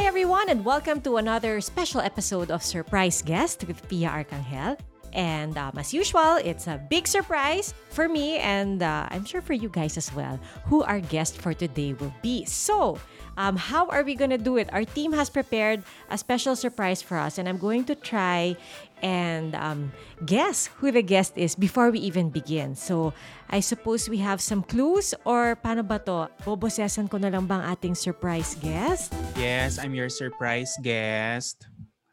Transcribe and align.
Hi, 0.00 0.06
everyone, 0.06 0.48
and 0.48 0.64
welcome 0.64 1.02
to 1.02 1.18
another 1.18 1.60
special 1.60 2.00
episode 2.00 2.50
of 2.50 2.62
Surprise 2.62 3.20
Guest 3.20 3.68
with 3.68 3.86
Pia 3.86 4.08
Arcangel. 4.08 4.78
And 5.12 5.58
um, 5.58 5.76
as 5.76 5.92
usual, 5.92 6.40
it's 6.42 6.66
a 6.68 6.80
big 6.88 7.06
surprise 7.06 7.74
for 7.90 8.08
me, 8.08 8.38
and 8.38 8.82
uh, 8.82 9.06
I'm 9.10 9.26
sure 9.26 9.42
for 9.42 9.52
you 9.52 9.68
guys 9.68 9.98
as 9.98 10.10
well, 10.14 10.40
who 10.64 10.82
our 10.84 11.00
guest 11.00 11.36
for 11.36 11.52
today 11.52 11.92
will 11.92 12.14
be. 12.22 12.46
So, 12.46 12.98
um, 13.36 13.56
how 13.56 13.88
are 13.88 14.02
we 14.02 14.14
going 14.14 14.30
to 14.30 14.38
do 14.38 14.56
it? 14.56 14.72
Our 14.72 14.86
team 14.86 15.12
has 15.12 15.28
prepared 15.28 15.84
a 16.08 16.16
special 16.16 16.56
surprise 16.56 17.02
for 17.02 17.18
us, 17.18 17.36
and 17.36 17.46
I'm 17.46 17.58
going 17.58 17.84
to 17.84 17.94
try 17.94 18.56
and 19.02 19.54
um, 19.56 19.92
guess 20.24 20.68
who 20.78 20.92
the 20.92 21.02
guest 21.02 21.36
is 21.36 21.54
before 21.54 21.90
we 21.90 21.98
even 22.00 22.30
begin. 22.30 22.74
So, 22.74 23.12
I 23.48 23.60
suppose 23.60 24.08
we 24.08 24.18
have 24.22 24.40
some 24.40 24.62
clues 24.62 25.14
or 25.24 25.56
paano 25.56 25.86
ba 25.86 25.98
to? 26.06 26.30
Bobosesan 26.44 27.10
ko 27.10 27.18
na 27.18 27.28
lang 27.28 27.44
bang 27.44 27.64
ating 27.64 27.96
surprise 27.96 28.54
guest? 28.60 29.12
Yes, 29.36 29.76
I'm 29.78 29.94
your 29.94 30.08
surprise 30.08 30.76
guest. 30.84 31.66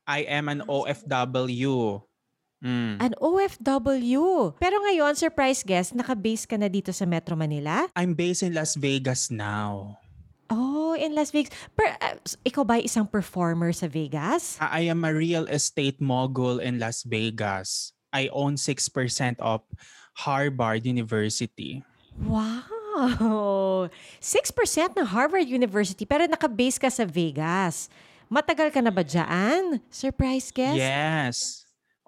I 0.08 0.24
am 0.24 0.48
an 0.48 0.64
OFW. 0.66 2.02
Mm. 2.64 2.98
An 2.98 3.14
OFW. 3.22 4.58
Pero 4.58 4.76
ngayon, 4.82 5.14
surprise 5.14 5.62
guest, 5.62 5.94
naka-base 5.94 6.50
ka 6.50 6.58
na 6.58 6.72
dito 6.72 6.90
sa 6.90 7.06
Metro 7.06 7.38
Manila? 7.38 7.86
I'm 7.94 8.18
based 8.18 8.42
in 8.42 8.58
Las 8.58 8.74
Vegas 8.74 9.30
now. 9.30 10.02
Oh, 10.50 10.96
in 10.96 11.16
Las 11.16 11.32
Vegas. 11.32 11.52
Per, 11.76 11.84
uh, 11.84 12.16
ikaw 12.48 12.64
ba 12.64 12.80
isang 12.80 13.08
performer 13.08 13.72
sa 13.76 13.88
Vegas? 13.88 14.56
I 14.64 14.88
am 14.88 15.04
a 15.04 15.12
real 15.12 15.44
estate 15.52 16.00
mogul 16.00 16.60
in 16.64 16.80
Las 16.80 17.04
Vegas. 17.04 17.92
I 18.16 18.32
own 18.32 18.56
6% 18.56 18.88
of 19.44 19.62
Harvard 20.24 20.88
University. 20.88 21.84
Wow! 22.24 23.92
6% 24.24 24.98
ng 24.98 25.06
Harvard 25.06 25.46
University 25.46 26.08
pero 26.08 26.26
naka-base 26.26 26.82
ka 26.82 26.90
sa 26.90 27.06
Vegas. 27.06 27.92
Matagal 28.28 28.74
ka 28.74 28.82
na 28.82 28.92
ba 28.92 29.06
dyan? 29.06 29.80
Surprise 29.88 30.52
guest? 30.52 30.80
Yes. 30.80 31.38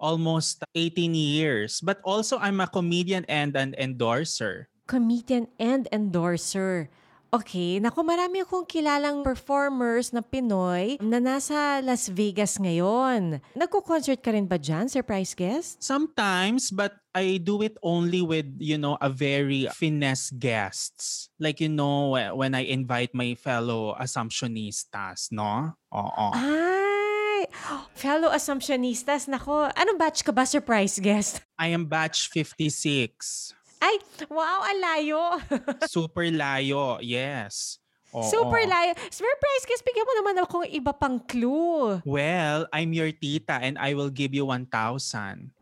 Almost 0.00 0.64
18 0.74 1.12
years. 1.12 1.80
But 1.80 2.00
also, 2.04 2.40
I'm 2.40 2.60
a 2.60 2.68
comedian 2.68 3.24
and 3.28 3.52
an 3.56 3.76
endorser. 3.76 4.68
Comedian 4.88 5.48
and 5.60 5.86
endorser. 5.92 6.88
Okay, 7.30 7.78
naku 7.78 8.02
marami 8.02 8.42
akong 8.42 8.66
kilalang 8.66 9.22
performers 9.22 10.10
na 10.10 10.18
Pinoy 10.18 10.98
na 10.98 11.22
nasa 11.22 11.78
Las 11.78 12.10
Vegas 12.10 12.58
ngayon. 12.58 13.38
Nagko-concert 13.54 14.18
ka 14.18 14.34
rin 14.34 14.50
ba 14.50 14.58
dyan, 14.58 14.90
surprise 14.90 15.38
guest? 15.38 15.78
Sometimes, 15.78 16.74
but 16.74 16.98
I 17.14 17.38
do 17.38 17.62
it 17.62 17.78
only 17.86 18.18
with, 18.18 18.50
you 18.58 18.82
know, 18.82 18.98
a 18.98 19.06
very 19.06 19.70
finesse 19.78 20.34
guests. 20.34 21.30
Like, 21.38 21.62
you 21.62 21.70
know, 21.70 22.18
when 22.34 22.58
I 22.58 22.66
invite 22.66 23.14
my 23.14 23.38
fellow 23.38 23.94
assumptionistas, 23.94 25.30
no? 25.30 25.78
Oo. 25.94 26.26
Ay, 26.34 27.46
fellow 27.94 28.34
assumptionistas, 28.34 29.30
nako, 29.30 29.70
anong 29.78 30.02
batch 30.02 30.26
ka 30.26 30.34
ba, 30.34 30.42
surprise 30.42 30.98
guest? 30.98 31.46
I 31.54 31.70
am 31.70 31.86
batch 31.86 32.26
56. 32.34 33.54
Ay, 33.80 33.96
wow, 34.28 34.60
alayo. 34.68 35.40
Super 35.88 36.28
layo, 36.28 37.00
yes. 37.00 37.80
Oo. 38.10 38.26
Super 38.26 38.66
layo. 38.66 38.92
Surprise 39.08 39.64
guest, 39.64 39.86
bigyan 39.86 40.02
mo 40.02 40.12
naman 40.18 40.34
akong 40.42 40.66
iba 40.66 40.90
pang 40.90 41.16
clue. 41.22 42.02
Well, 42.02 42.66
I'm 42.74 42.90
your 42.90 43.14
tita 43.14 43.62
and 43.62 43.78
I 43.78 43.94
will 43.94 44.10
give 44.10 44.34
you 44.34 44.44
1,000. 44.44 44.66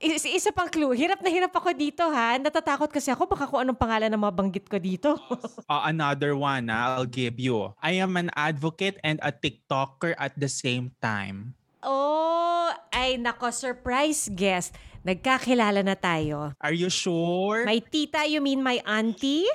Is, 0.01 0.25
isa 0.25 0.49
pang 0.51 0.73
clue. 0.73 0.97
Hirap 0.97 1.21
na 1.21 1.29
hirap 1.29 1.53
ako 1.53 1.77
dito 1.77 2.09
ha. 2.09 2.41
Natatakot 2.41 2.89
kasi 2.89 3.13
ako 3.13 3.29
baka 3.29 3.45
kung 3.45 3.69
anong 3.69 3.77
pangalan 3.77 4.09
na 4.09 4.17
mabanggit 4.17 4.65
ko 4.65 4.81
dito. 4.81 5.21
Uh, 5.69 5.85
another 5.93 6.33
one 6.33 6.73
ah, 6.73 6.97
I'll 6.97 7.09
give 7.09 7.37
you. 7.37 7.77
I 7.85 8.01
am 8.01 8.17
an 8.17 8.33
advocate 8.33 8.97
and 9.05 9.21
a 9.21 9.31
TikToker 9.31 10.17
at 10.17 10.33
the 10.35 10.49
same 10.49 10.97
time. 11.05 11.53
oh, 11.85 12.73
ay 12.93 13.17
nako, 13.21 13.53
surprise 13.53 14.29
guest. 14.33 14.75
Nagkakilala 15.07 15.85
na 15.85 15.95
tayo. 15.95 16.55
Are 16.61 16.75
you 16.75 16.91
sure? 16.91 17.65
My 17.65 17.79
tita, 17.79 18.27
you 18.27 18.41
mean 18.41 18.63
my 18.63 18.83
auntie? 18.87 19.47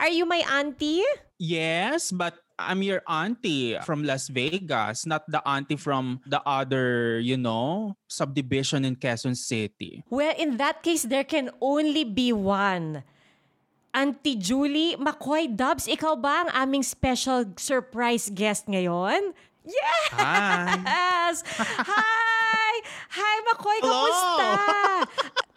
Are 0.00 0.12
you 0.12 0.24
my 0.24 0.40
auntie? 0.48 1.04
Yes, 1.40 2.12
but 2.12 2.36
I'm 2.60 2.84
your 2.84 3.00
auntie 3.08 3.80
from 3.84 4.04
Las 4.04 4.28
Vegas, 4.28 5.08
not 5.08 5.24
the 5.28 5.40
auntie 5.48 5.80
from 5.80 6.20
the 6.28 6.44
other, 6.44 7.18
you 7.20 7.36
know, 7.40 7.96
subdivision 8.08 8.84
in 8.84 8.96
Quezon 8.96 9.36
City. 9.36 10.04
Well, 10.12 10.34
in 10.36 10.56
that 10.60 10.82
case, 10.84 11.08
there 11.08 11.24
can 11.24 11.50
only 11.60 12.04
be 12.04 12.32
one. 12.32 13.02
Auntie 13.92 14.36
Julie 14.36 14.94
McCoy 15.00 15.50
Dubs, 15.50 15.88
ikaw 15.88 16.14
ba 16.20 16.46
ang 16.46 16.50
aming 16.52 16.84
special 16.84 17.48
surprise 17.56 18.30
guest 18.30 18.68
ngayon? 18.68 19.32
Yes! 19.66 20.12
Hi. 20.14 20.78
Hi! 21.84 22.69
Hi! 23.10 23.36
Hello! 23.60 24.02
Kamusta? 24.02 24.48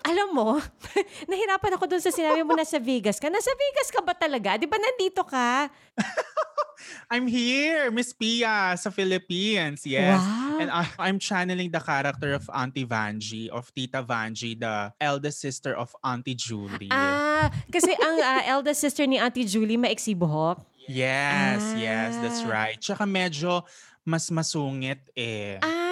Alam 0.03 0.30
mo, 0.36 0.50
nahirapan 1.31 1.80
ako 1.80 1.86
dun 1.88 2.03
sa 2.03 2.12
sinabi 2.12 2.44
mo 2.44 2.52
na 2.53 2.68
sa 2.68 2.75
Vegas 2.80 3.16
ka. 3.19 3.31
Nasa 3.31 3.52
Vegas 3.56 3.88
ka 3.88 4.03
ba 4.03 4.12
talaga? 4.12 4.59
Di 4.59 4.68
ba 4.68 4.75
nandito 4.75 5.24
ka? 5.24 5.72
I'm 7.14 7.24
here, 7.31 7.88
Miss 7.94 8.12
Pia, 8.12 8.75
sa 8.75 8.91
Philippines. 8.91 9.88
Yes. 9.88 10.19
Wow. 10.19 10.59
And 10.59 10.69
I, 10.69 10.84
I'm 11.00 11.16
channeling 11.18 11.72
the 11.72 11.80
character 11.80 12.36
of 12.36 12.44
Auntie 12.52 12.84
Vanji, 12.84 13.47
of 13.47 13.72
Tita 13.72 14.03
Vanji, 14.03 14.59
the 14.59 14.91
eldest 15.00 15.40
sister 15.40 15.72
of 15.72 15.96
Auntie 16.03 16.35
Julie. 16.35 16.91
Ah, 16.91 17.47
kasi 17.72 17.96
ang 17.96 18.20
ah, 18.20 18.44
eldest 18.59 18.84
sister 18.84 19.08
ni 19.08 19.16
Auntie 19.16 19.47
Julie, 19.47 19.80
maiksi 19.80 20.12
buhok. 20.12 20.59
yes, 20.91 21.64
yes, 21.80 22.20
that's 22.20 22.44
Ah. 22.44 22.52
right. 22.52 22.78
Tsaka 22.84 23.08
medyo 23.08 23.64
mas 24.03 24.28
masungit 24.28 25.00
eh. 25.16 25.64
Ay, 25.64 25.82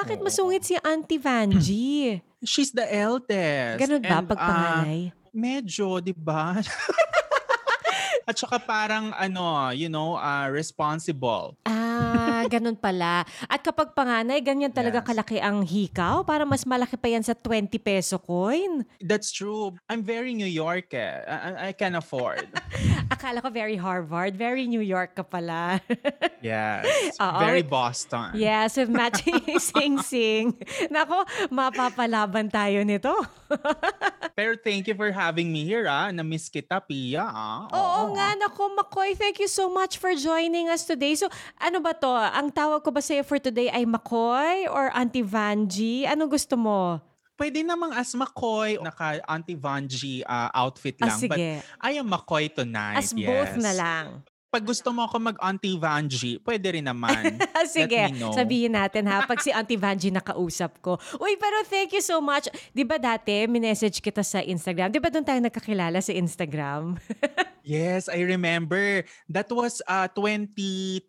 bakit 0.00 0.18
Oo. 0.18 0.24
masungit 0.24 0.64
si 0.64 0.74
Auntie 0.80 1.20
Vanji? 1.20 2.24
She's 2.40 2.72
the 2.72 2.88
eldest. 2.88 3.76
Ganun 3.78 4.00
ba 4.00 4.16
And, 4.16 4.26
pag 4.26 4.38
ah, 4.38 4.48
panganay? 4.48 5.12
medyo, 5.30 6.00
di 6.00 6.16
ba? 6.16 6.56
At 8.28 8.38
saka 8.38 8.56
parang 8.56 9.10
ano, 9.12 9.42
you 9.70 9.90
know, 9.90 10.14
ah, 10.14 10.46
responsible. 10.46 11.58
Ah, 11.66 12.46
ganun 12.46 12.78
pala. 12.78 13.26
At 13.44 13.60
kapag 13.60 13.92
panganay, 13.92 14.40
ganyan 14.40 14.70
talaga 14.70 15.02
Yes. 15.02 15.06
kalaki 15.06 15.36
ang 15.36 15.60
hikaw? 15.60 16.22
Para 16.22 16.46
mas 16.46 16.62
malaki 16.62 16.94
pa 16.94 17.10
yan 17.10 17.20
sa 17.20 17.34
20 17.34 17.76
peso 17.76 18.16
coin? 18.16 18.86
That's 19.02 19.28
true. 19.28 19.74
I'm 19.90 20.00
very 20.00 20.32
New 20.32 20.48
York 20.48 20.94
eh. 20.94 21.20
I, 21.26 21.36
I- 21.36 21.58
I 21.60 21.72
can 21.74 21.92
afford. 21.92 22.46
Akala 23.10 23.42
ko 23.42 23.50
very 23.50 23.74
Harvard, 23.74 24.38
very 24.38 24.70
New 24.70 24.80
York 24.80 25.18
ka 25.18 25.26
pala. 25.26 25.82
yes. 26.38 27.18
Oo. 27.18 27.40
Very 27.42 27.66
Boston. 27.66 28.38
yes, 28.38 28.78
with 28.78 28.86
matching 28.86 29.42
sing-sing. 29.58 30.54
Nako, 30.94 31.26
mapapalaban 31.50 32.46
tayo 32.46 32.86
nito. 32.86 33.10
Pero 34.38 34.54
thank 34.54 34.86
you 34.86 34.94
for 34.94 35.10
having 35.10 35.50
me 35.50 35.66
here 35.66 35.90
ah. 35.90 36.14
Na-miss 36.14 36.46
kita, 36.46 36.78
Pia. 36.86 37.26
Ah. 37.26 37.66
Oo 37.74 38.14
nga, 38.14 38.38
nako, 38.38 38.78
Makoy, 38.78 39.18
thank 39.18 39.42
you 39.42 39.50
so 39.50 39.66
much 39.66 39.98
for 39.98 40.14
joining 40.14 40.70
us 40.70 40.86
today. 40.86 41.18
So, 41.18 41.26
ano 41.58 41.82
ba 41.82 41.90
to? 41.98 42.14
Ang 42.14 42.54
tawag 42.54 42.86
ko 42.86 42.94
ba 42.94 43.02
sa'yo 43.02 43.26
for 43.26 43.42
today 43.42 43.74
ay 43.74 43.82
Makoy 43.90 44.70
or 44.70 44.94
Auntie 44.94 45.26
Vanji? 45.26 46.06
Anong 46.06 46.30
gusto 46.30 46.54
mo? 46.54 47.09
Pwede 47.40 47.64
namang 47.64 47.96
as 47.96 48.12
McCoy, 48.12 48.76
naka 48.84 49.16
Auntie 49.24 49.56
Vanji 49.56 50.20
ah, 50.28 50.52
outfit 50.52 51.00
Ah, 51.00 51.08
lang. 51.08 51.18
But 51.24 51.40
sige. 51.40 51.50
I 51.80 51.92
am 51.96 52.04
McCoy 52.12 52.52
tonight. 52.52 53.00
As 53.00 53.16
both 53.16 53.56
yes. 53.56 53.64
na 53.64 53.72
lang. 53.72 54.06
Pag 54.50 54.66
gusto 54.66 54.90
mo 54.90 55.06
ako 55.06 55.30
mag-Auntie 55.30 55.78
Vanji, 55.78 56.36
pwede 56.42 56.74
rin 56.74 56.82
naman. 56.82 57.38
Sige, 57.70 58.10
sabihin 58.34 58.74
natin 58.82 59.06
ha, 59.06 59.22
pag 59.22 59.38
si 59.38 59.54
Auntie 59.54 59.78
Vanji 59.78 60.10
nakausap 60.10 60.82
ko. 60.82 60.98
Uy, 61.22 61.38
pero 61.38 61.62
thank 61.70 61.94
you 61.94 62.02
so 62.02 62.18
much. 62.18 62.50
Di 62.74 62.82
ba 62.82 62.98
dati, 62.98 63.46
minessage 63.46 64.02
kita 64.02 64.26
sa 64.26 64.42
Instagram? 64.42 64.90
Di 64.90 64.98
ba 64.98 65.06
doon 65.06 65.22
tayo 65.22 65.38
nagkakilala 65.38 66.02
sa 66.02 66.10
Instagram? 66.10 66.98
Yes, 67.62 68.08
I 68.08 68.24
remember. 68.24 69.04
That 69.28 69.52
was 69.52 69.84
uh 69.84 70.08
2020. 70.12 71.04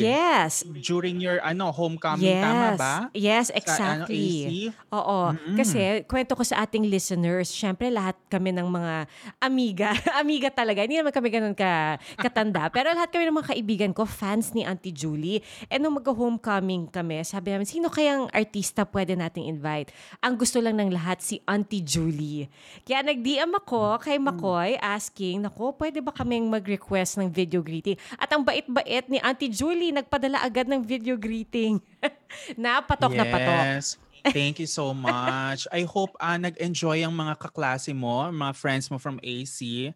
yes. 0.00 0.64
During 0.64 1.20
your 1.20 1.38
ano 1.44 1.68
homecoming 1.70 2.24
Yes. 2.32 2.44
tama 2.44 2.68
ba? 2.76 2.94
Yes, 3.12 3.46
Sa, 3.48 3.52
ano, 3.52 3.60
exactly. 4.08 4.24
AC? 4.24 4.48
Oo. 4.90 5.20
Mm-mm. 5.36 5.56
Kasi, 5.60 6.06
kwento 6.08 6.32
ko 6.32 6.42
sa 6.42 6.64
ating 6.64 6.88
listeners, 6.88 7.52
syempre 7.52 7.92
lahat 7.92 8.16
kami 8.32 8.56
ng 8.56 8.64
mga 8.64 8.94
amiga. 9.38 9.90
amiga 10.22 10.48
talaga. 10.48 10.80
Hindi 10.82 11.00
naman 11.00 11.12
kami 11.12 11.28
ganun 11.28 11.56
ka, 11.56 12.00
katanda. 12.16 12.66
Pero 12.74 12.90
lahat 12.96 13.12
kami 13.12 13.28
ng 13.28 13.36
mga 13.36 13.50
kaibigan 13.52 13.92
ko, 13.92 14.08
fans 14.08 14.56
ni 14.56 14.64
Auntie 14.64 14.94
Julie. 14.94 15.44
And 15.68 15.84
nung 15.84 16.00
mag-homecoming 16.00 16.88
kami, 16.88 17.20
sabi 17.28 17.52
namin, 17.52 17.68
sino 17.68 17.92
kayang 17.92 18.32
artista 18.32 18.88
pwede 18.88 19.14
nating 19.14 19.46
invite? 19.50 19.92
Ang 20.24 20.40
gusto 20.40 20.58
lang 20.64 20.80
ng 20.80 20.90
lahat, 20.94 21.20
si 21.20 21.44
Auntie 21.44 21.84
Julie. 21.84 22.48
Kaya 22.82 23.04
nag-DM 23.04 23.52
ako 23.60 24.00
kay 24.00 24.16
McCoy 24.16 24.80
asking, 24.80 25.44
nako, 25.44 25.73
pwede 25.74 25.98
ba 25.98 26.14
kaming 26.14 26.46
mag-request 26.46 27.18
ng 27.18 27.28
video 27.28 27.60
greeting? 27.60 27.98
At 28.16 28.30
ang 28.30 28.46
bait-bait 28.46 29.10
ni 29.10 29.18
Auntie 29.18 29.50
Julie, 29.50 29.90
nagpadala 29.90 30.40
agad 30.40 30.70
ng 30.70 30.80
video 30.80 31.18
greeting. 31.18 31.82
na 32.60 32.80
patok 32.80 33.12
na 33.12 33.26
patok. 33.26 33.64
Yes. 33.78 33.98
Thank 34.32 34.56
you 34.56 34.64
so 34.64 34.96
much. 34.96 35.68
I 35.68 35.84
hope 35.84 36.16
uh, 36.16 36.40
nag-enjoy 36.40 37.04
ang 37.04 37.12
mga 37.12 37.36
kaklase 37.36 37.92
mo, 37.92 38.24
mga 38.32 38.56
friends 38.56 38.88
mo 38.88 38.96
from 38.96 39.20
AC. 39.20 39.92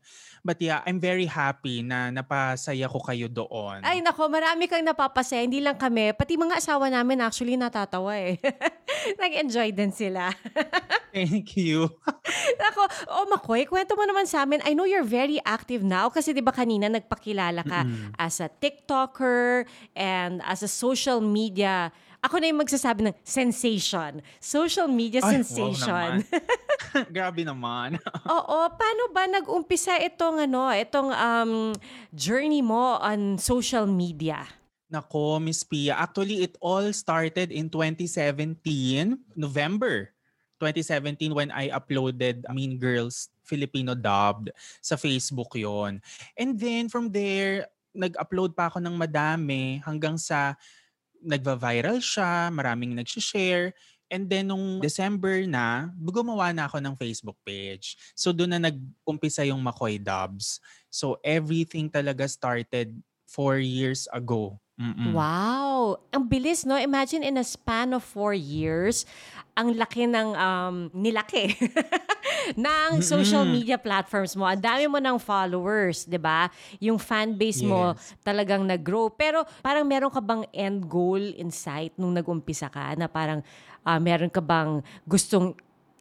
But 0.49 0.65
yeah, 0.65 0.81
I'm 0.89 0.97
very 0.97 1.29
happy 1.29 1.85
na 1.85 2.09
napasaya 2.09 2.89
ko 2.89 3.05
kayo 3.05 3.29
doon. 3.29 3.85
Ay 3.85 4.01
nako, 4.01 4.33
marami 4.33 4.65
kang 4.65 4.81
napapasaya. 4.81 5.45
Hindi 5.45 5.61
lang 5.61 5.77
kami, 5.77 6.17
pati 6.17 6.41
mga 6.41 6.57
asawa 6.57 6.89
namin 6.89 7.21
actually 7.21 7.53
natatawa 7.61 8.17
eh. 8.17 8.41
Nag-enjoy 9.21 9.77
din 9.77 9.93
sila. 9.93 10.33
Thank 11.13 11.61
you. 11.61 11.93
Ako, 12.73 12.81
oh 13.13 13.29
Makoy, 13.29 13.69
kwento 13.69 13.93
mo 13.93 14.09
naman 14.09 14.25
sa 14.25 14.49
amin. 14.49 14.65
I 14.65 14.73
know 14.73 14.89
you're 14.89 15.05
very 15.05 15.37
active 15.45 15.85
now 15.85 16.09
kasi 16.09 16.33
'di 16.33 16.41
ba 16.41 16.57
kanina 16.57 16.89
nagpakilala 16.89 17.69
ka 17.69 17.85
Mm-mm. 17.85 18.17
as 18.17 18.41
a 18.41 18.49
TikToker 18.49 19.69
and 19.93 20.41
as 20.49 20.65
a 20.65 20.71
social 20.71 21.21
media 21.21 21.93
ako 22.29 22.37
na 22.39 22.53
yung 22.53 22.61
magsasabi 22.61 23.01
ng 23.09 23.17
sensation. 23.25 24.21
Social 24.37 24.85
media 24.87 25.25
Ay, 25.25 25.25
wow 25.25 25.35
sensation. 25.41 26.11
Grabe 27.17 27.43
naman. 27.49 27.97
Oo, 28.37 28.59
paano 28.77 29.03
ba 29.09 29.25
nag-umpisa 29.25 29.97
itong 30.05 30.45
ano, 30.45 30.69
itong 30.77 31.09
um, 31.09 31.73
journey 32.13 32.61
mo 32.61 33.01
on 33.01 33.41
social 33.41 33.89
media? 33.89 34.45
Nako, 34.93 35.41
Miss 35.41 35.65
Pia. 35.65 35.97
Actually, 35.97 36.45
it 36.45 36.57
all 36.61 36.93
started 36.93 37.49
in 37.53 37.73
2017, 37.73 38.61
November 39.37 40.13
2017 40.59 41.33
when 41.33 41.51
I 41.55 41.71
uploaded 41.71 42.43
Mean 42.51 42.77
Girls 42.83 43.31
Filipino 43.47 43.95
dubbed 43.95 44.51
sa 44.83 44.99
Facebook 44.99 45.55
yon. 45.55 46.03
And 46.35 46.59
then 46.59 46.91
from 46.91 47.15
there, 47.15 47.71
nag-upload 47.95 48.59
pa 48.59 48.69
ako 48.69 48.83
ng 48.83 48.99
madami 48.99 49.81
hanggang 49.87 50.19
sa 50.19 50.59
nagva-viral 51.23 51.99
siya, 52.03 52.51
maraming 52.53 52.95
nag-share. 52.95 53.75
And 54.09 54.25
then 54.25 54.49
nung 54.49 54.81
December 54.81 55.45
na, 55.45 55.93
gumawa 56.01 56.53
na 56.57 56.65
ako 56.65 56.81
ng 56.81 56.97
Facebook 56.97 57.37
page. 57.45 57.97
So 58.17 58.33
doon 58.33 58.57
na 58.57 58.73
nag-umpisa 58.73 59.45
yung 59.45 59.61
Makoy 59.61 60.01
Dubs. 60.01 60.65
So 60.89 61.21
everything 61.21 61.93
talaga 61.93 62.25
started 62.25 62.97
four 63.29 63.61
years 63.61 64.09
ago. 64.09 64.57
Mm-mm. 64.79 65.11
Wow! 65.11 65.99
Ang 66.15 66.31
bilis, 66.31 66.63
no? 66.63 66.79
Imagine 66.79 67.27
in 67.27 67.37
a 67.37 67.43
span 67.43 67.91
of 67.91 68.07
four 68.07 68.31
years, 68.31 69.03
ang 69.59 69.75
laki 69.75 70.07
ng 70.07 70.39
um, 70.39 70.87
nilaki 70.95 71.51
ng 72.55 73.03
social 73.03 73.45
media 73.45 73.77
platforms 73.77 74.39
mo. 74.39 74.47
Ang 74.47 74.63
dami 74.63 74.85
mo 74.89 74.99
ng 75.03 75.19
followers, 75.21 76.07
di 76.09 76.17
ba? 76.17 76.49
Yung 76.81 76.97
fan 76.97 77.35
base 77.35 77.61
mo 77.65 77.93
Yes. 77.93 78.15
talagang 78.25 78.65
nag-grow. 78.65 79.11
Pero 79.13 79.45
parang 79.61 79.85
meron 79.85 80.13
ka 80.13 80.23
bang 80.23 80.47
end 80.55 80.87
goal 80.89 81.21
in 81.21 81.51
sight 81.53 81.93
nung 81.99 82.15
nag-umpisa 82.15 82.71
ka 82.71 82.95
na 82.97 83.11
parang 83.11 83.45
ah, 83.85 84.01
meron 84.01 84.31
ka 84.33 84.41
bang 84.41 84.81
gustong 85.05 85.53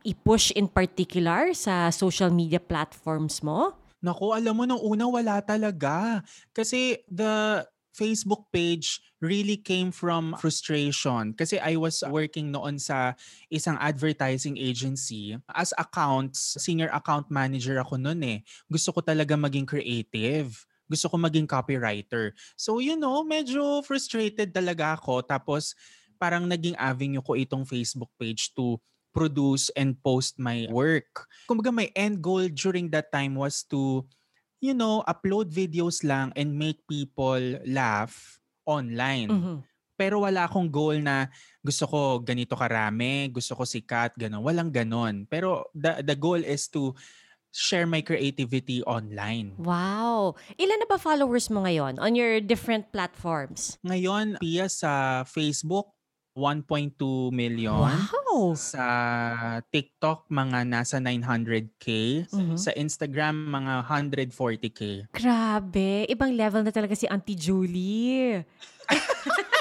i-push 0.07 0.55
in 0.55 0.71
particular 0.71 1.51
sa 1.51 1.91
social 1.91 2.31
media 2.31 2.61
platforms 2.63 3.43
mo? 3.43 3.75
Naku, 3.97 4.29
alam 4.31 4.53
mo, 4.53 4.63
nung 4.63 4.79
una 4.79 5.09
wala 5.09 5.41
talaga. 5.41 6.21
Kasi 6.53 7.01
the 7.09 7.65
Facebook 7.97 8.45
page 8.53 9.01
really 9.17 9.57
came 9.57 9.89
from 9.89 10.37
frustration. 10.37 11.33
Kasi 11.33 11.57
I 11.57 11.81
was 11.81 12.05
working 12.05 12.53
noon 12.53 12.77
sa 12.77 13.17
isang 13.49 13.81
advertising 13.81 14.53
agency. 14.61 15.33
As 15.49 15.73
accounts, 15.81 16.61
senior 16.61 16.93
account 16.93 17.33
manager 17.33 17.81
ako 17.81 17.97
noon 17.97 18.21
eh. 18.21 18.39
Gusto 18.69 18.93
ko 18.93 19.01
talaga 19.01 19.33
maging 19.33 19.65
creative. 19.65 20.53
Gusto 20.85 21.09
ko 21.09 21.17
maging 21.17 21.49
copywriter. 21.49 22.37
So, 22.53 22.77
you 22.77 22.95
know, 22.95 23.25
medyo 23.25 23.81
frustrated 23.81 24.53
talaga 24.53 25.01
ako. 25.01 25.25
Tapos, 25.25 25.73
parang 26.21 26.45
naging 26.45 26.77
avenue 26.77 27.25
ko 27.25 27.33
itong 27.33 27.65
Facebook 27.65 28.13
page 28.21 28.53
to 28.53 28.77
produce 29.11 29.73
and 29.73 29.97
post 30.05 30.37
my 30.37 30.69
work. 30.69 31.25
Kumbaga 31.49 31.73
my 31.73 31.89
end 31.97 32.21
goal 32.21 32.45
during 32.53 32.87
that 32.93 33.09
time 33.09 33.33
was 33.33 33.65
to, 33.65 34.05
you 34.59 34.73
know, 34.73 35.05
upload 35.05 35.53
videos 35.53 36.01
lang 36.01 36.33
and 36.35 36.53
make 36.53 36.81
people 36.89 37.41
laugh 37.65 38.41
online. 38.65 39.29
Mhm. 39.29 39.57
Pero 39.97 40.21
wala 40.21 40.45
akong 40.45 40.69
goal 40.69 41.01
na 41.01 41.25
gusto 41.65 41.89
ko 41.89 42.21
ganito 42.21 42.53
karami, 42.53 43.33
gusto 43.33 43.57
ko 43.57 43.65
sikat, 43.65 44.13
gano'n. 44.13 44.45
Walang 44.45 44.69
ganon. 44.69 45.25
Pero 45.25 45.65
the, 45.73 46.05
the 46.05 46.13
goal 46.13 46.37
is 46.37 46.69
to 46.69 46.93
share 47.49 47.89
my 47.89 48.05
creativity 48.05 48.85
online. 48.85 49.57
Wow! 49.57 50.37
Ilan 50.61 50.85
na 50.85 50.87
ba 50.87 51.01
followers 51.01 51.49
mo 51.49 51.65
ngayon 51.65 51.97
on 51.97 52.13
your 52.13 52.37
different 52.37 52.93
platforms? 52.93 53.81
Ngayon, 53.81 54.37
Pia, 54.37 54.69
sa 54.69 55.25
Facebook, 55.25 55.96
1.2 56.37 57.33
million. 57.33 57.89
Wow! 57.89 58.53
Sa 58.53 58.85
TikTok, 59.73 60.29
mga 60.29 60.69
nasa 60.69 61.01
900k. 61.01 61.85
Mhm. 62.29 62.53
Sa 62.53 62.69
Instagram, 62.77 63.49
mga 63.49 63.89
140k. 63.89 65.09
Grabe, 65.09 66.05
ibang 66.05 66.29
level 66.37 66.61
na 66.61 66.69
talaga 66.69 66.93
si 66.93 67.09
Auntie 67.09 67.33
Julie. 67.33 68.45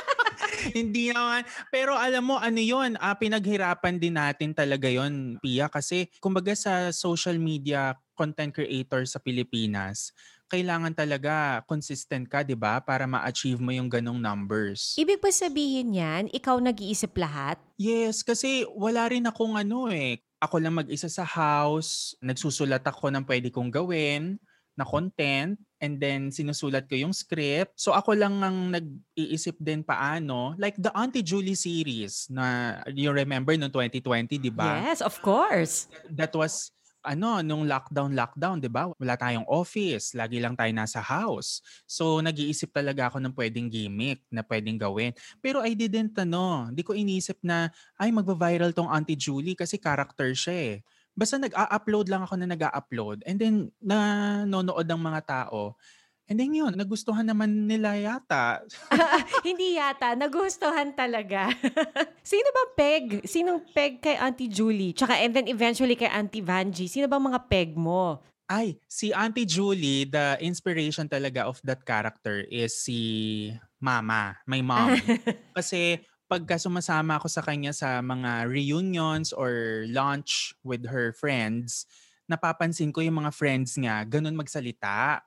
Hindi 0.77 1.15
naman. 1.15 1.47
Pero 1.73 1.97
alam 1.97 2.27
mo, 2.27 2.37
ano 2.37 2.61
yon 2.61 3.01
ah, 3.01 3.17
pinaghirapan 3.17 3.97
din 3.97 4.21
natin 4.21 4.53
talaga 4.53 4.91
yon 4.93 5.41
Pia. 5.41 5.73
Kasi 5.73 6.13
kumbaga 6.21 6.53
sa 6.53 6.93
social 6.93 7.41
media 7.41 7.97
content 8.17 8.53
creator 8.53 9.05
sa 9.05 9.21
Pilipinas, 9.21 10.13
kailangan 10.47 10.95
talaga 10.95 11.63
consistent 11.67 12.31
ka, 12.31 12.47
di 12.47 12.55
ba? 12.55 12.79
Para 12.79 13.05
ma-achieve 13.05 13.59
mo 13.59 13.75
yung 13.75 13.91
ganong 13.91 14.19
numbers. 14.19 14.95
Ibig 14.95 15.19
ba 15.19 15.31
sabihin 15.31 15.99
yan, 15.99 16.23
ikaw 16.31 16.59
nag-iisip 16.63 17.15
lahat? 17.19 17.59
Yes, 17.77 18.23
kasi 18.23 18.63
wala 18.75 19.11
rin 19.11 19.27
akong 19.27 19.59
ano 19.59 19.91
eh. 19.91 20.23
Ako 20.39 20.63
lang 20.63 20.79
mag-isa 20.79 21.11
sa 21.11 21.27
house, 21.27 22.15
nagsusulat 22.23 22.85
ako 22.85 23.11
ng 23.11 23.25
pwede 23.27 23.49
kong 23.51 23.73
gawin 23.73 24.39
na 24.77 24.85
content 24.85 25.57
and 25.81 25.97
then 25.97 26.29
sinusulat 26.29 26.85
ko 26.85 26.95
yung 26.95 27.17
script. 27.17 27.73
So 27.81 27.97
ako 27.97 28.13
lang 28.13 28.45
ang 28.45 28.77
nag-iisip 28.77 29.57
din 29.57 29.81
paano. 29.81 30.53
Like 30.61 30.77
the 30.77 30.93
Auntie 30.93 31.25
Julie 31.25 31.57
series 31.57 32.29
na 32.29 32.79
you 32.93 33.09
remember 33.11 33.57
no 33.57 33.73
2020, 33.73 34.37
di 34.37 34.53
ba? 34.53 34.85
Yes, 34.85 35.01
of 35.01 35.17
course. 35.25 35.89
That 36.13 36.37
was 36.37 36.71
ano, 37.07 37.39
nung 37.47 37.65
lockdown, 37.71 38.13
lockdown, 38.19 38.59
di 38.59 38.67
ba? 38.67 38.91
Wala 38.99 39.15
tayong 39.15 39.47
office. 39.47 40.13
Lagi 40.19 40.43
lang 40.43 40.59
tayo 40.59 40.69
nasa 40.75 40.99
house. 40.99 41.63
So, 41.87 42.19
nag-iisip 42.19 42.75
talaga 42.75 43.07
ako 43.09 43.23
ng 43.23 43.35
pwedeng 43.39 43.71
gimmick 43.71 44.27
na 44.29 44.43
pwedeng 44.43 44.77
gawin. 44.77 45.15
Pero 45.39 45.63
I 45.63 45.79
didn't, 45.79 46.19
ano, 46.19 46.69
di 46.75 46.83
ko 46.83 46.93
inisip 46.93 47.39
na, 47.47 47.71
ay, 47.97 48.11
magva-viral 48.11 48.75
tong 48.75 48.91
Auntie 48.91 49.17
Julie 49.17 49.55
kasi 49.55 49.79
character 49.79 50.35
siya 50.35 50.57
eh. 50.75 50.77
Basta 51.17 51.39
nag-a-upload 51.41 52.13
lang 52.13 52.27
ako 52.27 52.35
na 52.37 52.51
nag-a-upload. 52.51 53.25
And 53.25 53.39
then, 53.41 53.55
nanonood 53.81 54.85
ng 54.85 55.01
mga 55.01 55.21
tao. 55.25 55.79
And 56.27 56.43
then 56.43 56.51
yun, 56.51 56.75
nagustuhan 56.75 57.23
naman 57.23 57.71
nila 57.71 57.95
yata. 57.95 58.67
Hindi 59.47 59.79
yata, 59.79 60.19
nagustuhan 60.19 60.91
talaga. 60.91 61.55
Sino 62.27 62.49
bang 62.51 62.71
peg? 62.75 63.05
Sinong 63.23 63.63
peg 63.71 64.03
kay 64.03 64.19
Auntie 64.19 64.51
Julie? 64.51 64.91
Tsaka 64.91 65.23
and 65.23 65.31
then 65.31 65.47
eventually 65.47 65.95
kay 65.95 66.11
Auntie 66.11 66.43
Vanjie. 66.43 66.91
Sino 66.91 67.07
bang 67.07 67.23
mga 67.23 67.41
peg 67.47 67.79
mo? 67.79 68.19
Ay, 68.51 68.79
si 68.91 69.15
Auntie 69.15 69.47
Julie, 69.47 70.07
the 70.07 70.35
inspiration 70.43 71.07
talaga 71.07 71.47
of 71.47 71.63
that 71.63 71.87
character 71.87 72.43
is 72.51 72.75
si 72.75 73.51
Mama, 73.79 74.35
my 74.51 74.63
mom. 74.67 74.99
Kasi 75.59 76.03
pagka 76.27 76.59
sumasama 76.59 77.23
ako 77.23 77.31
sa 77.31 77.43
kanya 77.43 77.71
sa 77.71 78.03
mga 78.03 78.51
reunions 78.51 79.31
or 79.31 79.87
lunch 79.91 80.55
with 80.67 80.87
her 80.91 81.15
friends, 81.15 81.87
napapansin 82.27 82.91
ko 82.91 82.99
yung 82.99 83.23
mga 83.23 83.31
friends 83.31 83.79
niya, 83.79 84.03
ganun 84.07 84.35
magsalita. 84.35 85.23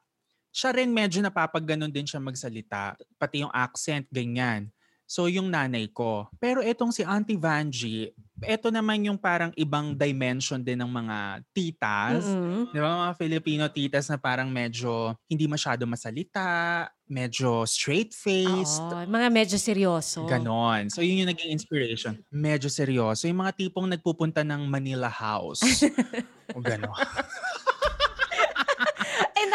Siya 0.49 0.73
rin 0.73 0.89
medyo 0.89 1.21
napapagganon 1.21 1.93
din 1.93 2.05
siya 2.05 2.21
magsalita. 2.21 2.97
Pati 3.17 3.45
yung 3.45 3.53
accent, 3.53 4.09
ganyan. 4.09 4.69
So 5.09 5.25
yung 5.25 5.49
nanay 5.49 5.89
ko. 5.89 6.29
Pero 6.37 6.61
etong 6.61 6.93
si 6.93 7.01
Auntie 7.01 7.33
Vanjie, 7.33 8.13
eto 8.45 8.69
naman 8.69 9.01
yung 9.01 9.17
parang 9.17 9.49
ibang 9.57 9.97
dimension 9.97 10.61
din 10.61 10.77
ng 10.77 10.85
mga 10.85 11.41
titas. 11.49 12.29
Mm-mm. 12.29 12.69
Di 12.69 12.77
ba 12.77 13.09
mga 13.09 13.17
Filipino 13.17 13.65
titas 13.73 14.05
na 14.05 14.21
parang 14.21 14.53
medyo 14.53 15.17
hindi 15.25 15.49
masyado 15.49 15.89
masalita, 15.89 16.85
medyo 17.09 17.65
straight-faced, 17.65 18.85
Oo, 18.85 19.09
mga 19.09 19.27
medyo 19.33 19.57
seryoso. 19.57 20.29
ganon. 20.29 20.93
So 20.93 21.01
yun 21.01 21.25
yung 21.25 21.33
naging 21.33 21.57
inspiration. 21.57 22.13
Medyo 22.29 22.69
seryoso. 22.69 23.25
Yung 23.25 23.41
mga 23.41 23.57
tipong 23.57 23.89
nagpupunta 23.89 24.45
ng 24.45 24.69
Manila 24.69 25.09
House. 25.09 25.65
o 26.53 26.61
ganon. 26.61 26.93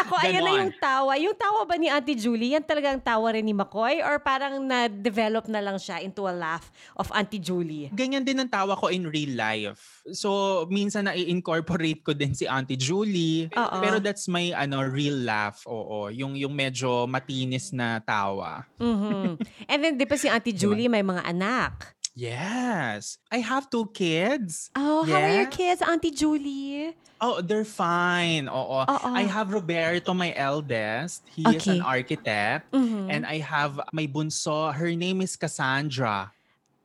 Nako, 0.05 0.21
ayan 0.21 0.41
na 0.45 0.53
yung 0.61 0.75
tawa. 0.77 1.11
Yung 1.17 1.33
tawa 1.33 1.65
ba 1.65 1.75
ni 1.81 1.89
Auntie 1.89 2.13
Julie, 2.13 2.53
yan 2.53 2.61
talagang 2.61 3.01
tawa 3.01 3.33
rin 3.33 3.41
ni 3.41 3.57
McCoy? 3.57 4.05
Or 4.05 4.21
parang 4.21 4.61
na-develop 4.61 5.49
na 5.49 5.65
lang 5.65 5.81
siya 5.81 5.97
into 6.05 6.29
a 6.29 6.33
laugh 6.33 6.69
of 6.93 7.09
Auntie 7.09 7.41
Julie? 7.41 7.89
Ganyan 7.89 8.21
din 8.21 8.37
ang 8.37 8.49
tawa 8.49 8.77
ko 8.77 8.93
in 8.93 9.09
real 9.09 9.33
life. 9.33 10.05
So 10.13 10.63
minsan 10.69 11.09
na-incorporate 11.09 12.05
ko 12.05 12.13
din 12.13 12.37
si 12.37 12.45
Auntie 12.45 12.77
Julie. 12.77 13.49
Oo. 13.57 13.77
Pero 13.81 13.97
that's 13.97 14.29
my 14.29 14.53
ano 14.53 14.85
real 14.85 15.17
laugh. 15.25 15.65
Oo, 15.65 16.13
yung 16.13 16.37
yung 16.37 16.53
medyo 16.53 17.09
matinis 17.09 17.73
na 17.73 17.97
tawa. 17.97 18.69
Mhm. 18.77 19.41
And 19.71 19.79
then, 19.81 19.97
di 19.97 20.05
ba 20.05 20.13
si 20.21 20.29
Auntie 20.29 20.53
Julie 20.53 20.85
may 20.85 21.01
mga 21.01 21.25
anak? 21.25 21.97
Yes. 22.15 23.19
I 23.27 23.43
have 23.43 23.67
two 23.67 23.91
kids. 23.91 24.71
Oh, 24.71 25.03
how 25.03 25.19
are 25.19 25.35
your 25.35 25.51
kids, 25.51 25.83
Auntie 25.83 26.15
Julie? 26.15 26.95
Oh, 27.21 27.39
they're 27.41 27.63
fine. 27.67 28.47
Oo. 28.51 28.83
Oo. 28.83 29.09
I 29.15 29.23
have 29.23 29.51
Roberto, 29.51 30.13
my 30.13 30.35
eldest. 30.35 31.23
He 31.31 31.47
is 31.47 31.63
Okay. 31.63 31.79
an 31.79 31.81
architect. 31.81 32.67
Mhm. 32.75 33.07
And 33.09 33.21
I 33.25 33.39
have 33.39 33.79
my 33.95 34.03
bunso. 34.05 34.73
Her 34.75 34.91
name 34.93 35.21
is 35.23 35.35
Cassandra. 35.35 36.31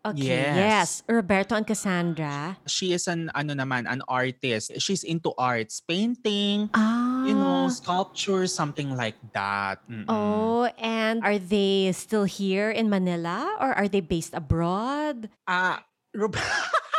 Okay, 0.00 0.32
Yes. 0.32 0.56
yes. 0.56 0.88
Roberto 1.12 1.52
and 1.52 1.66
Cassandra. 1.68 2.56
She 2.64 2.96
is 2.96 3.04
an 3.04 3.28
ano 3.36 3.52
naman, 3.52 3.84
an 3.84 4.00
artist. 4.08 4.72
She's 4.80 5.04
into 5.04 5.36
arts, 5.36 5.84
painting, 5.84 6.72
Ah. 6.72 7.28
you 7.28 7.36
know, 7.36 7.68
sculpture, 7.68 8.48
something 8.48 8.96
like 8.96 9.20
that. 9.36 9.84
Mm-mm. 9.92 10.08
Oh, 10.08 10.72
and 10.80 11.20
are 11.20 11.36
they 11.36 11.92
still 11.92 12.24
here 12.24 12.72
in 12.72 12.88
Manila 12.88 13.60
or 13.60 13.76
are 13.76 13.92
they 13.92 14.00
based 14.00 14.32
abroad? 14.32 15.28
Ah, 15.44 15.84
Rob- 16.16 16.32
Roberto 16.32 16.80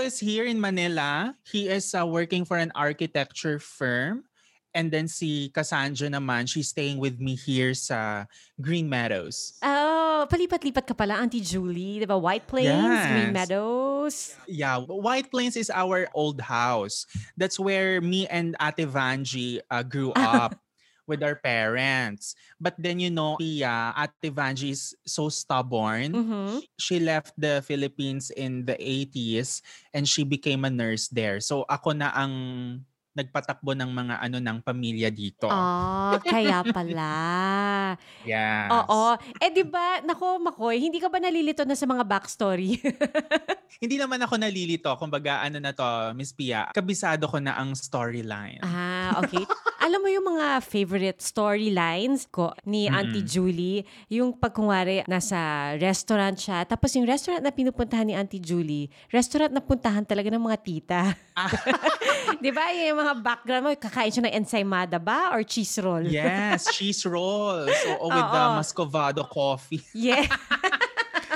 is 0.00 0.18
here 0.20 0.44
in 0.44 0.60
Manila. 0.60 1.34
He 1.42 1.68
is 1.68 1.94
uh, 1.94 2.06
working 2.06 2.44
for 2.44 2.56
an 2.56 2.72
architecture 2.74 3.58
firm. 3.58 4.24
And 4.74 4.90
then 4.90 5.06
si 5.06 5.54
Cassandra 5.54 6.10
naman, 6.10 6.50
she's 6.50 6.74
staying 6.74 6.98
with 6.98 7.22
me 7.22 7.38
here 7.38 7.74
sa 7.78 8.26
Green 8.58 8.90
Meadows. 8.90 9.54
Oh, 9.62 10.26
palipat-lipat 10.26 10.82
ka 10.82 10.94
pala, 10.98 11.22
Auntie 11.22 11.46
Julie. 11.46 12.02
Di 12.02 12.06
ba? 12.10 12.18
White 12.18 12.50
Plains, 12.50 13.06
Green 13.06 13.30
Yes. 13.30 13.38
Meadows. 13.38 14.16
Yeah, 14.50 14.82
White 14.82 15.30
Plains 15.30 15.54
is 15.54 15.70
our 15.70 16.10
old 16.10 16.42
house. 16.42 17.06
That's 17.38 17.54
where 17.54 18.02
me 18.02 18.26
and 18.26 18.58
Ate 18.58 18.90
Vanji 18.90 19.62
uh, 19.70 19.86
grew 19.86 20.10
up 20.18 20.58
with 21.06 21.22
our 21.22 21.36
parents. 21.36 22.34
But 22.60 22.74
then, 22.78 23.00
you 23.00 23.10
know, 23.10 23.36
Tia, 23.38 23.94
Ate 23.96 24.32
Vanji 24.32 24.70
is 24.72 24.96
so 25.06 25.28
stubborn. 25.28 26.12
Mhm. 26.12 26.62
She 26.78 27.00
left 27.00 27.36
the 27.36 27.60
Philippines 27.64 28.30
in 28.32 28.64
the 28.64 28.76
80s 28.80 29.62
and 29.92 30.08
she 30.08 30.24
became 30.24 30.64
a 30.64 30.72
nurse 30.72 31.08
there. 31.08 31.40
So 31.40 31.64
ako 31.68 31.92
na 31.96 32.10
ang 32.14 32.32
nagpatakbo 33.14 33.78
ng 33.78 33.90
mga 33.94 34.14
ano 34.18 34.36
ng 34.42 34.58
pamilya 34.60 35.08
dito. 35.08 35.46
Ah, 35.46 36.18
kaya 36.20 36.66
pala. 36.66 37.12
Yes. 38.24 38.72
Oo. 38.72 39.14
Eh, 39.38 39.52
di 39.52 39.62
ba, 39.62 40.00
nako, 40.00 40.40
Makoy, 40.40 40.80
hindi 40.80 40.96
ka 40.96 41.12
ba 41.12 41.20
nalilito 41.20 41.62
na 41.68 41.76
sa 41.76 41.84
mga 41.84 42.02
backstory? 42.02 42.80
Hindi 43.82 44.00
naman 44.00 44.22
ako 44.22 44.40
nalilito. 44.40 44.88
Kumbaga, 44.96 45.44
ano 45.44 45.60
na 45.60 45.74
to, 45.76 45.84
Miss 46.16 46.32
Pia, 46.32 46.70
kabisado 46.72 47.28
ko 47.28 47.36
na 47.42 47.58
ang 47.58 47.76
storyline. 47.76 48.62
ah, 48.64 49.18
okay. 49.20 49.44
Alam 49.84 50.00
mo 50.00 50.08
yung 50.08 50.24
mga 50.24 50.64
favorite 50.64 51.20
storylines 51.20 52.24
ko 52.30 52.56
ni 52.64 52.88
Auntie 52.88 53.20
Mm-mm. 53.20 53.28
Julie, 53.28 53.84
yung 54.08 54.32
pagkunwari 54.32 55.04
nasa 55.04 55.74
restaurant 55.76 56.38
siya, 56.40 56.64
tapos 56.64 56.96
yung 56.96 57.04
restaurant 57.04 57.44
na 57.44 57.52
pinupuntahan 57.52 58.08
ni 58.08 58.16
Auntie 58.16 58.40
Julie, 58.40 58.88
restaurant 59.12 59.52
na 59.52 59.60
puntahan 59.60 60.06
talaga 60.08 60.32
ng 60.32 60.40
mga 60.40 60.58
tita. 60.64 61.00
Di 62.44 62.50
ba? 62.52 62.70
Yung 62.72 62.98
mga 63.00 63.14
background 63.20 63.62
mo, 63.64 63.70
kakain 63.74 64.12
siya 64.12 64.24
ng 64.28 64.34
ensaymada 64.34 64.98
ba? 65.00 65.32
Or 65.32 65.42
cheese 65.42 65.76
roll? 65.80 66.04
Yes, 66.04 66.68
cheese 66.72 67.04
rolls. 67.08 67.72
Oo, 67.88 68.06
with 68.12 68.28
the 68.30 68.42
Oo. 68.44 68.56
Muscovado 68.60 69.22
coffee. 69.26 69.82
Yeah. 69.92 70.28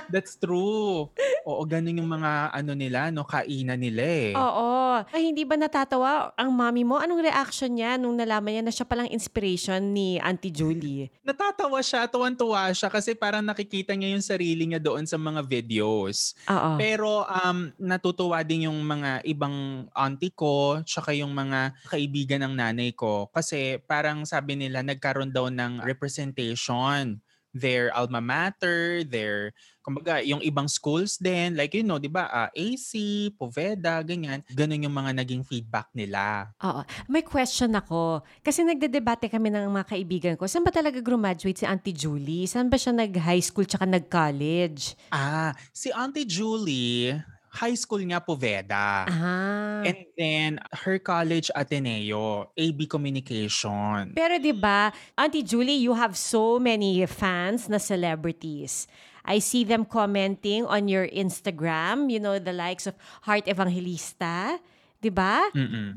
That's 0.07 0.38
true. 0.38 1.11
Oo, 1.49 1.62
ganun 1.67 1.99
yung 1.99 2.11
mga 2.11 2.55
ano 2.55 2.73
nila, 2.78 3.11
no, 3.11 3.26
kainan 3.26 3.83
nila 3.83 4.02
eh. 4.05 4.33
Oo. 4.37 5.02
Ay, 5.11 5.31
hindi 5.33 5.43
ba 5.43 5.59
natatawa 5.59 6.33
ang 6.35 6.50
mami 6.55 6.83
mo? 6.87 6.99
Anong 7.00 7.25
reaction 7.25 7.75
niya 7.75 7.99
nung 7.99 8.17
nalaman 8.17 8.59
niya 8.59 8.64
na 8.64 8.75
siya 8.75 8.87
palang 8.87 9.11
inspiration 9.11 9.81
ni 9.93 10.21
Auntie 10.21 10.52
Julie? 10.52 11.09
Natatawa 11.23 11.81
siya, 11.81 12.07
tuwan-tuwa 12.07 12.73
siya 12.73 12.93
kasi 12.93 13.14
parang 13.17 13.45
nakikita 13.45 13.97
niya 13.97 14.12
yung 14.14 14.25
sarili 14.25 14.64
niya 14.69 14.81
doon 14.81 15.05
sa 15.09 15.17
mga 15.17 15.40
videos. 15.45 16.37
Oo. 16.49 16.76
Pero 16.76 17.25
um, 17.26 17.73
natutuwa 17.81 18.40
din 18.45 18.69
yung 18.69 18.78
mga 18.85 19.25
ibang 19.25 19.88
auntie 19.97 20.35
ko, 20.35 20.83
tsaka 20.85 21.14
yung 21.17 21.33
mga 21.33 21.75
kaibigan 21.88 22.45
ng 22.45 22.55
nanay 22.59 22.90
ko. 22.93 23.31
Kasi 23.33 23.81
parang 23.85 24.28
sabi 24.28 24.57
nila, 24.57 24.85
nagkaroon 24.85 25.33
daw 25.33 25.49
ng 25.49 25.81
representation. 25.85 27.21
Their 27.57 27.88
alma 27.97 28.21
mater, 28.21 29.02
their, 29.09 29.57
kumbaga, 29.88 30.21
yung 30.21 30.45
ibang 30.45 30.68
schools 30.68 31.16
din. 31.16 31.57
Like, 31.57 31.73
you 31.73 31.80
know, 31.80 31.97
di 31.97 32.12
ba, 32.12 32.28
ah, 32.28 32.49
AC, 32.52 32.92
Poveda, 33.40 34.04
ganyan. 34.04 34.45
Ganun 34.52 34.85
yung 34.85 34.92
mga 34.92 35.16
naging 35.16 35.40
feedback 35.49 35.88
nila. 35.97 36.52
Oo. 36.61 36.85
May 37.09 37.25
question 37.25 37.73
ako. 37.73 38.21
Kasi 38.45 38.68
nagdedebate 38.68 39.33
kami 39.33 39.49
ng 39.49 39.73
mga 39.73 39.88
kaibigan 39.88 40.35
ko. 40.37 40.45
Saan 40.45 40.61
ba 40.61 40.68
talaga 40.68 41.00
graduate 41.00 41.64
si 41.64 41.64
Auntie 41.64 41.97
Julie? 41.97 42.45
Saan 42.45 42.68
ba 42.68 42.76
siya 42.76 42.92
nag-high 42.92 43.40
school 43.40 43.64
tsaka 43.64 43.88
nag-college? 43.88 44.92
Ah, 45.09 45.57
si 45.73 45.88
Auntie 45.88 46.28
Julie, 46.28 47.16
high 47.59 47.75
school 47.75 48.04
niya 48.04 48.21
Poveda. 48.21 49.09
Ah. 49.09 49.83
And 49.83 49.99
then, 50.14 50.50
her 50.85 51.00
college 51.00 51.50
Ateneo, 51.54 52.52
AB 52.54 52.87
Communication. 52.87 54.12
Pero 54.12 54.37
'di 54.37 54.54
ba, 54.54 54.92
Auntie 55.16 55.42
Julie, 55.42 55.80
you 55.80 55.97
have 55.97 56.14
so 56.14 56.61
many 56.61 57.02
fans 57.09 57.66
na 57.66 57.80
celebrities. 57.80 58.87
I 59.25 59.39
see 59.39 59.65
them 59.65 59.89
commenting 59.89 60.67
on 60.69 60.87
your 60.87 61.09
Instagram, 61.09 62.13
you 62.13 62.21
know, 62.21 62.39
the 62.39 62.53
likes 62.53 62.87
of 62.87 62.95
Heart 63.25 63.49
Evangelista, 63.49 64.61
'di 64.99 65.15
ba? 65.15 65.47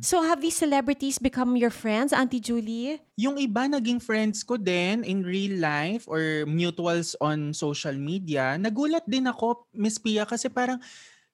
So 0.02 0.22
have 0.22 0.46
these 0.46 0.58
celebrities 0.58 1.18
become 1.18 1.58
your 1.58 1.74
friends, 1.74 2.14
Auntie 2.14 2.42
Julie? 2.42 3.02
Yung 3.18 3.42
iba 3.42 3.66
naging 3.66 3.98
friends 3.98 4.46
ko 4.46 4.62
din 4.62 5.02
in 5.02 5.26
real 5.26 5.58
life 5.58 6.06
or 6.06 6.46
mutuals 6.46 7.18
on 7.18 7.50
social 7.54 7.98
media, 7.98 8.62
nagulat 8.62 9.02
din 9.10 9.26
ako, 9.26 9.66
Miss 9.74 9.98
Pia, 9.98 10.26
kasi 10.30 10.54
parang 10.54 10.78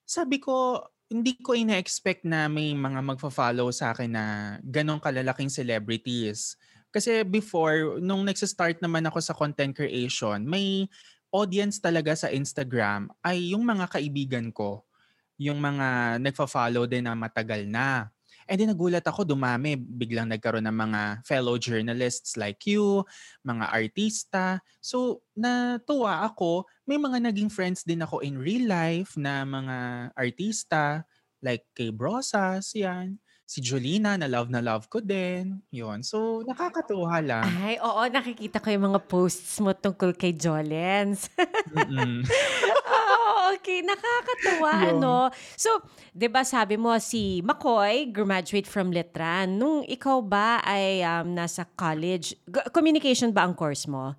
sabi 0.08 0.40
ko, 0.40 0.80
hindi 1.08 1.36
ko 1.40 1.56
ina-expect 1.56 2.24
na 2.24 2.48
may 2.48 2.72
mga 2.72 3.00
magfa-follow 3.00 3.68
sa 3.72 3.96
akin 3.96 4.12
na 4.12 4.24
ganong 4.64 5.00
kalalaking 5.00 5.52
celebrities. 5.52 6.56
Kasi 6.88 7.20
before, 7.24 8.00
nung 8.00 8.24
nagsa-start 8.24 8.80
naman 8.80 9.04
ako 9.08 9.20
sa 9.20 9.36
content 9.36 9.76
creation, 9.76 10.44
may 10.44 10.88
audience 11.32 11.80
talaga 11.80 12.16
sa 12.16 12.28
Instagram 12.32 13.12
ay 13.20 13.52
yung 13.52 13.64
mga 13.64 13.88
kaibigan 13.88 14.48
ko. 14.52 14.84
Yung 15.38 15.62
mga 15.62 16.18
nagfa-follow 16.18 16.88
din 16.90 17.06
na 17.06 17.14
matagal 17.14 17.62
na. 17.68 18.10
And 18.48 18.56
then 18.56 18.72
nagulat 18.72 19.04
ako, 19.04 19.28
dumami. 19.28 19.76
Biglang 19.76 20.32
nagkaroon 20.32 20.64
ng 20.64 20.78
mga 20.88 21.02
fellow 21.28 21.60
journalists 21.60 22.34
like 22.40 22.64
you, 22.64 23.04
mga 23.44 23.68
artista. 23.68 24.64
So, 24.80 25.20
natuwa 25.36 26.24
ako. 26.24 26.64
May 26.88 26.96
mga 26.96 27.28
naging 27.28 27.52
friends 27.52 27.84
din 27.84 28.00
ako 28.00 28.24
in 28.24 28.40
real 28.40 28.64
life 28.64 29.14
na 29.20 29.44
mga 29.44 29.76
artista 30.16 31.04
like 31.44 31.68
kay 31.76 31.94
Brosas, 31.94 32.74
yan. 32.74 33.20
Si 33.48 33.64
Jolina, 33.64 34.20
na 34.20 34.28
love 34.28 34.52
na 34.52 34.60
love 34.60 34.92
ko 34.92 35.00
din. 35.00 35.64
Yun. 35.72 36.04
So, 36.04 36.44
nakakatuwa 36.44 37.16
lang. 37.24 37.48
Ay, 37.64 37.80
oo, 37.80 38.04
nakikita 38.12 38.60
ko 38.60 38.68
yung 38.68 38.92
mga 38.92 39.00
posts 39.08 39.56
mo 39.64 39.72
tungkol 39.72 40.12
kay 40.12 40.36
Jolens. 40.36 41.32
Oo, 42.92 43.32
okay. 43.56 43.80
Nakakatuwa, 43.80 44.72
Yun. 44.84 44.88
ano? 45.00 45.32
So, 45.56 45.80
di 46.12 46.28
ba 46.28 46.44
sabi 46.44 46.76
mo 46.76 46.92
si 47.00 47.40
McCoy, 47.40 48.12
graduate 48.12 48.68
from 48.68 48.92
Letran. 48.92 49.56
Nung 49.56 49.80
ikaw 49.88 50.20
ba 50.20 50.60
ay 50.60 51.00
um, 51.00 51.32
nasa 51.32 51.64
college, 51.72 52.36
communication 52.76 53.32
ba 53.32 53.48
ang 53.48 53.56
course 53.56 53.88
mo? 53.88 54.12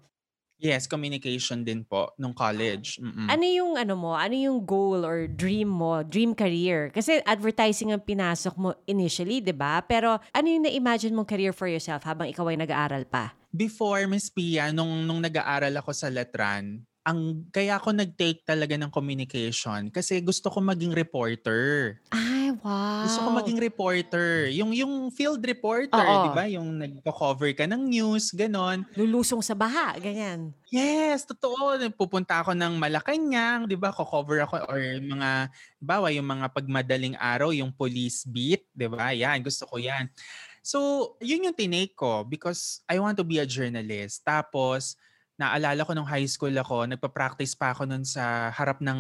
Yes, 0.60 0.92
communication 0.92 1.64
din 1.64 1.88
po 1.88 2.12
nung 2.20 2.36
college. 2.36 3.00
Mm-mm. 3.00 3.32
Ano 3.32 3.46
yung 3.48 3.74
ano 3.80 3.96
mo? 3.96 4.12
Ano 4.12 4.36
yung 4.36 4.68
goal 4.68 5.08
or 5.08 5.24
dream 5.32 5.72
mo? 5.72 6.04
Dream 6.04 6.36
career? 6.36 6.92
Kasi 6.92 7.24
advertising 7.24 7.96
ang 7.96 8.04
pinasok 8.04 8.60
mo 8.60 8.76
initially, 8.84 9.40
'di 9.40 9.56
ba? 9.56 9.80
Pero 9.88 10.20
ano 10.20 10.48
yung 10.52 10.68
na-imagine 10.68 11.16
mong 11.16 11.32
career 11.32 11.56
for 11.56 11.72
yourself 11.72 12.04
habang 12.04 12.28
ikaw 12.28 12.52
ay 12.52 12.60
nag-aaral 12.60 13.08
pa? 13.08 13.32
Before, 13.50 14.04
Miss 14.06 14.30
Pia, 14.30 14.70
nung, 14.70 15.08
nung 15.10 15.24
nag-aaral 15.26 15.74
ako 15.80 15.90
sa 15.90 16.12
Letran, 16.12 16.86
ang 17.02 17.50
kaya 17.50 17.80
ako 17.80 17.96
nag-take 17.96 18.46
talaga 18.46 18.78
ng 18.78 18.94
communication 18.94 19.90
kasi 19.90 20.22
gusto 20.22 20.52
ko 20.54 20.62
maging 20.62 20.94
reporter. 20.94 21.98
Ay, 22.50 22.58
wow. 22.58 23.06
Gusto 23.06 23.20
ko 23.24 23.30
maging 23.32 23.60
reporter. 23.62 24.50
Yung 24.52 24.76
yung 24.76 25.08
field 25.14 25.40
reporter. 25.46 26.20
'di 26.20 26.30
ba? 26.34 26.50
Yung 26.52 26.82
nagko-cover 26.82 27.54
ka 27.56 27.64
ng 27.70 27.88
news, 27.88 28.34
ganon. 28.36 28.84
Lulusong 28.98 29.40
sa 29.46 29.56
baha, 29.56 29.96
ganyan. 30.02 30.52
Yes, 30.70 31.26
totoo. 31.26 31.80
Pupunta 31.98 32.44
ako 32.46 32.54
ng 32.54 32.78
Malacanang, 32.78 33.66
'di 33.66 33.74
ba? 33.80 33.90
Ko-cover 33.90 34.46
ako 34.46 34.56
or 34.70 34.82
mga 35.02 35.50
bawa 35.82 36.08
yung 36.14 36.28
mga 36.30 36.46
pagmadaling 36.54 37.16
araw, 37.18 37.50
yung 37.56 37.74
police 37.74 38.22
beat, 38.28 38.68
'di 38.76 38.88
ba? 38.92 39.10
Yan, 39.16 39.42
gusto 39.42 39.66
ko 39.66 39.80
'yan. 39.82 40.12
So, 40.62 41.16
yun 41.24 41.48
yung 41.50 41.58
tinake 41.58 41.96
ko 41.98 42.22
because 42.28 42.84
I 42.86 43.00
want 43.02 43.18
to 43.18 43.26
be 43.26 43.40
a 43.42 43.48
journalist. 43.48 44.22
Tapos, 44.28 44.94
naalala 45.40 45.82
ko 45.88 45.96
nung 45.96 46.06
high 46.06 46.28
school 46.28 46.54
ako, 46.54 46.86
nagpa-practice 46.86 47.56
pa 47.58 47.72
ako 47.74 47.88
nun 47.90 48.04
sa 48.06 48.52
harap 48.54 48.78
ng 48.84 49.00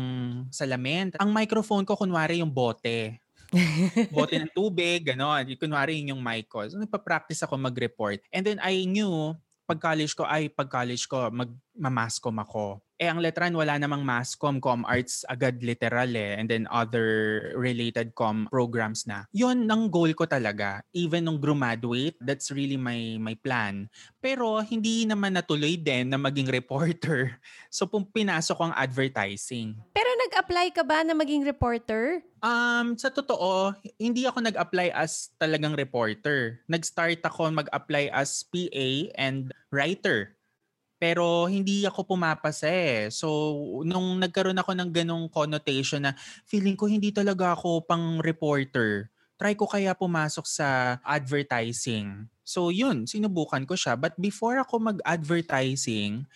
salamin. 0.49 1.13
Ang 1.19 1.29
microphone 1.35 1.83
ko, 1.85 1.99
kunwari 1.99 2.39
yung 2.41 2.49
bote. 2.49 3.19
bote 4.15 4.37
ng 4.37 4.53
tubig, 4.53 5.05
gano'n. 5.05 5.49
Kunwari 5.57 5.99
yun 6.01 6.17
yung 6.17 6.23
mic 6.23 6.49
ko. 6.49 6.65
So, 6.69 6.77
nagpa-practice 6.77 7.45
ako 7.45 7.57
mag-report. 7.57 8.21
And 8.29 8.45
then 8.45 8.59
I 8.61 8.85
knew, 8.85 9.33
pag 9.69 9.81
college 9.81 10.13
ko, 10.17 10.25
ay 10.25 10.49
pag 10.49 10.69
college 10.69 11.05
ko, 11.09 11.29
mag, 11.29 11.49
mamascom 11.79 12.35
ako. 12.43 12.83
Eh 12.99 13.07
ang 13.07 13.23
letran 13.23 13.55
wala 13.55 13.79
namang 13.79 14.03
mascom, 14.03 14.59
com 14.59 14.83
arts 14.83 15.23
agad 15.31 15.63
literal 15.63 16.11
eh 16.19 16.35
and 16.35 16.51
then 16.51 16.67
other 16.67 17.07
related 17.55 18.11
com 18.11 18.43
programs 18.51 19.07
na. 19.07 19.23
Yon 19.31 19.63
ang 19.71 19.87
goal 19.87 20.11
ko 20.11 20.27
talaga. 20.27 20.83
Even 20.91 21.23
nung 21.23 21.39
graduate, 21.39 22.19
that's 22.19 22.51
really 22.51 22.75
my 22.75 23.15
my 23.15 23.39
plan. 23.39 23.87
Pero 24.19 24.59
hindi 24.59 25.07
naman 25.07 25.39
natuloy 25.39 25.79
din 25.79 26.11
na 26.11 26.19
maging 26.19 26.51
reporter. 26.51 27.31
So 27.69 27.85
pum 27.85 28.03
pinasok 28.03 28.55
ko 28.57 28.63
ang 28.65 28.75
advertising. 28.75 29.77
Pero 29.93 30.09
nag-apply 30.25 30.73
ka 30.73 30.81
ba 30.81 31.05
na 31.05 31.13
maging 31.13 31.45
reporter? 31.45 32.25
Um, 32.41 32.97
sa 32.97 33.13
totoo, 33.13 33.77
hindi 34.01 34.25
ako 34.25 34.41
nag-apply 34.41 34.89
as 34.95 35.29
talagang 35.37 35.77
reporter. 35.77 36.65
Nag-start 36.65 37.21
ako 37.21 37.53
mag-apply 37.53 38.09
as 38.09 38.41
PA 38.49 38.89
and 39.15 39.53
writer. 39.69 40.38
Pero 40.99 41.47
hindi 41.47 41.87
ako 41.87 42.03
pumapasa 42.03 42.67
eh. 42.67 43.07
So, 43.07 43.55
nung 43.87 44.19
nagkaroon 44.19 44.59
ako 44.59 44.75
ng 44.75 44.91
ganong 44.91 45.25
connotation 45.31 46.03
na 46.03 46.13
feeling 46.43 46.75
ko 46.75 46.91
hindi 46.91 47.15
talaga 47.15 47.55
ako 47.55 47.87
pang 47.87 48.19
reporter, 48.19 49.07
try 49.39 49.55
ko 49.55 49.63
kaya 49.63 49.95
pumasok 49.95 50.43
sa 50.43 50.99
advertising. 51.07 52.27
So, 52.43 52.67
yun, 52.67 53.07
sinubukan 53.07 53.63
ko 53.63 53.79
siya. 53.79 53.95
But 53.95 54.19
before 54.19 54.59
ako 54.59 54.91
mag-advertising, 54.91 56.27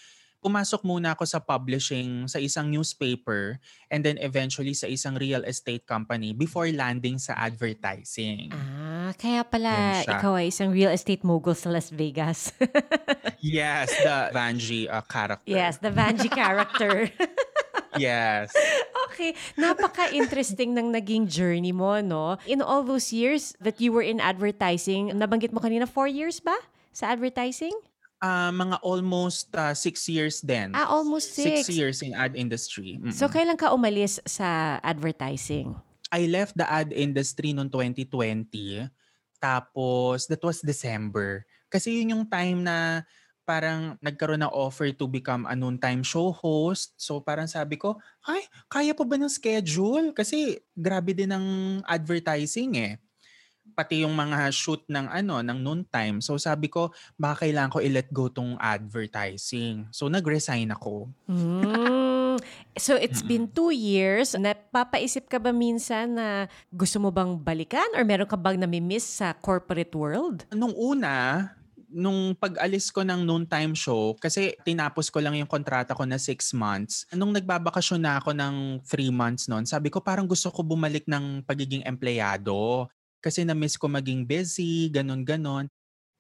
pumasok 0.44 0.84
muna 0.84 1.16
ako 1.16 1.24
sa 1.24 1.40
publishing 1.40 2.28
sa 2.28 2.36
isang 2.36 2.68
newspaper 2.68 3.64
and 3.88 4.04
then 4.04 4.20
eventually 4.20 4.76
sa 4.76 4.92
isang 4.92 5.16
real 5.16 5.40
estate 5.48 5.88
company 5.88 6.36
before 6.36 6.68
landing 6.68 7.16
sa 7.16 7.32
advertising. 7.40 8.52
Ah, 8.52 9.16
kaya 9.16 9.48
pala 9.48 10.04
ikaw 10.04 10.36
ay 10.36 10.52
isang 10.52 10.76
real 10.76 10.92
estate 10.92 11.24
mogul 11.24 11.56
sa 11.56 11.72
Las 11.72 11.88
Vegas. 11.96 12.52
yes, 13.44 13.92
the 13.92 14.32
Vanji 14.32 14.88
uh, 14.88 15.04
character. 15.04 15.52
Yes, 15.52 15.78
the 15.84 15.92
Vanji 15.92 16.32
character. 16.32 17.12
yes. 18.00 18.56
Okay, 19.12 19.36
napaka-interesting 19.60 20.72
ng 20.72 20.96
naging 20.96 21.28
journey 21.28 21.76
mo, 21.76 22.00
no? 22.00 22.40
In 22.48 22.64
all 22.64 22.88
those 22.88 23.12
years 23.12 23.54
that 23.60 23.84
you 23.84 23.92
were 23.92 24.02
in 24.02 24.24
advertising, 24.24 25.12
nabanggit 25.12 25.52
mo 25.52 25.60
kanina, 25.60 25.84
four 25.84 26.08
years 26.08 26.40
ba 26.40 26.56
sa 26.96 27.12
advertising? 27.12 27.76
uh, 28.24 28.52
mga 28.56 28.80
almost 28.80 29.52
uh, 29.52 29.76
six 29.76 30.08
years 30.08 30.40
din. 30.40 30.72
Ah, 30.72 30.88
almost 30.88 31.36
six. 31.36 31.68
Six 31.68 31.76
years 31.76 32.00
in 32.00 32.16
ad 32.16 32.40
industry. 32.40 32.96
Mm-mm. 32.96 33.12
So, 33.12 33.28
kailan 33.28 33.60
ka 33.60 33.76
umalis 33.76 34.24
sa 34.24 34.80
advertising? 34.80 35.76
I 36.08 36.32
left 36.32 36.56
the 36.56 36.64
ad 36.64 36.96
industry 36.96 37.52
noong 37.52 37.68
2020. 37.68 38.88
Tapos, 39.44 40.32
that 40.32 40.40
was 40.40 40.64
December. 40.64 41.44
Kasi 41.68 42.00
yun 42.00 42.16
yung 42.16 42.26
time 42.30 42.64
na 42.64 43.04
parang 43.44 44.00
nagkaroon 44.00 44.44
ng 44.44 44.56
offer 44.56 44.92
to 44.96 45.08
become 45.08 45.44
a 45.48 45.56
noontime 45.56 46.02
show 46.02 46.32
host. 46.32 46.96
So 46.98 47.20
parang 47.20 47.48
sabi 47.48 47.76
ko, 47.76 48.00
ay, 48.28 48.44
kaya 48.72 48.96
pa 48.96 49.04
ba 49.04 49.16
ng 49.20 49.32
schedule? 49.32 50.16
Kasi 50.16 50.60
grabe 50.76 51.12
din 51.16 51.32
ng 51.32 51.48
advertising 51.88 52.72
eh 52.80 52.94
pati 53.74 54.06
yung 54.06 54.14
mga 54.14 54.52
shoot 54.54 54.84
ng 54.92 55.10
ano 55.10 55.42
ng 55.42 55.60
noontime. 55.64 56.20
So 56.20 56.36
sabi 56.36 56.70
ko, 56.70 56.94
baka 57.18 57.48
kailangan 57.48 57.74
ko 57.74 57.80
i-let 57.80 58.12
go 58.14 58.30
tong 58.30 58.60
advertising. 58.60 59.90
So 59.90 60.12
nag-resign 60.12 60.70
ako. 60.76 61.10
Mm. 61.26 62.38
So 62.78 62.98
it's 62.98 63.24
been 63.24 63.50
two 63.50 63.72
years. 63.74 64.36
Napapaisip 64.36 65.32
ka 65.32 65.40
ba 65.40 65.56
minsan 65.56 66.18
na 66.18 66.28
gusto 66.70 67.00
mo 67.00 67.10
bang 67.10 67.40
balikan 67.40 67.88
or 67.96 68.04
meron 68.06 68.30
ka 68.30 68.38
bang 68.38 68.60
nami-miss 68.60 69.24
sa 69.24 69.34
corporate 69.34 69.94
world? 69.96 70.46
Nung 70.54 70.74
una, 70.76 71.48
nung 71.94 72.34
pag-alis 72.34 72.90
ko 72.90 73.06
ng 73.06 73.22
noontime 73.22 73.78
show, 73.78 74.18
kasi 74.18 74.58
tinapos 74.66 75.14
ko 75.14 75.22
lang 75.22 75.38
yung 75.38 75.48
kontrata 75.48 75.94
ko 75.94 76.04
na 76.04 76.18
six 76.18 76.52
months, 76.52 77.06
nung 77.14 77.32
nagbabakasyon 77.32 78.02
na 78.02 78.18
ako 78.18 78.34
ng 78.34 78.82
three 78.84 79.14
months 79.14 79.46
noon, 79.46 79.64
sabi 79.64 79.94
ko 79.94 80.02
parang 80.02 80.26
gusto 80.26 80.50
ko 80.50 80.66
bumalik 80.66 81.06
ng 81.06 81.46
pagiging 81.46 81.86
empleyado 81.86 82.90
kasi 83.24 83.48
na-miss 83.48 83.80
ko 83.80 83.88
maging 83.88 84.28
busy, 84.28 84.92
ganon-ganon. 84.92 85.72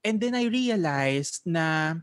And 0.05 0.15
then 0.21 0.37
I 0.37 0.47
realized 0.47 1.43
na 1.43 1.99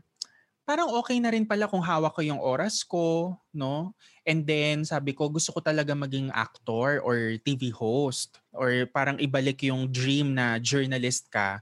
parang 0.61 0.93
okay 1.01 1.17
na 1.17 1.33
rin 1.33 1.49
pala 1.49 1.65
kung 1.65 1.81
hawak 1.81 2.13
ko 2.13 2.21
yung 2.21 2.37
oras 2.37 2.85
ko, 2.85 3.33
no? 3.49 3.97
And 4.21 4.45
then 4.45 4.85
sabi 4.85 5.17
ko, 5.17 5.25
gusto 5.27 5.49
ko 5.51 5.59
talaga 5.59 5.97
maging 5.97 6.29
actor 6.29 7.01
or 7.01 7.17
TV 7.41 7.73
host 7.73 8.37
or 8.53 8.85
parang 8.93 9.17
ibalik 9.17 9.65
yung 9.65 9.89
dream 9.89 10.37
na 10.37 10.61
journalist 10.61 11.27
ka. 11.33 11.59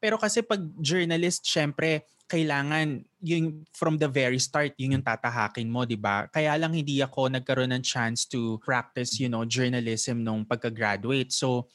Pero 0.00 0.16
kasi 0.16 0.40
pag 0.40 0.58
journalist, 0.80 1.44
syempre, 1.44 2.08
kailangan 2.30 3.02
yung 3.26 3.66
from 3.74 3.98
the 3.98 4.06
very 4.06 4.38
start 4.38 4.70
yun 4.78 4.94
yung 4.94 5.04
tatahakin 5.04 5.66
mo, 5.66 5.82
'di 5.82 5.98
ba? 5.98 6.30
Kaya 6.30 6.54
lang 6.54 6.72
hindi 6.72 7.02
ako 7.02 7.26
nagkaroon 7.26 7.74
ng 7.74 7.82
chance 7.82 8.22
to 8.24 8.56
practice, 8.62 9.18
you 9.18 9.26
know, 9.26 9.42
journalism 9.42 10.22
nung 10.22 10.46
pagka-graduate. 10.46 11.34
So 11.34 11.66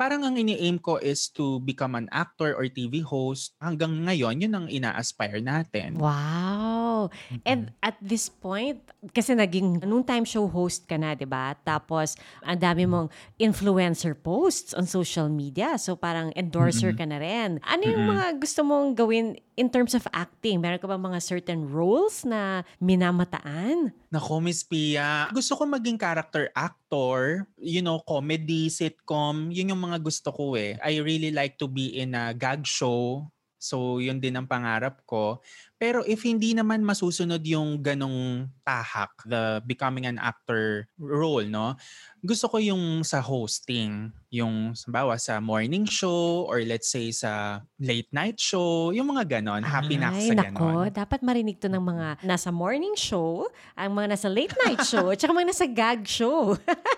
parang 0.00 0.24
ang 0.24 0.40
ini-aim 0.40 0.80
ko 0.80 0.96
is 0.96 1.28
to 1.36 1.60
become 1.60 1.92
an 1.92 2.08
actor 2.08 2.56
or 2.56 2.64
TV 2.72 3.04
host. 3.04 3.52
Hanggang 3.60 4.00
ngayon, 4.08 4.40
yun 4.40 4.54
ang 4.56 4.66
ina-aspire 4.72 5.44
natin. 5.44 6.00
Wow! 6.00 6.77
Mm-hmm. 7.06 7.46
And 7.46 7.70
at 7.78 7.94
this 8.02 8.26
point, 8.26 8.82
kasi 9.14 9.38
naging 9.38 9.86
noon 9.86 10.02
time 10.02 10.26
show 10.26 10.50
host 10.50 10.90
ka 10.90 10.98
na, 10.98 11.14
di 11.14 11.22
ba? 11.22 11.54
Tapos, 11.62 12.18
ang 12.42 12.58
dami 12.58 12.82
mong 12.90 13.14
influencer 13.38 14.18
posts 14.18 14.74
on 14.74 14.90
social 14.90 15.30
media. 15.30 15.78
So, 15.78 15.94
parang 15.94 16.34
endorser 16.34 16.90
mm-hmm. 16.90 17.06
ka 17.06 17.14
na 17.14 17.18
rin. 17.22 17.50
Ano 17.62 17.82
yung 17.86 18.10
mm-hmm. 18.10 18.18
mga 18.18 18.26
gusto 18.42 18.60
mong 18.66 18.98
gawin 18.98 19.38
in 19.54 19.70
terms 19.70 19.94
of 19.94 20.02
acting? 20.10 20.58
Meron 20.58 20.82
ka 20.82 20.90
ba 20.90 20.98
mga 20.98 21.22
certain 21.22 21.70
roles 21.70 22.26
na 22.26 22.66
minamataan? 22.82 23.94
Nako, 24.10 24.42
Miss 24.42 24.66
Pia. 24.66 25.30
Gusto 25.30 25.54
ko 25.54 25.62
maging 25.68 26.00
character 26.00 26.48
actor. 26.56 27.44
You 27.60 27.84
know, 27.84 28.02
comedy, 28.02 28.72
sitcom. 28.72 29.54
Yun 29.54 29.76
yung 29.76 29.82
mga 29.84 29.98
gusto 30.02 30.34
ko 30.34 30.58
eh. 30.58 30.80
I 30.82 31.04
really 31.04 31.30
like 31.30 31.60
to 31.60 31.70
be 31.70 31.92
in 32.00 32.16
a 32.16 32.32
gag 32.32 32.64
show. 32.64 33.28
So, 33.58 33.98
yun 33.98 34.22
din 34.22 34.38
ang 34.38 34.46
pangarap 34.46 35.02
ko. 35.02 35.42
Pero 35.78 36.06
if 36.06 36.22
hindi 36.22 36.54
naman 36.54 36.86
masusunod 36.86 37.42
yung 37.42 37.82
ganong 37.82 38.50
tahak, 38.62 39.10
the 39.26 39.62
becoming 39.66 40.06
an 40.06 40.18
actor 40.18 40.86
role, 40.98 41.46
no? 41.46 41.74
gusto 42.18 42.50
ko 42.50 42.58
yung 42.58 43.06
sa 43.06 43.22
hosting, 43.22 44.10
yung 44.28 44.74
sabawa 44.74 45.14
sa 45.22 45.38
morning 45.38 45.86
show 45.86 46.42
or 46.50 46.58
let's 46.66 46.90
say 46.90 47.14
sa 47.14 47.62
late 47.78 48.10
night 48.10 48.42
show, 48.42 48.90
yung 48.90 49.14
mga 49.14 49.38
ganon, 49.38 49.62
happy 49.62 49.94
na 49.94 50.10
sa 50.18 50.34
ganon. 50.34 50.58
Nako, 50.58 50.90
dapat 50.90 51.20
marinig 51.22 51.62
to 51.62 51.70
ng 51.70 51.78
mga 51.78 52.26
nasa 52.26 52.50
morning 52.50 52.98
show, 52.98 53.46
ang 53.78 53.94
mga 53.94 54.18
nasa 54.18 54.26
late 54.26 54.54
night 54.66 54.82
show, 54.82 55.14
at 55.14 55.18
saka 55.22 55.30
mga 55.30 55.50
nasa 55.54 55.66
gag 55.70 56.02
show. 56.02 56.58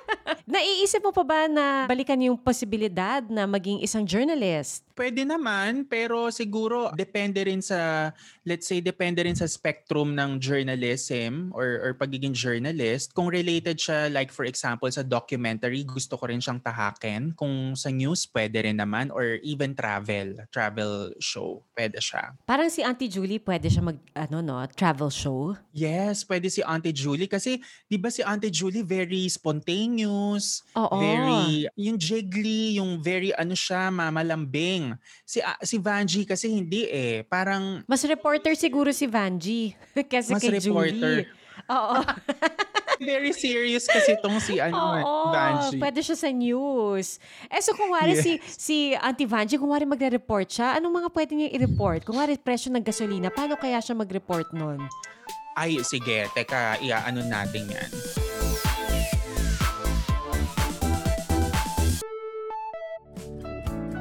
Naiisip 0.50 0.98
mo 1.06 1.14
pa 1.14 1.22
ba 1.22 1.40
na 1.46 1.86
balikan 1.86 2.18
yung 2.18 2.34
posibilidad 2.34 3.22
na 3.30 3.46
maging 3.46 3.86
isang 3.86 4.02
journalist? 4.02 4.82
Pwede 4.98 5.22
naman, 5.22 5.86
pero 5.86 6.26
siguro 6.34 6.90
depende 6.90 7.38
rin 7.46 7.62
sa, 7.62 8.10
let's 8.42 8.66
say, 8.66 8.82
depende 8.82 9.22
rin 9.22 9.38
sa 9.38 9.46
spectrum 9.46 10.12
ng 10.18 10.42
journalism 10.42 11.54
or, 11.54 11.78
or 11.86 11.90
pagiging 11.94 12.34
journalist. 12.34 13.14
Kung 13.14 13.30
related 13.30 13.78
siya, 13.78 14.10
like 14.10 14.34
for 14.34 14.42
example, 14.42 14.90
sa 14.90 15.06
documentary, 15.06 15.86
gusto 15.86 16.18
ko 16.18 16.26
rin 16.26 16.42
siyang 16.42 16.58
tahakin. 16.58 17.30
Kung 17.38 17.78
sa 17.78 17.94
news, 17.94 18.26
pwede 18.34 18.66
rin 18.66 18.82
naman. 18.82 19.14
Or 19.14 19.38
even 19.46 19.78
travel, 19.78 20.34
travel 20.50 21.14
show, 21.22 21.62
pwede 21.78 22.02
siya. 22.02 22.34
Parang 22.42 22.68
si 22.68 22.82
Auntie 22.82 23.08
Julie, 23.08 23.38
pwede 23.38 23.70
siya 23.70 23.86
mag, 23.86 24.02
ano 24.18 24.42
no, 24.42 24.58
travel 24.74 25.14
show? 25.14 25.54
Yes, 25.70 26.26
pwede 26.26 26.50
si 26.50 26.60
Auntie 26.66 26.92
Julie. 26.92 27.30
Kasi, 27.30 27.62
di 27.86 27.96
ba 27.96 28.10
si 28.10 28.20
Auntie 28.26 28.52
Julie 28.52 28.82
very 28.84 29.30
spontaneous, 29.30 30.39
Oo. 30.76 30.96
very, 30.98 31.70
yung 31.76 31.96
jiggly, 31.96 32.76
yung 32.80 33.00
very 33.00 33.30
ano 33.36 33.54
siya, 33.54 33.88
mamalambing 33.88 34.94
Si 35.24 35.38
uh, 35.38 35.58
si 35.62 35.78
Vanji 35.78 36.26
kasi 36.26 36.50
hindi 36.50 36.90
eh. 36.90 37.22
Parang 37.22 37.86
mas 37.86 38.02
reporter 38.02 38.54
siguro 38.58 38.90
si 38.90 39.06
Vanji 39.06 39.74
kasi 40.12 40.34
mas 40.34 40.42
kay 40.42 40.58
reporter. 40.58 41.26
Julie. 41.26 41.38
Oo. 41.70 41.94
Very 43.00 43.32
serious 43.32 43.88
kasi 43.88 44.12
itong 44.12 44.44
si 44.44 44.60
ano, 44.60 44.76
Oo, 44.76 45.32
Vanji. 45.32 45.80
pwede 45.80 46.04
siya 46.04 46.20
sa 46.20 46.28
news. 46.28 47.16
Eh 47.48 47.60
so 47.64 47.72
kung 47.72 47.96
wari 47.96 48.12
yes. 48.12 48.20
si, 48.20 48.32
si 48.44 48.76
Auntie 48.92 49.24
Vanji, 49.24 49.56
kung 49.56 49.72
wari 49.72 49.88
magre-report 49.88 50.44
siya, 50.44 50.76
anong 50.76 51.00
mga 51.00 51.08
pwede 51.16 51.32
niya 51.32 51.48
i-report? 51.56 52.04
Kung 52.04 52.20
wari 52.20 52.36
presyo 52.36 52.68
ng 52.76 52.84
gasolina, 52.84 53.32
paano 53.32 53.56
kaya 53.56 53.80
siya 53.80 53.96
mag-report 53.96 54.52
nun? 54.52 54.84
Ay, 55.56 55.80
sige. 55.80 56.28
Teka, 56.36 56.76
iaano 56.84 57.24
natin 57.24 57.72
yan. 57.72 57.90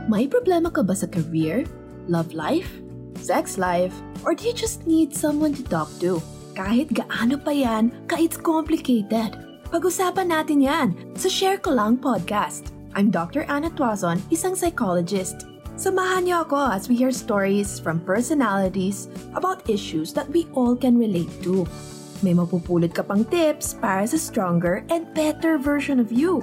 May 0.09 0.25
problema 0.25 0.73
ka 0.73 0.81
ba 0.81 0.97
sa 0.97 1.05
career, 1.05 1.69
love 2.09 2.33
life, 2.33 2.81
sex 3.21 3.61
life, 3.61 3.93
or 4.25 4.33
do 4.33 4.49
you 4.49 4.57
just 4.57 4.89
need 4.89 5.13
someone 5.13 5.53
to 5.53 5.61
talk 5.61 5.85
to? 6.01 6.17
Kahit 6.57 6.89
gaano 6.97 7.37
pa 7.37 7.53
yan, 7.53 7.93
ka-it's 8.09 8.33
complicated. 8.33 9.37
Pag-usapan 9.69 10.33
natin 10.33 10.65
yan 10.65 10.97
sa 11.13 11.29
Share 11.29 11.61
Ko 11.61 11.77
Lang 11.77 12.01
podcast. 12.01 12.73
I'm 12.97 13.13
Dr. 13.13 13.45
Anna 13.53 13.69
Tuazon, 13.69 14.17
isang 14.33 14.57
psychologist. 14.57 15.45
Samahan 15.77 16.25
niyo 16.25 16.41
ako 16.41 16.57
as 16.73 16.89
we 16.89 16.97
hear 16.97 17.13
stories 17.13 17.77
from 17.77 18.01
personalities 18.01 19.13
about 19.37 19.61
issues 19.69 20.09
that 20.17 20.25
we 20.33 20.49
all 20.57 20.73
can 20.73 20.97
relate 20.97 21.29
to. 21.45 21.69
May 22.25 22.33
mapupulot 22.33 22.97
ka 22.97 23.05
pang 23.05 23.29
tips 23.29 23.77
para 23.77 24.09
sa 24.09 24.17
stronger 24.17 24.81
and 24.89 25.05
better 25.13 25.61
version 25.61 26.01
of 26.01 26.09
you. 26.09 26.41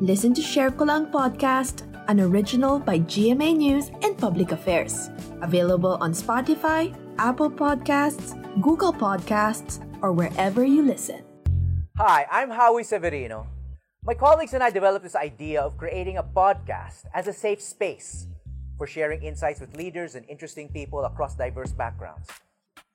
Listen 0.00 0.32
to 0.32 0.40
Share 0.40 0.72
Ko 0.72 0.88
Lang 0.88 1.12
Podcast, 1.12 1.91
an 2.08 2.20
original 2.20 2.78
by 2.78 2.98
GMA 2.98 3.56
News 3.56 3.90
and 4.02 4.18
Public 4.18 4.50
Affairs. 4.50 5.10
Available 5.40 5.98
on 6.00 6.12
Spotify, 6.12 6.94
Apple 7.18 7.50
Podcasts, 7.50 8.34
Google 8.60 8.92
Podcasts, 8.92 9.80
or 10.02 10.12
wherever 10.12 10.64
you 10.64 10.82
listen. 10.82 11.22
Hi, 11.96 12.26
I'm 12.30 12.50
Howie 12.50 12.82
Severino. 12.82 13.46
My 14.04 14.14
colleagues 14.14 14.52
and 14.52 14.62
I 14.62 14.70
developed 14.70 15.04
this 15.04 15.14
idea 15.14 15.60
of 15.60 15.78
creating 15.78 16.16
a 16.16 16.24
podcast 16.24 17.04
as 17.14 17.28
a 17.28 17.32
safe 17.32 17.62
space 17.62 18.26
for 18.76 18.86
sharing 18.86 19.22
insights 19.22 19.60
with 19.60 19.76
leaders 19.76 20.16
and 20.16 20.28
interesting 20.28 20.68
people 20.68 21.04
across 21.04 21.36
diverse 21.36 21.70
backgrounds. 21.70 22.28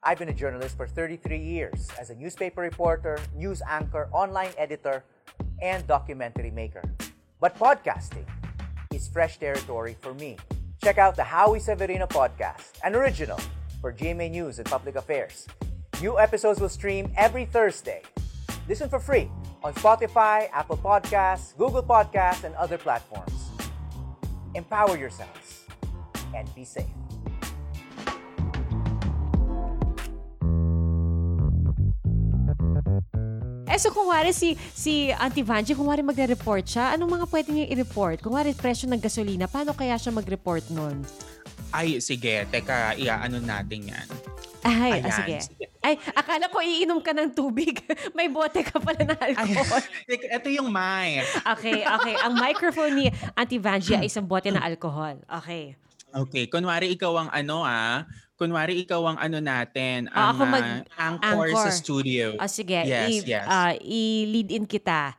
I've 0.04 0.20
been 0.20 0.30
a 0.30 0.34
journalist 0.34 0.76
for 0.76 0.86
33 0.86 1.38
years 1.38 1.88
as 2.00 2.10
a 2.10 2.16
newspaper 2.16 2.62
reporter, 2.62 3.20
news 3.34 3.62
anchor, 3.68 4.10
online 4.12 4.52
editor, 4.58 5.06
and 5.62 5.88
documentary 5.88 6.52
maker. 6.52 6.84
But 7.40 7.58
podcasting 7.58 8.26
is 8.98 9.08
fresh 9.08 9.38
territory 9.38 9.96
for 10.02 10.14
me. 10.16 10.38
Check 10.84 10.98
out 10.98 11.16
the 11.16 11.24
Howie 11.24 11.60
Severino 11.60 12.08
podcast, 12.08 12.72
an 12.84 12.96
original 12.96 13.40
for 13.80 13.94
GMA 13.94 14.32
News 14.32 14.58
and 14.58 14.68
Public 14.68 14.96
Affairs. 14.96 15.48
New 16.02 16.18
episodes 16.18 16.60
will 16.60 16.70
stream 16.70 17.12
every 17.16 17.46
Thursday. 17.46 18.02
Listen 18.68 18.90
for 18.90 19.00
free 19.00 19.30
on 19.64 19.74
Spotify, 19.76 20.50
Apple 20.52 20.78
Podcasts, 20.78 21.56
Google 21.58 21.84
Podcasts, 21.84 22.44
and 22.44 22.56
other 22.56 22.78
platforms. 22.78 23.52
Empower 24.56 24.98
yourselves 24.98 25.66
and 26.36 26.54
be 26.56 26.66
safe. 26.66 26.86
Eh, 33.68 33.76
so 33.76 33.92
kung 33.92 34.08
wari 34.08 34.32
si, 34.32 34.56
si 34.72 35.12
Auntie 35.12 35.44
Vanji, 35.44 35.76
kung 35.76 35.92
wari 35.92 36.00
magre-report 36.00 36.64
siya, 36.64 36.96
anong 36.96 37.20
mga 37.20 37.26
pwede 37.28 37.50
niya 37.52 37.68
i-report? 37.76 38.24
Kung 38.24 38.40
wari 38.40 38.56
presyo 38.56 38.88
ng 38.88 39.04
gasolina, 39.04 39.44
paano 39.44 39.76
kaya 39.76 40.00
siya 40.00 40.16
mag-report 40.16 40.72
nun? 40.72 41.04
Ay, 41.76 42.00
sige. 42.00 42.48
Teka, 42.48 42.96
iaano 42.96 43.44
natin 43.44 43.92
yan. 43.92 44.08
Ay, 44.64 45.04
Ayan, 45.04 45.12
ah, 45.12 45.18
sige. 45.20 45.36
sige. 45.44 45.66
Ay, 45.84 46.00
akala 46.16 46.48
ko 46.48 46.64
iinom 46.64 47.04
ka 47.04 47.12
ng 47.12 47.36
tubig. 47.36 47.84
May 48.18 48.32
bote 48.32 48.64
ka 48.64 48.80
pala 48.80 49.04
na 49.04 49.16
Ay, 49.20 49.36
alcohol. 49.36 49.84
teka, 50.10 50.26
ito 50.40 50.50
yung 50.52 50.72
mic. 50.72 51.28
Okay, 51.60 51.84
okay. 51.84 52.16
Ang 52.24 52.34
microphone 52.40 52.94
ni 52.96 53.06
Auntie 53.36 53.60
Vanji 53.60 54.00
ay 54.00 54.08
isang 54.08 54.24
bote 54.24 54.48
ng 54.48 54.64
alcohol. 54.64 55.20
Okay. 55.44 55.76
Okay, 56.16 56.48
kunwari 56.48 56.96
ikaw 56.96 57.20
ang 57.20 57.30
ano 57.36 57.68
ah, 57.68 58.08
kunwari 58.38 58.80
ikaw 58.80 59.02
ang 59.04 59.18
ano 59.20 59.38
natin, 59.38 60.08
Ah, 60.10 60.30
ang 60.30 60.30
ako 60.32 60.44
mag- 60.46 60.86
ah, 60.94 61.08
anchor, 61.10 61.48
sa 61.52 61.58
anchor. 61.66 61.74
studio. 61.74 62.26
O 62.38 62.46
sige, 62.46 62.78
Yes, 62.80 63.10
i- 63.20 63.26
yes. 63.28 63.46
ah, 63.46 63.74
i-lead 63.76 64.50
in 64.52 64.64
kita. 64.64 65.18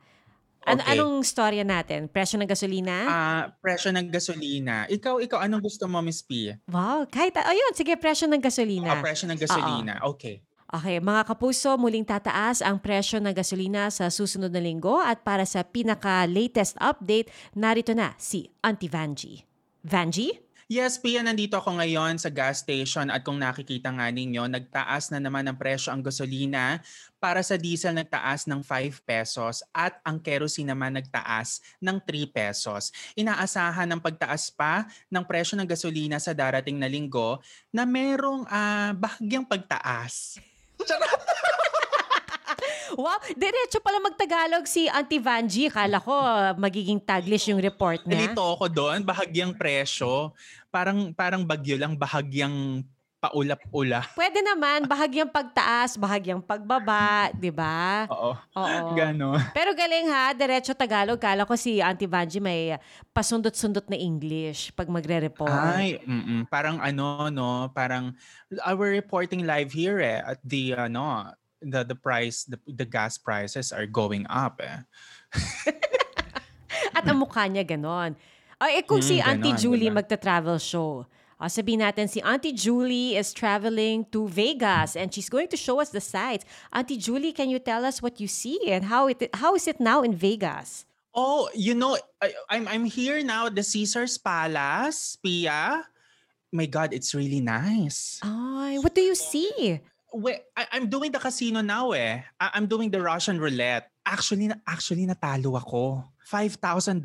Ano, 0.61 0.79
Okay. 0.79 0.91
Anong 0.93 1.23
storya 1.23 1.63
natin? 1.63 2.07
Presyo 2.07 2.37
ng 2.37 2.45
gasolina? 2.45 2.95
Ah, 3.03 3.41
presyo 3.57 3.89
ng 3.89 4.07
gasolina. 4.07 4.85
Ikaw, 4.87 5.19
ikaw, 5.19 5.39
anong 5.41 5.63
gusto 5.63 5.83
mo, 5.85 5.99
Miss 5.99 6.19
P? 6.19 6.51
wow, 6.65 7.03
kahit, 7.05 7.35
ayun, 7.35 7.73
sige, 7.73 7.95
presyo 7.95 8.25
ng 8.25 8.39
gasolina. 8.39 8.99
presyo 8.99 9.27
ng 9.27 9.39
gasolina. 9.39 9.99
Okay. 10.05 10.39
Okay, 10.69 11.01
mga 11.01 11.25
kapuso, 11.25 11.73
muling 11.75 12.05
tataas 12.05 12.61
ang 12.61 12.77
presyo 12.77 13.17
ng 13.17 13.33
gasolina 13.33 13.89
sa 13.89 14.05
susunod 14.07 14.53
na 14.53 14.61
linggo 14.61 15.01
at 15.01 15.25
para 15.25 15.41
sa 15.41 15.65
pinaka-latest 15.65 16.77
update, 16.77 17.33
narito 17.51 17.91
na 17.91 18.13
si 18.15 18.45
Auntie 18.61 18.85
Vanji. 18.85 19.41
Vanji? 19.81 20.29
Yes, 20.69 21.01
Pia, 21.01 21.25
nandito 21.25 21.57
ako 21.57 21.81
ngayon 21.81 22.21
sa 22.21 22.29
gas 22.29 22.61
station 22.61 23.09
at 23.09 23.25
kung 23.25 23.41
nakikita 23.41 23.89
nga 23.89 24.05
ninyo, 24.05 24.45
nagtaas 24.45 25.09
na 25.09 25.17
naman 25.17 25.49
ang 25.49 25.57
presyo 25.57 25.89
ang 25.89 26.05
gasolina. 26.05 26.77
Para 27.17 27.41
sa 27.41 27.57
diesel, 27.57 27.97
nagtaas 27.97 28.45
ng 28.45 28.61
5 28.61 29.01
pesos 29.01 29.65
at 29.73 29.97
ang 30.05 30.21
kerosene 30.21 30.69
naman 30.69 30.93
nagtaas 30.93 31.65
ng 31.81 31.97
3 32.05 32.29
pesos. 32.29 32.93
Inaasahan 33.17 33.89
ng 33.89 33.97
pagtaas 33.97 34.53
pa 34.53 34.85
ng 35.09 35.25
presyo 35.25 35.57
ng 35.57 35.65
gasolina 35.65 36.21
sa 36.21 36.37
darating 36.37 36.77
na 36.77 36.85
linggo 36.85 37.41
na 37.73 37.81
merong 37.81 38.45
ah, 38.45 38.93
bahagyang 38.93 39.49
pagtaas. 39.49 40.37
Wow, 42.97 43.19
diretso 43.37 43.77
pala 43.83 44.01
magtagalog 44.01 44.65
si 44.65 44.89
Auntie 44.89 45.21
Vanji. 45.21 45.69
Kala 45.69 46.01
ko 46.01 46.13
magiging 46.57 47.01
taglish 47.03 47.49
yung 47.51 47.61
report 47.61 48.01
niya. 48.07 48.31
Nalito 48.31 48.41
ako 48.41 48.65
doon, 48.69 49.05
bahagyang 49.05 49.53
presyo. 49.53 50.33
Parang, 50.73 51.13
parang 51.13 51.45
bagyo 51.45 51.77
lang, 51.77 51.93
bahagyang 51.93 52.85
paulap-ula. 53.19 54.07
Pwede 54.15 54.39
naman, 54.39 54.87
bahagyang 54.87 55.27
pagtaas, 55.27 55.99
bahagyang 55.99 56.39
pagbaba, 56.39 57.27
di 57.35 57.51
ba? 57.51 58.07
Oo. 58.07 58.31
Oo. 58.55 58.95
Ganon. 58.95 59.35
Pero 59.51 59.75
galing 59.75 60.07
ha, 60.07 60.31
diretso 60.31 60.71
Tagalog. 60.71 61.19
Kala 61.19 61.43
ko 61.43 61.53
si 61.59 61.83
Auntie 61.83 62.07
Vanji 62.07 62.39
may 62.39 62.79
pasundot-sundot 63.11 63.91
na 63.91 63.99
English 63.99 64.71
pag 64.71 64.87
magre-report. 64.87 65.51
Ay, 65.51 65.99
mm 65.99 66.47
parang 66.47 66.79
ano 66.79 67.27
no, 67.27 67.67
parang 67.75 68.15
uh, 68.63 68.73
we're 68.73 68.95
reporting 68.95 69.43
live 69.43 69.69
here 69.75 69.99
eh 69.99 70.23
at 70.23 70.39
the 70.47 70.71
ano, 70.73 71.35
the 71.61 71.83
the 71.83 71.95
price 71.95 72.43
the, 72.47 72.59
the 72.65 72.85
gas 72.87 73.17
prices 73.17 73.71
are 73.71 73.85
going 73.85 74.25
up 74.29 74.59
eh. 74.63 74.83
At 76.95 77.05
ang 77.09 77.19
mukha 77.21 77.45
niya 77.49 77.65
ganon. 77.65 78.15
Ay, 78.59 78.81
eh 78.81 78.83
kung 78.85 79.01
si 79.01 79.19
Hmm, 79.19 79.23
Auntie 79.23 79.53
ganon, 79.53 79.59
Julie 79.59 79.89
diba? 79.89 79.99
magta-travel 80.03 80.59
show, 80.59 81.07
ah, 81.39 81.47
sabihin 81.47 81.79
natin 81.79 82.11
si 82.11 82.19
Auntie 82.19 82.51
Julie 82.53 83.15
is 83.15 83.31
traveling 83.31 84.03
to 84.11 84.27
Vegas 84.27 84.99
and 84.99 85.07
she's 85.13 85.31
going 85.31 85.47
to 85.47 85.55
show 85.57 85.79
us 85.79 85.89
the 85.95 86.03
sights. 86.03 86.43
Auntie 86.75 86.99
Julie, 86.99 87.31
can 87.31 87.47
you 87.49 87.59
tell 87.59 87.85
us 87.87 88.03
what 88.03 88.19
you 88.19 88.27
see 88.27 88.59
and 88.67 88.85
how 88.91 89.07
it 89.07 89.23
how 89.39 89.55
is 89.55 89.65
it 89.67 89.79
now 89.79 90.03
in 90.03 90.11
Vegas? 90.13 90.83
Oh, 91.15 91.49
you 91.55 91.73
know, 91.73 91.97
I, 92.21 92.33
I'm 92.51 92.67
I'm 92.67 92.85
here 92.85 93.23
now 93.23 93.47
at 93.49 93.55
the 93.55 93.63
Caesar's 93.65 94.17
Palace, 94.19 95.17
Pia. 95.23 95.87
My 96.51 96.65
God, 96.67 96.93
it's 96.93 97.13
really 97.15 97.41
nice. 97.41 98.19
Ay, 98.21 98.77
what 98.81 98.93
do 98.93 99.01
you 99.01 99.15
see? 99.15 99.79
Wait, 100.13 100.41
I, 100.57 100.65
I'm 100.73 100.89
doing 100.89 101.11
the 101.11 101.19
casino 101.19 101.61
now 101.61 101.91
eh. 101.91 102.21
I, 102.39 102.49
I'm 102.57 102.65
doing 102.65 102.89
the 102.89 103.01
Russian 103.01 103.37
roulette. 103.39 103.91
Actually, 104.05 104.47
na- 104.49 104.61
actually 104.65 105.05
natalo 105.05 105.53
ako. 105.57 106.03
$5,000. 106.25 107.01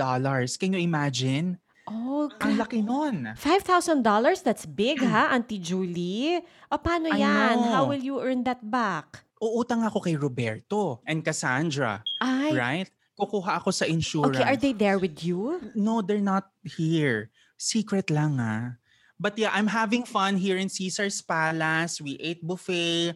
Can 0.58 0.72
you 0.72 0.80
imagine? 0.80 1.58
Oh, 1.84 2.32
Ang 2.40 2.56
laki 2.56 2.80
nun. 2.80 3.36
$5,000? 3.36 4.00
That's 4.42 4.64
big, 4.64 5.04
ha, 5.04 5.28
Auntie 5.32 5.60
Julie? 5.60 6.40
O, 6.72 6.78
paano 6.80 7.12
I 7.12 7.20
yan? 7.20 7.56
know. 7.60 7.72
How 7.76 7.84
will 7.84 8.00
you 8.00 8.20
earn 8.24 8.40
that 8.44 8.64
back? 8.64 9.20
Uutang 9.36 9.84
ako 9.84 10.00
kay 10.00 10.16
Roberto 10.16 11.04
and 11.04 11.20
Cassandra. 11.20 12.00
Ay, 12.24 12.56
right? 12.56 12.88
Kukuha 13.20 13.60
ako 13.60 13.68
sa 13.70 13.84
insurance. 13.84 14.32
okay, 14.32 14.48
are 14.48 14.56
they 14.56 14.72
there 14.72 14.96
with 14.96 15.20
you? 15.20 15.60
No, 15.76 16.00
they're 16.00 16.24
not 16.24 16.48
here. 16.64 17.28
Secret 17.60 18.08
lang 18.08 18.40
ah. 18.40 18.80
But 19.18 19.38
yeah, 19.38 19.50
I'm 19.52 19.70
having 19.70 20.04
fun 20.04 20.36
here 20.36 20.56
in 20.56 20.68
Caesar's 20.68 21.22
Palace. 21.22 22.00
We 22.00 22.18
ate 22.18 22.42
buffet. 22.42 23.14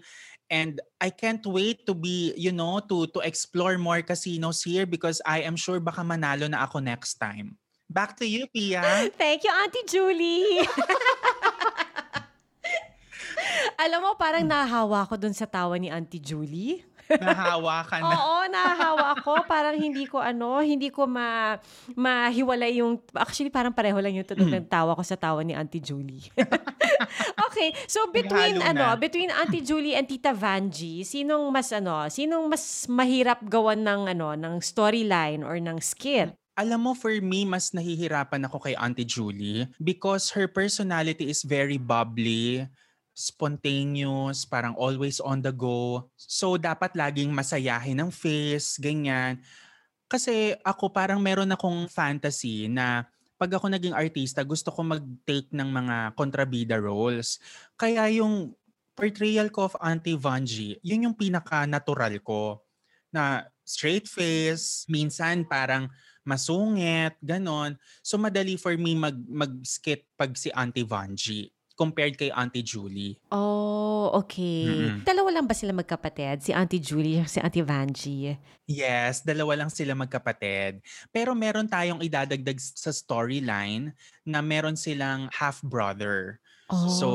And 0.49 0.81
I 0.97 1.11
can't 1.11 1.45
wait 1.45 1.85
to 1.85 1.93
be, 1.93 2.33
you 2.33 2.57
know, 2.57 2.81
to 2.89 3.05
to 3.13 3.21
explore 3.21 3.77
more 3.77 4.01
casinos 4.01 4.65
here 4.65 4.89
because 4.89 5.21
I 5.29 5.45
am 5.45 5.61
sure 5.61 5.77
baka 5.77 6.01
manalo 6.01 6.49
na 6.49 6.65
ako 6.65 6.81
next 6.81 7.21
time. 7.21 7.61
Back 7.89 8.17
to 8.21 8.25
you, 8.25 8.49
Pia. 8.49 8.81
Thank 9.21 9.45
you, 9.45 9.53
Auntie 9.53 9.85
Julie! 9.89 10.65
Alam 13.85 14.01
mo, 14.05 14.11
parang 14.17 14.45
nahahawa 14.45 15.09
ko 15.09 15.17
dun 15.17 15.33
sa 15.37 15.45
tawa 15.49 15.77
ni 15.77 15.93
Auntie 15.93 16.21
Julie. 16.21 16.85
Nahawa 17.25 17.85
ka 17.89 17.97
na. 18.05 18.13
Oo, 18.13 18.37
nahahawa 18.53 19.09
ko. 19.25 19.33
Parang 19.49 19.77
hindi 19.77 20.05
ko 20.05 20.21
ano, 20.21 20.61
hindi 20.61 20.93
ko 20.93 21.09
ma 21.09 21.57
mahiwalay 21.97 22.85
yung 22.85 23.01
actually 23.17 23.49
parang 23.49 23.73
pareho 23.73 23.97
lang 23.97 24.13
yung 24.13 24.29
tunog 24.29 24.49
ng 24.49 24.69
tawa 24.69 24.93
ko 24.93 25.03
sa 25.03 25.17
tawa 25.17 25.41
ni 25.41 25.57
Auntie 25.57 25.81
Julie. 25.81 26.29
okay, 27.49 27.73
so 27.89 28.13
between 28.13 28.61
ano, 28.61 28.93
na. 28.93 29.01
between 29.01 29.33
Auntie 29.33 29.65
Julie 29.65 29.97
and 29.97 30.05
Tita 30.05 30.37
Vanji, 30.37 31.03
sinong 31.03 31.49
mas 31.49 31.73
ano, 31.73 32.07
sinong 32.13 32.45
mas 32.47 32.85
mahirap 32.91 33.41
gawan 33.49 33.81
ng 33.81 34.03
ano, 34.13 34.37
ng 34.37 34.61
storyline 34.61 35.41
or 35.41 35.57
ng 35.57 35.81
skit? 35.81 36.37
Alam 36.59 36.91
mo, 36.91 36.93
for 36.99 37.15
me, 37.23 37.47
mas 37.47 37.71
nahihirapan 37.71 38.43
ako 38.51 38.59
kay 38.59 38.75
Auntie 38.75 39.07
Julie 39.07 39.71
because 39.79 40.35
her 40.35 40.51
personality 40.51 41.31
is 41.31 41.47
very 41.47 41.79
bubbly, 41.79 42.67
spontaneous, 43.19 44.47
parang 44.47 44.79
always 44.79 45.19
on 45.19 45.43
the 45.43 45.51
go. 45.51 46.07
So, 46.15 46.55
dapat 46.55 46.95
laging 46.95 47.35
masayahin 47.35 47.99
ang 47.99 48.15
face, 48.15 48.79
ganyan. 48.79 49.43
Kasi 50.07 50.55
ako 50.63 50.95
parang 50.95 51.19
meron 51.19 51.51
akong 51.51 51.91
fantasy 51.91 52.71
na 52.71 53.11
pag 53.35 53.51
ako 53.59 53.75
naging 53.75 53.91
artista, 53.91 54.47
gusto 54.47 54.71
ko 54.71 54.87
mag-take 54.87 55.51
ng 55.51 55.67
mga 55.67 55.97
kontrabida 56.15 56.79
roles. 56.79 57.43
Kaya 57.75 58.07
yung 58.15 58.55
portrayal 58.95 59.51
ko 59.51 59.67
of 59.67 59.79
Auntie 59.83 60.19
Vanji, 60.19 60.79
yun 60.87 61.11
yung 61.11 61.17
pinaka-natural 61.19 62.23
ko. 62.23 62.63
Na 63.11 63.43
straight 63.67 64.07
face, 64.07 64.87
minsan 64.87 65.43
parang 65.43 65.91
masungit, 66.23 67.19
ganon. 67.19 67.75
So 67.99 68.15
madali 68.15 68.55
for 68.55 68.79
me 68.79 68.95
mag 68.95 69.19
mag-skit 69.27 70.07
pag 70.15 70.35
si 70.39 70.55
Auntie 70.55 70.87
Vanji 70.87 71.51
compared 71.79 72.19
kay 72.19 72.35
Auntie 72.35 72.67
Julie. 72.67 73.15
Oh, 73.31 74.11
okay. 74.19 74.67
Mm-mm. 74.67 75.07
Dalawa 75.07 75.31
lang 75.31 75.47
ba 75.47 75.55
sila 75.55 75.71
magkapatid? 75.71 76.43
Si 76.43 76.51
Auntie 76.51 76.83
Julie 76.83 77.23
at 77.23 77.31
si 77.31 77.39
Auntie 77.39 77.63
Vanjie? 77.63 78.35
Yes, 78.67 79.23
dalawa 79.23 79.65
lang 79.65 79.71
sila 79.71 79.95
magkapatid. 79.95 80.83
Pero 81.15 81.39
meron 81.39 81.71
tayong 81.71 82.03
idadagdag 82.03 82.59
sa 82.59 82.91
storyline 82.91 83.95
na 84.27 84.43
meron 84.43 84.75
silang 84.75 85.31
half-brother. 85.31 86.43
Oh, 86.69 86.85
So, 86.93 87.09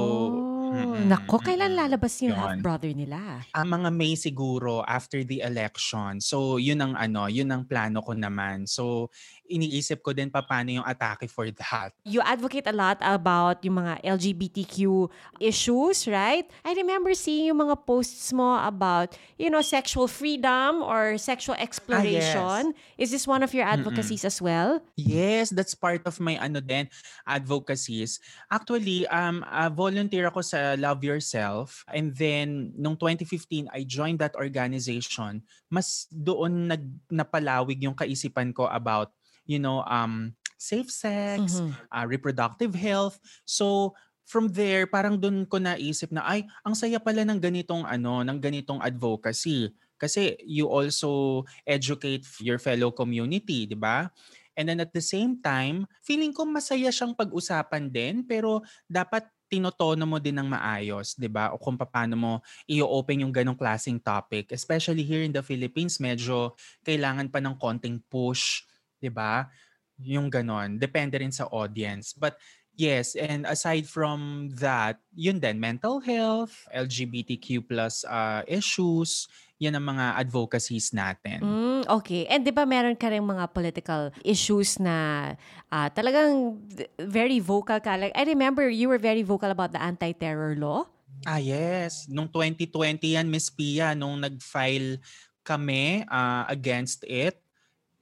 mm-mm, 0.73 1.05
nako, 1.05 1.37
kailan 1.37 1.77
lalabas 1.77 2.17
yung 2.25 2.33
Yun. 2.33 2.41
half-brother 2.41 2.89
nila? 2.97 3.45
Ang 3.53 3.69
mga 3.69 3.89
May 3.93 4.17
siguro 4.17 4.81
after 4.89 5.21
the 5.21 5.45
election. 5.45 6.17
So, 6.17 6.57
yun 6.57 6.81
ang 6.81 6.97
ano, 6.97 7.29
yun 7.29 7.53
ang 7.53 7.69
plano 7.69 8.01
ko 8.01 8.17
naman. 8.17 8.65
So, 8.65 9.13
iniisip 9.47 9.99
ko 10.01 10.15
din 10.15 10.31
paano 10.31 10.71
yung 10.71 10.87
atake 10.87 11.27
for 11.27 11.47
that. 11.51 11.91
You 12.07 12.23
advocate 12.23 12.67
a 12.67 12.75
lot 12.75 12.97
about 13.03 13.63
yung 13.63 13.83
mga 13.83 13.99
LGBTQ 14.03 15.09
issues, 15.39 16.07
right? 16.07 16.47
I 16.63 16.71
remember 16.73 17.11
seeing 17.13 17.51
yung 17.51 17.59
mga 17.59 17.83
posts 17.83 18.31
mo 18.31 18.57
about, 18.63 19.15
you 19.37 19.51
know, 19.51 19.61
sexual 19.61 20.07
freedom 20.07 20.81
or 20.81 21.19
sexual 21.19 21.55
exploration. 21.59 22.73
Is 22.97 23.11
this 23.11 23.27
one 23.27 23.43
of 23.43 23.53
your 23.53 23.67
advocacies 23.67 24.23
as 24.23 24.39
well? 24.41 24.79
Yes, 24.95 25.51
that's 25.51 25.75
part 25.75 26.07
of 26.07 26.19
my 26.19 26.39
ano 26.39 26.63
din, 26.63 26.87
advocacies. 27.27 28.19
Actually, 28.51 29.07
um, 29.07 29.43
uh, 29.47 29.69
volunteer 29.69 30.27
ako 30.27 30.41
sa 30.41 30.75
Love 30.79 31.03
Yourself. 31.03 31.83
And 31.91 32.15
then, 32.15 32.71
nung 32.79 32.95
2015, 32.95 33.69
I 33.71 33.83
joined 33.83 34.19
that 34.23 34.35
organization. 34.39 35.43
Mas 35.67 36.07
doon 36.09 36.71
nag, 36.71 36.83
napalawig 37.11 37.83
yung 37.83 37.95
kaisipan 37.97 38.55
ko 38.55 38.69
about, 38.71 39.11
you 39.45 39.59
know, 39.59 39.83
um, 39.87 40.35
safe 40.57 40.89
sex, 40.91 41.61
Mhm. 41.61 41.77
uh, 41.91 42.05
reproductive 42.07 42.73
health. 42.75 43.19
So, 43.43 43.93
from 44.23 44.51
there, 44.55 44.87
parang 44.87 45.19
doon 45.19 45.43
ko 45.47 45.59
naisip 45.59 46.11
na, 46.15 46.23
ay, 46.23 46.47
ang 46.63 46.73
saya 46.75 46.97
pala 47.03 47.27
ng 47.27 47.39
ganitong, 47.43 47.83
ano, 47.83 48.23
ng 48.23 48.39
ganitong 48.39 48.79
advocacy. 48.79 49.75
Kasi 49.99 50.35
you 50.43 50.67
also 50.67 51.43
educate 51.67 52.23
your 52.43 52.59
fellow 52.59 52.91
community, 52.91 53.67
di 53.67 53.75
ba? 53.75 54.11
And 54.53 54.69
then 54.69 54.79
at 54.83 54.93
the 54.93 55.01
same 55.03 55.41
time, 55.41 55.89
feeling 56.05 56.31
ko 56.35 56.45
masaya 56.45 56.91
siyang 56.93 57.17
pag-usapan 57.17 57.89
din, 57.89 58.21
pero 58.23 58.61
dapat 58.85 59.25
tinotono 59.49 60.05
mo 60.09 60.17
din 60.17 60.37
ng 60.37 60.49
maayos, 60.49 61.13
di 61.17 61.29
ba? 61.29 61.53
O 61.53 61.61
kung 61.61 61.77
paano 61.77 62.15
mo 62.17 62.31
i-open 62.69 63.21
yung 63.25 63.33
ganong 63.33 63.57
klaseng 63.57 64.01
topic. 64.01 64.49
Especially 64.53 65.05
here 65.05 65.21
in 65.25 65.33
the 65.33 65.41
Philippines, 65.45 65.97
medyo 66.01 66.53
kailangan 66.85 67.29
pa 67.29 67.37
ng 67.41 67.57
konting 67.57 68.01
push, 68.09 68.65
di 69.03 69.11
ba? 69.11 69.51
Yung 69.99 70.31
ganon. 70.31 70.79
Depende 70.79 71.19
rin 71.19 71.35
sa 71.35 71.51
audience. 71.51 72.15
But 72.15 72.39
yes, 72.79 73.19
and 73.19 73.43
aside 73.43 73.85
from 73.85 74.49
that, 74.63 75.03
yun 75.11 75.43
din, 75.43 75.59
mental 75.59 75.99
health, 75.99 76.55
LGBTQ 76.71 77.67
plus 77.67 78.07
uh, 78.07 78.41
issues, 78.47 79.27
yan 79.61 79.79
ang 79.79 79.95
mga 79.95 80.19
advocacies 80.19 80.91
natin. 80.91 81.39
Mm, 81.39 81.81
okay. 81.87 82.27
And 82.27 82.43
'di 82.43 82.51
ba 82.51 82.67
meron 82.67 82.99
ka 82.99 83.07
rin 83.07 83.23
mga 83.23 83.47
political 83.55 84.11
issues 84.25 84.75
na 84.75 85.31
ah, 85.71 85.87
talagang 85.87 86.59
very 86.99 87.39
vocal 87.39 87.79
ka. 87.79 87.95
Like 87.95 88.11
I 88.17 88.27
remember 88.27 88.67
you 88.67 88.91
were 88.91 88.99
very 88.99 89.23
vocal 89.23 89.47
about 89.47 89.71
the 89.71 89.79
anti-terror 89.79 90.59
law. 90.59 90.89
Ah, 91.23 91.39
yes. 91.39 92.09
Nung 92.11 92.27
2020 92.27 93.15
yan, 93.15 93.31
Miss 93.31 93.47
Pia, 93.47 93.95
nung 93.95 94.19
nag-file 94.19 94.99
kami 95.47 96.03
ah, 96.11 96.43
against 96.51 97.07
it 97.07 97.42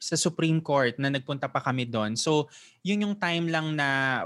sa 0.01 0.17
Supreme 0.17 0.57
Court 0.57 0.97
na 0.97 1.13
nagpunta 1.13 1.45
pa 1.45 1.61
kami 1.61 1.85
doon. 1.85 2.17
So, 2.17 2.49
yun 2.81 3.05
yung 3.05 3.15
time 3.21 3.53
lang 3.53 3.77
na, 3.77 4.25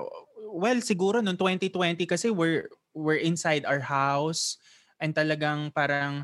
well, 0.55 0.79
siguro 0.79 1.19
nung 1.19 1.35
2020 1.35 2.07
kasi 2.07 2.31
we're, 2.31 2.71
we're 2.95 3.19
inside 3.19 3.67
our 3.67 3.83
house 3.83 4.55
and 5.03 5.11
talagang 5.11 5.75
parang 5.75 6.23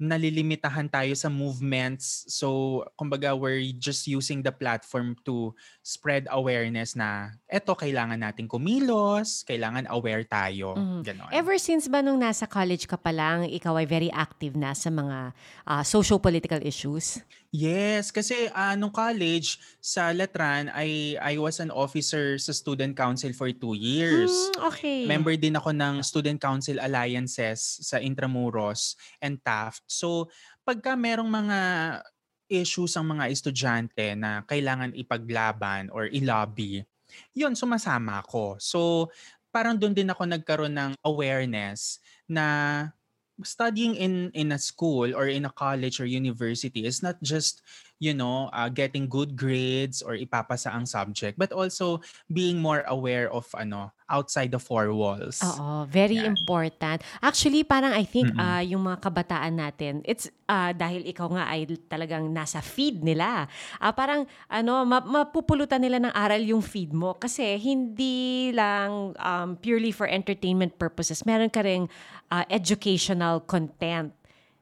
nalilimitahan 0.00 0.88
tayo 0.88 1.12
sa 1.12 1.28
movements. 1.28 2.24
So, 2.32 2.80
kumbaga, 2.96 3.36
we're 3.36 3.60
just 3.76 4.08
using 4.08 4.40
the 4.40 4.48
platform 4.48 5.12
to 5.28 5.52
spread 5.84 6.24
awareness 6.32 6.96
na 6.96 7.36
eto, 7.44 7.76
kailangan 7.76 8.16
natin 8.16 8.48
kumilos, 8.48 9.44
kailangan 9.44 9.84
aware 9.92 10.24
tayo. 10.24 10.72
Mhm. 10.72 11.04
Ganon. 11.04 11.28
Ever 11.28 11.60
since 11.60 11.84
ba 11.84 12.00
nung 12.00 12.16
nasa 12.16 12.48
college 12.48 12.88
ka 12.88 12.96
pa 12.96 13.12
lang, 13.12 13.44
ikaw 13.44 13.76
ay 13.76 13.84
very 13.84 14.08
active 14.08 14.56
na 14.56 14.72
sa 14.72 14.88
mga 14.88 15.36
ah, 15.68 15.84
social-political 15.84 16.64
issues? 16.64 17.20
Yes, 17.50 18.14
kasi 18.14 18.46
ah, 18.54 18.78
nung 18.78 18.94
college 18.94 19.58
sa 19.82 20.14
Letran, 20.14 20.70
I, 20.70 21.18
I 21.18 21.34
was 21.34 21.58
an 21.58 21.74
officer 21.74 22.38
sa 22.38 22.54
student 22.54 22.94
council 22.94 23.34
for 23.34 23.50
two 23.50 23.74
years. 23.74 24.30
Mm, 24.30 24.70
okay. 24.70 25.02
Member 25.02 25.34
din 25.34 25.58
ako 25.58 25.74
ng 25.74 25.98
Student 26.06 26.38
Council 26.38 26.78
Alliances 26.78 27.82
sa 27.82 27.98
Intramuros 27.98 28.94
and 29.18 29.42
Taft. 29.42 29.82
So, 29.90 30.30
pagka 30.62 30.94
merong 30.94 31.26
mga 31.26 31.58
issues 32.46 32.94
ang 32.94 33.18
mga 33.18 33.26
estudyante 33.34 34.14
na 34.14 34.46
kailangan 34.46 34.94
ipaglaban 34.94 35.90
or 35.90 36.06
ilobby, 36.06 36.86
yun, 37.34 37.58
sumasama 37.58 38.22
ako. 38.22 38.62
So, 38.62 39.10
parang 39.50 39.74
doon 39.74 39.94
din 39.94 40.06
ako 40.06 40.22
nagkaroon 40.22 40.74
ng 40.78 40.92
awareness 41.02 41.98
na 42.30 42.86
studying 43.44 43.94
in 43.96 44.30
in 44.34 44.52
a 44.52 44.58
school 44.58 45.14
or 45.14 45.28
in 45.28 45.44
a 45.44 45.54
college 45.54 46.00
or 46.00 46.06
university 46.06 46.84
is 46.84 47.02
not 47.02 47.20
just 47.22 47.62
you 48.00 48.16
know 48.16 48.48
uh, 48.50 48.72
getting 48.72 49.06
good 49.06 49.36
grades 49.36 50.00
or 50.00 50.16
ipapasa 50.16 50.72
ang 50.72 50.88
subject 50.88 51.36
but 51.36 51.52
also 51.52 52.00
being 52.32 52.58
more 52.58 52.82
aware 52.88 53.28
of 53.30 53.46
ano 53.54 53.92
outside 54.10 54.50
the 54.50 54.58
four 54.58 54.90
walls. 54.90 55.38
Oo, 55.38 55.86
very 55.86 56.18
Yan. 56.18 56.34
important. 56.34 56.98
Actually, 57.22 57.62
parang 57.62 57.94
I 57.94 58.02
think 58.02 58.34
ah, 58.36 58.58
yung 58.60 58.82
mga 58.82 58.98
kabataan 59.06 59.54
natin, 59.54 60.02
it's 60.02 60.26
ah, 60.50 60.74
dahil 60.74 61.06
ikaw 61.06 61.30
nga 61.30 61.46
ay 61.46 61.70
talagang 61.86 62.26
nasa 62.34 62.58
feed 62.58 63.06
nila. 63.06 63.46
Ah, 63.78 63.94
parang 63.94 64.26
ano, 64.50 64.82
ma- 64.82 65.06
mapupulutan 65.06 65.78
nila 65.80 66.02
ng 66.02 66.12
aral 66.12 66.42
yung 66.42 66.60
feed 66.60 66.90
mo 66.90 67.14
kasi 67.14 67.54
hindi 67.62 68.50
lang 68.50 69.14
um, 69.14 69.54
purely 69.62 69.94
for 69.94 70.10
entertainment 70.10 70.74
purposes. 70.76 71.22
Meron 71.22 71.48
ka 71.48 71.62
ring 71.62 71.86
ah, 72.34 72.42
educational 72.50 73.46
content. 73.46 74.10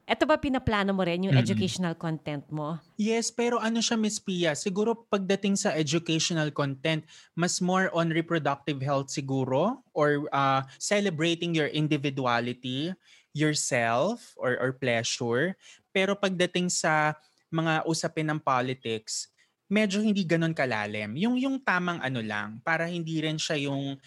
Ito 0.09 0.25
ba 0.25 0.41
pinaplano 0.41 0.97
mo 0.97 1.05
rin 1.05 1.29
yung 1.29 1.37
Mm-mm. 1.37 1.45
educational 1.45 1.93
content 1.93 2.49
mo? 2.49 2.81
Yes, 2.97 3.29
pero 3.29 3.61
ano 3.61 3.85
siya 3.85 4.01
Miss 4.01 4.17
Pia? 4.17 4.57
Siguro 4.57 4.97
pagdating 4.97 5.61
sa 5.61 5.77
educational 5.77 6.49
content, 6.49 7.05
mas 7.37 7.61
more 7.61 7.93
on 7.93 8.09
reproductive 8.09 8.81
health 8.81 9.13
siguro 9.13 9.85
or 9.93 10.25
uh, 10.33 10.65
celebrating 10.81 11.53
your 11.53 11.69
individuality, 11.69 12.97
yourself 13.37 14.33
or 14.41 14.57
or 14.57 14.73
pleasure. 14.73 15.53
Pero 15.93 16.17
pagdating 16.17 16.73
sa 16.73 17.13
mga 17.53 17.85
usapin 17.85 18.33
ng 18.33 18.41
politics, 18.41 19.29
medyo 19.69 20.01
hindi 20.01 20.25
ganon 20.25 20.57
kalalim. 20.57 21.21
Yung 21.21 21.37
yung 21.37 21.61
tamang 21.61 22.01
ano 22.01 22.25
lang 22.25 22.65
para 22.65 22.89
hindi 22.89 23.21
rin 23.21 23.37
siya 23.37 23.61
yung 23.69 24.01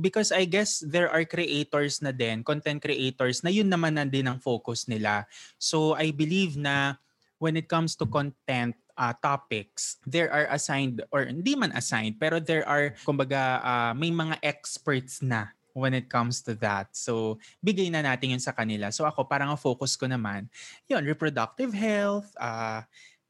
because 0.00 0.34
I 0.34 0.44
guess 0.44 0.82
there 0.82 1.06
are 1.08 1.22
creators 1.24 2.02
na 2.02 2.10
din, 2.10 2.42
content 2.42 2.82
creators 2.82 3.42
na 3.46 3.50
yun 3.50 3.70
naman 3.70 3.94
na 3.94 4.04
din 4.04 4.26
ang 4.26 4.42
focus 4.42 4.90
nila. 4.90 5.26
So 5.58 5.94
I 5.94 6.10
believe 6.10 6.58
na 6.58 6.98
when 7.38 7.54
it 7.54 7.68
comes 7.68 7.94
to 8.00 8.06
content 8.06 8.74
uh, 8.98 9.14
topics, 9.22 9.98
there 10.06 10.30
are 10.30 10.50
assigned 10.50 11.02
or 11.10 11.26
hindi 11.26 11.54
man 11.54 11.74
assigned, 11.74 12.18
pero 12.18 12.38
there 12.38 12.66
are 12.66 12.94
kumbaga 13.06 13.62
uh, 13.62 13.92
may 13.94 14.10
mga 14.10 14.38
experts 14.42 15.22
na 15.22 15.54
when 15.74 15.92
it 15.92 16.06
comes 16.06 16.38
to 16.46 16.54
that. 16.62 16.86
So, 16.94 17.42
bigay 17.58 17.90
na 17.90 18.06
natin 18.06 18.38
yun 18.38 18.40
sa 18.40 18.54
kanila. 18.54 18.94
So, 18.94 19.02
ako 19.10 19.26
parang 19.26 19.50
ang 19.50 19.58
focus 19.58 19.98
ko 19.98 20.06
naman, 20.06 20.46
yun, 20.86 21.02
reproductive 21.02 21.74
health, 21.74 22.30
uh, 22.38 22.86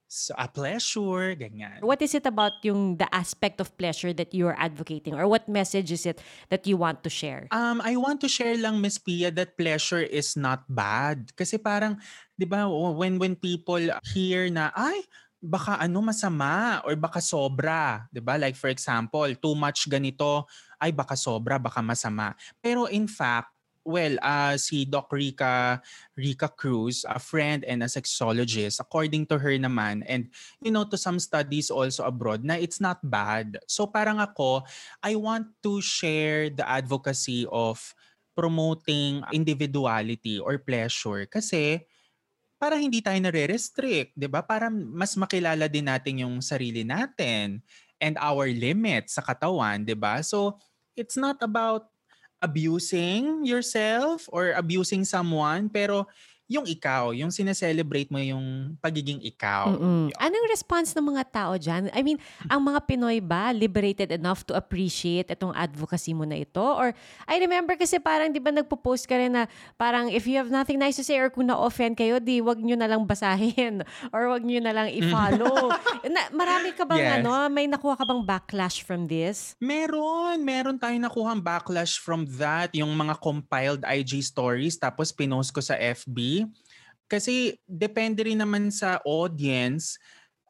so, 0.08 0.34
a 0.38 0.48
pleasure, 0.48 1.34
ganyan. 1.34 1.82
What 1.82 2.02
is 2.02 2.14
it 2.14 2.26
about 2.26 2.62
yung 2.62 2.96
the 2.96 3.08
aspect 3.14 3.60
of 3.60 3.74
pleasure 3.76 4.12
that 4.14 4.32
you 4.32 4.46
are 4.46 4.56
advocating 4.58 5.14
or 5.14 5.26
what 5.26 5.48
message 5.48 5.90
is 5.90 6.06
it 6.06 6.22
that 6.50 6.66
you 6.66 6.76
want 6.76 7.02
to 7.04 7.10
share? 7.10 7.48
Um, 7.50 7.80
I 7.82 7.96
want 7.96 8.20
to 8.22 8.28
share 8.28 8.56
lang, 8.56 8.80
Miss 8.80 8.98
Pia, 8.98 9.30
that 9.32 9.58
pleasure 9.58 10.02
is 10.02 10.36
not 10.36 10.64
bad. 10.68 11.34
Kasi 11.36 11.58
parang, 11.58 11.98
di 12.38 12.46
ba, 12.46 12.68
when, 12.68 13.18
when 13.18 13.34
people 13.34 13.82
hear 14.14 14.50
na, 14.50 14.70
ay, 14.74 15.02
baka 15.44 15.76
ano 15.76 16.00
masama 16.00 16.80
or 16.88 16.96
baka 16.96 17.20
sobra, 17.20 18.08
'di 18.08 18.24
ba? 18.24 18.40
Like 18.40 18.56
for 18.56 18.72
example, 18.72 19.28
too 19.36 19.52
much 19.52 19.92
ganito, 19.92 20.48
ay 20.80 20.88
baka 20.96 21.20
sobra, 21.20 21.60
baka 21.60 21.84
masama. 21.84 22.32
Pero 22.64 22.88
in 22.88 23.04
fact, 23.04 23.52
well, 23.84 24.16
uh, 24.24 24.56
si 24.56 24.88
Doc 24.88 25.12
Rica 25.12 25.78
Rica 26.16 26.48
Cruz, 26.48 27.04
a 27.04 27.20
friend 27.20 27.62
and 27.68 27.84
a 27.84 27.88
sexologist, 27.88 28.80
according 28.80 29.28
to 29.28 29.38
her 29.38 29.54
naman 29.60 30.02
and 30.08 30.32
you 30.64 30.72
know 30.72 30.88
to 30.88 30.96
some 30.96 31.20
studies 31.20 31.70
also 31.70 32.02
abroad 32.08 32.42
na 32.42 32.56
it's 32.56 32.80
not 32.80 32.98
bad. 33.04 33.60
So 33.68 33.86
parang 33.86 34.18
ako, 34.18 34.64
I 35.04 35.14
want 35.14 35.52
to 35.62 35.78
share 35.84 36.48
the 36.50 36.64
advocacy 36.64 37.46
of 37.52 37.78
promoting 38.34 39.22
individuality 39.30 40.42
or 40.42 40.58
pleasure 40.58 41.22
kasi 41.30 41.86
para 42.58 42.80
hindi 42.80 43.04
tayo 43.04 43.20
nare-restrict, 43.20 44.16
'di 44.16 44.26
ba? 44.26 44.42
Para 44.42 44.72
mas 44.72 45.14
makilala 45.14 45.68
din 45.68 45.86
natin 45.86 46.24
yung 46.24 46.40
sarili 46.40 46.82
natin 46.82 47.60
and 48.02 48.16
our 48.18 48.48
limits 48.50 49.20
sa 49.20 49.22
katawan, 49.22 49.84
'di 49.86 49.94
ba? 49.94 50.24
So, 50.24 50.58
it's 50.98 51.14
not 51.14 51.38
about 51.44 51.93
abusing 52.44 53.48
yourself 53.48 54.28
or 54.28 54.52
abusing 54.52 55.09
someone, 55.09 55.72
pero 55.72 56.04
yung 56.44 56.68
ikaw, 56.68 57.16
yung 57.16 57.33
sineselebrate 57.33 58.12
mo 58.12 58.20
yung 58.20 58.76
pagiging 58.85 59.16
ikaw. 59.24 59.72
Mm-mm. 59.72 60.12
Anong 60.20 60.46
response 60.52 60.92
ng 60.92 61.16
mga 61.16 61.24
tao 61.33 61.57
dyan? 61.57 61.88
I 61.96 62.04
mean, 62.04 62.20
ang 62.52 62.61
mga 62.61 62.85
Pinoy 62.85 63.24
ba 63.24 63.48
liberated 63.48 64.12
enough 64.12 64.44
to 64.44 64.52
appreciate 64.52 65.33
itong 65.33 65.57
advocacy 65.57 66.12
mo 66.12 66.28
na 66.28 66.37
ito? 66.37 66.61
Or, 66.61 66.92
I 67.24 67.40
remember 67.40 67.80
kasi 67.80 67.96
parang 67.96 68.28
di 68.28 68.44
ba 68.44 68.52
nagpo-post 68.52 69.09
ka 69.09 69.16
rin 69.16 69.33
na 69.33 69.48
parang 69.80 70.12
if 70.12 70.28
you 70.28 70.37
have 70.37 70.52
nothing 70.52 70.76
nice 70.76 71.00
to 71.00 71.04
say 71.07 71.16
or 71.16 71.33
kung 71.33 71.48
na-offend 71.48 71.96
kayo, 71.96 72.20
di 72.20 72.44
wag 72.44 72.61
nyo 72.61 72.76
na 72.76 72.92
lang 72.92 73.09
basahin 73.09 73.80
or 74.14 74.28
wag 74.28 74.44
nyo 74.44 74.61
na 74.61 74.76
lang 74.76 74.92
i-follow. 74.92 75.72
na, 76.12 76.28
marami 76.28 76.76
ka 76.76 76.85
bang 76.85 77.02
Yes. 77.04 77.20
ano, 77.20 77.52
may 77.52 77.68
nakuha 77.68 78.00
ka 78.00 78.04
bang 78.09 78.22
backlash 78.24 78.80
from 78.80 79.04
this? 79.09 79.52
Meron, 79.61 80.40
meron 80.40 80.80
tayong 80.80 81.04
nakuhang 81.04 81.40
backlash 81.40 82.00
from 82.00 82.24
that, 82.40 82.72
yung 82.72 82.92
mga 82.96 83.16
compiled 83.20 83.83
IG 83.85 84.24
stories 84.24 84.76
tapos 84.80 85.12
pinost 85.12 85.52
ko 85.52 85.61
sa 85.61 85.76
FB. 85.76 86.33
Kasi 87.06 87.54
depende 87.68 88.24
rin 88.26 88.40
naman 88.40 88.72
sa 88.74 88.98
audience. 89.04 90.00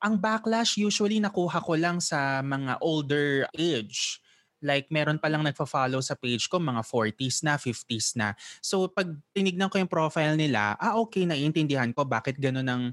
Ang 0.00 0.20
backlash 0.20 0.80
usually 0.80 1.18
nakuha 1.20 1.60
ko 1.60 1.74
lang 1.76 1.98
sa 2.00 2.40
mga 2.40 2.80
older 2.80 3.44
age. 3.56 4.22
Like 4.64 4.88
meron 4.88 5.20
pa 5.20 5.28
lang 5.28 5.44
nagfa-follow 5.44 6.00
sa 6.00 6.16
page 6.16 6.48
ko, 6.48 6.56
mga 6.56 6.80
40s 6.88 7.44
na, 7.44 7.60
50s 7.60 8.16
na. 8.16 8.32
So 8.64 8.88
pag 8.88 9.12
tinignan 9.36 9.68
ko 9.68 9.76
yung 9.76 9.92
profile 9.92 10.40
nila, 10.40 10.72
ah 10.80 10.96
okay, 10.96 11.28
naiintindihan 11.28 11.92
ko 11.92 12.08
bakit 12.08 12.40
ganun 12.40 12.68
ang 12.70 12.84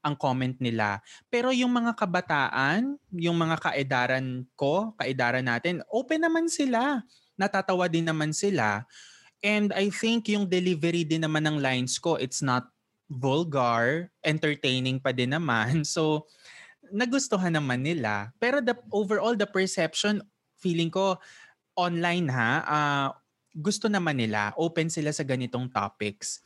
ang 0.00 0.16
comment 0.16 0.56
nila. 0.58 1.04
Pero 1.28 1.52
yung 1.52 1.70
mga 1.70 1.92
kabataan, 1.92 2.96
yung 3.12 3.36
mga 3.36 3.56
kaedaran 3.60 4.48
ko, 4.56 4.96
kaedaran 4.96 5.44
natin, 5.44 5.84
open 5.92 6.24
naman 6.24 6.48
sila. 6.48 7.04
Natatawa 7.36 7.84
din 7.88 8.08
naman 8.08 8.32
sila. 8.32 8.88
And 9.40 9.72
I 9.72 9.88
think 9.88 10.28
yung 10.28 10.48
delivery 10.48 11.04
din 11.04 11.24
naman 11.24 11.48
ng 11.48 11.58
lines 11.64 11.96
ko, 11.96 12.20
it's 12.20 12.44
not 12.44 12.68
vulgar, 13.08 14.12
entertaining 14.22 15.00
pa 15.00 15.10
din 15.16 15.32
naman. 15.32 15.82
So, 15.88 16.28
nagustuhan 16.92 17.56
naman 17.56 17.82
nila. 17.84 18.32
Pero 18.38 18.60
the 18.60 18.76
overall, 18.92 19.34
the 19.36 19.48
perception, 19.48 20.20
feeling 20.60 20.92
ko, 20.92 21.16
online 21.76 22.28
ha, 22.32 22.52
ah, 22.66 23.08
gusto 23.56 23.88
naman 23.90 24.20
nila, 24.20 24.52
open 24.60 24.88
sila 24.92 25.10
sa 25.12 25.24
ganitong 25.26 25.72
topics. 25.72 26.40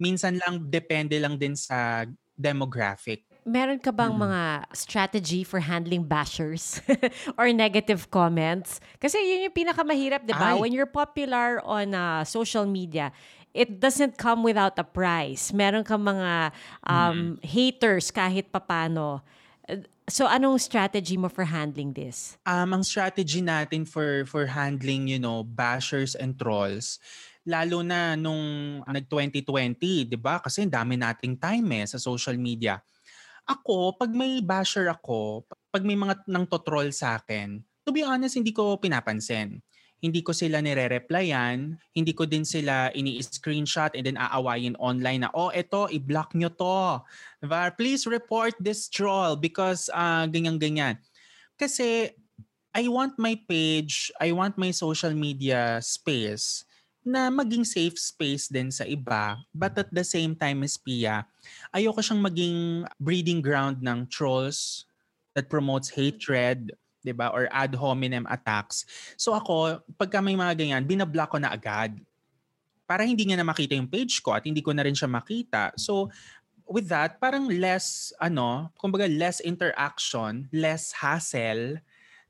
Minsan 0.00 0.40
lang, 0.40 0.68
depende 0.68 1.16
lang 1.20 1.36
din 1.40 1.56
sa 1.56 2.04
demographic. 2.36 3.24
Meron 3.46 3.78
ka 3.78 3.94
bang 3.94 4.10
Mm. 4.10 4.26
mga 4.26 4.42
strategy 4.74 5.46
for 5.46 5.62
handling 5.62 6.02
bashers 6.02 6.82
or 7.38 7.46
negative 7.54 8.10
comments? 8.10 8.82
Kasi 8.98 9.22
yun 9.22 9.46
yung 9.46 9.54
pinakamahirap, 9.54 10.26
di 10.26 10.34
ba? 10.34 10.58
Ay. 10.58 10.58
When 10.58 10.74
you're 10.74 10.90
popular 10.90 11.62
on 11.62 11.94
uh, 11.94 12.26
social 12.26 12.66
media, 12.66 13.14
it 13.54 13.78
doesn't 13.78 14.18
come 14.18 14.42
without 14.42 14.74
a 14.76 14.84
price. 14.84 15.54
Meron 15.54 15.86
ka 15.86 15.94
mga 15.94 16.50
um, 16.90 17.38
haters 17.38 18.10
kahit 18.10 18.50
papano. 18.50 19.22
So, 20.06 20.26
anong 20.26 20.58
strategy 20.58 21.14
mo 21.14 21.26
for 21.26 21.46
handling 21.46 21.94
this? 21.94 22.38
um, 22.46 22.74
ang 22.74 22.82
strategy 22.82 23.42
natin 23.42 23.86
for 23.86 24.26
for 24.26 24.46
handling, 24.46 25.06
you 25.06 25.18
know, 25.18 25.42
bashers 25.42 26.14
and 26.14 26.34
trolls, 26.38 26.98
lalo 27.42 27.82
na 27.82 28.14
nung 28.14 28.82
nag-2020, 28.86 30.06
'di 30.06 30.18
ba? 30.18 30.38
Kasi 30.38 30.62
ang 30.62 30.70
dami 30.70 30.94
nating 30.94 31.38
time 31.38 31.66
eh 31.78 31.86
sa 31.90 31.98
social 31.98 32.34
media. 32.38 32.78
Ako, 33.46 33.94
pag 33.94 34.10
may 34.10 34.42
basher 34.42 34.90
ako, 34.90 35.46
pag 35.70 35.86
may 35.86 35.94
mga 35.94 36.26
nang 36.26 36.50
troll 36.50 36.90
sa 36.90 37.22
akin, 37.22 37.62
to 37.86 37.94
be 37.94 38.02
honest, 38.02 38.34
hindi 38.34 38.50
ko 38.50 38.74
pinapansin. 38.74 39.62
Hindi 40.02 40.20
ko 40.20 40.34
sila 40.34 40.60
nire-replyan, 40.60 41.78
hindi 41.94 42.12
ko 42.12 42.28
din 42.28 42.44
sila 42.44 42.92
ini-screenshot 42.92 43.96
and 43.96 44.04
then 44.04 44.18
aawayin 44.20 44.76
online 44.76 45.24
na, 45.24 45.32
oh, 45.32 45.48
eto, 45.54 45.88
i-block 45.88 46.36
nyo 46.36 46.52
to. 46.52 47.00
Diba? 47.40 47.72
Please 47.78 48.04
report 48.04 48.52
this 48.60 48.90
troll 48.92 49.38
because 49.38 49.88
ah, 49.94 50.28
ganyan-ganyan. 50.28 51.00
Kasi 51.56 52.12
I 52.76 52.84
want 52.92 53.16
my 53.16 53.40
page, 53.48 54.12
I 54.20 54.36
want 54.36 54.60
my 54.60 54.68
social 54.68 55.16
media 55.16 55.80
space 55.80 56.66
na 57.06 57.30
maging 57.30 57.62
safe 57.62 57.94
space 57.94 58.50
din 58.50 58.74
sa 58.74 58.82
iba. 58.82 59.38
But 59.54 59.78
at 59.78 59.94
the 59.94 60.02
same 60.02 60.34
time, 60.34 60.66
Ms. 60.66 60.76
Pia, 60.82 61.22
ayoko 61.70 62.02
siyang 62.02 62.18
maging 62.18 62.82
breeding 62.98 63.38
ground 63.38 63.78
ng 63.78 64.10
trolls 64.10 64.90
that 65.38 65.46
promotes 65.46 65.94
hatred, 65.94 66.74
'di 67.06 67.14
ba? 67.14 67.30
Or 67.30 67.46
ad 67.54 67.78
hominem 67.78 68.26
attacks. 68.26 68.82
So 69.14 69.38
ako, 69.38 69.86
pagka 69.94 70.18
may 70.18 70.34
mga 70.34 70.58
ganyan, 70.58 70.82
binablock 70.82 71.30
ko 71.30 71.38
na 71.38 71.54
agad. 71.54 71.94
Para 72.90 73.06
hindi 73.06 73.22
niya 73.22 73.38
na 73.38 73.46
makita 73.46 73.78
yung 73.78 73.86
page 73.86 74.18
ko 74.18 74.34
at 74.34 74.42
hindi 74.42 74.62
ko 74.62 74.74
na 74.74 74.82
rin 74.82 74.94
siya 74.94 75.06
makita. 75.06 75.70
So 75.78 76.10
with 76.66 76.90
that, 76.90 77.22
parang 77.22 77.46
less 77.46 78.10
ano, 78.18 78.74
kumbaga 78.74 79.06
less 79.06 79.38
interaction, 79.38 80.50
less 80.50 80.90
hassle, 80.90 81.78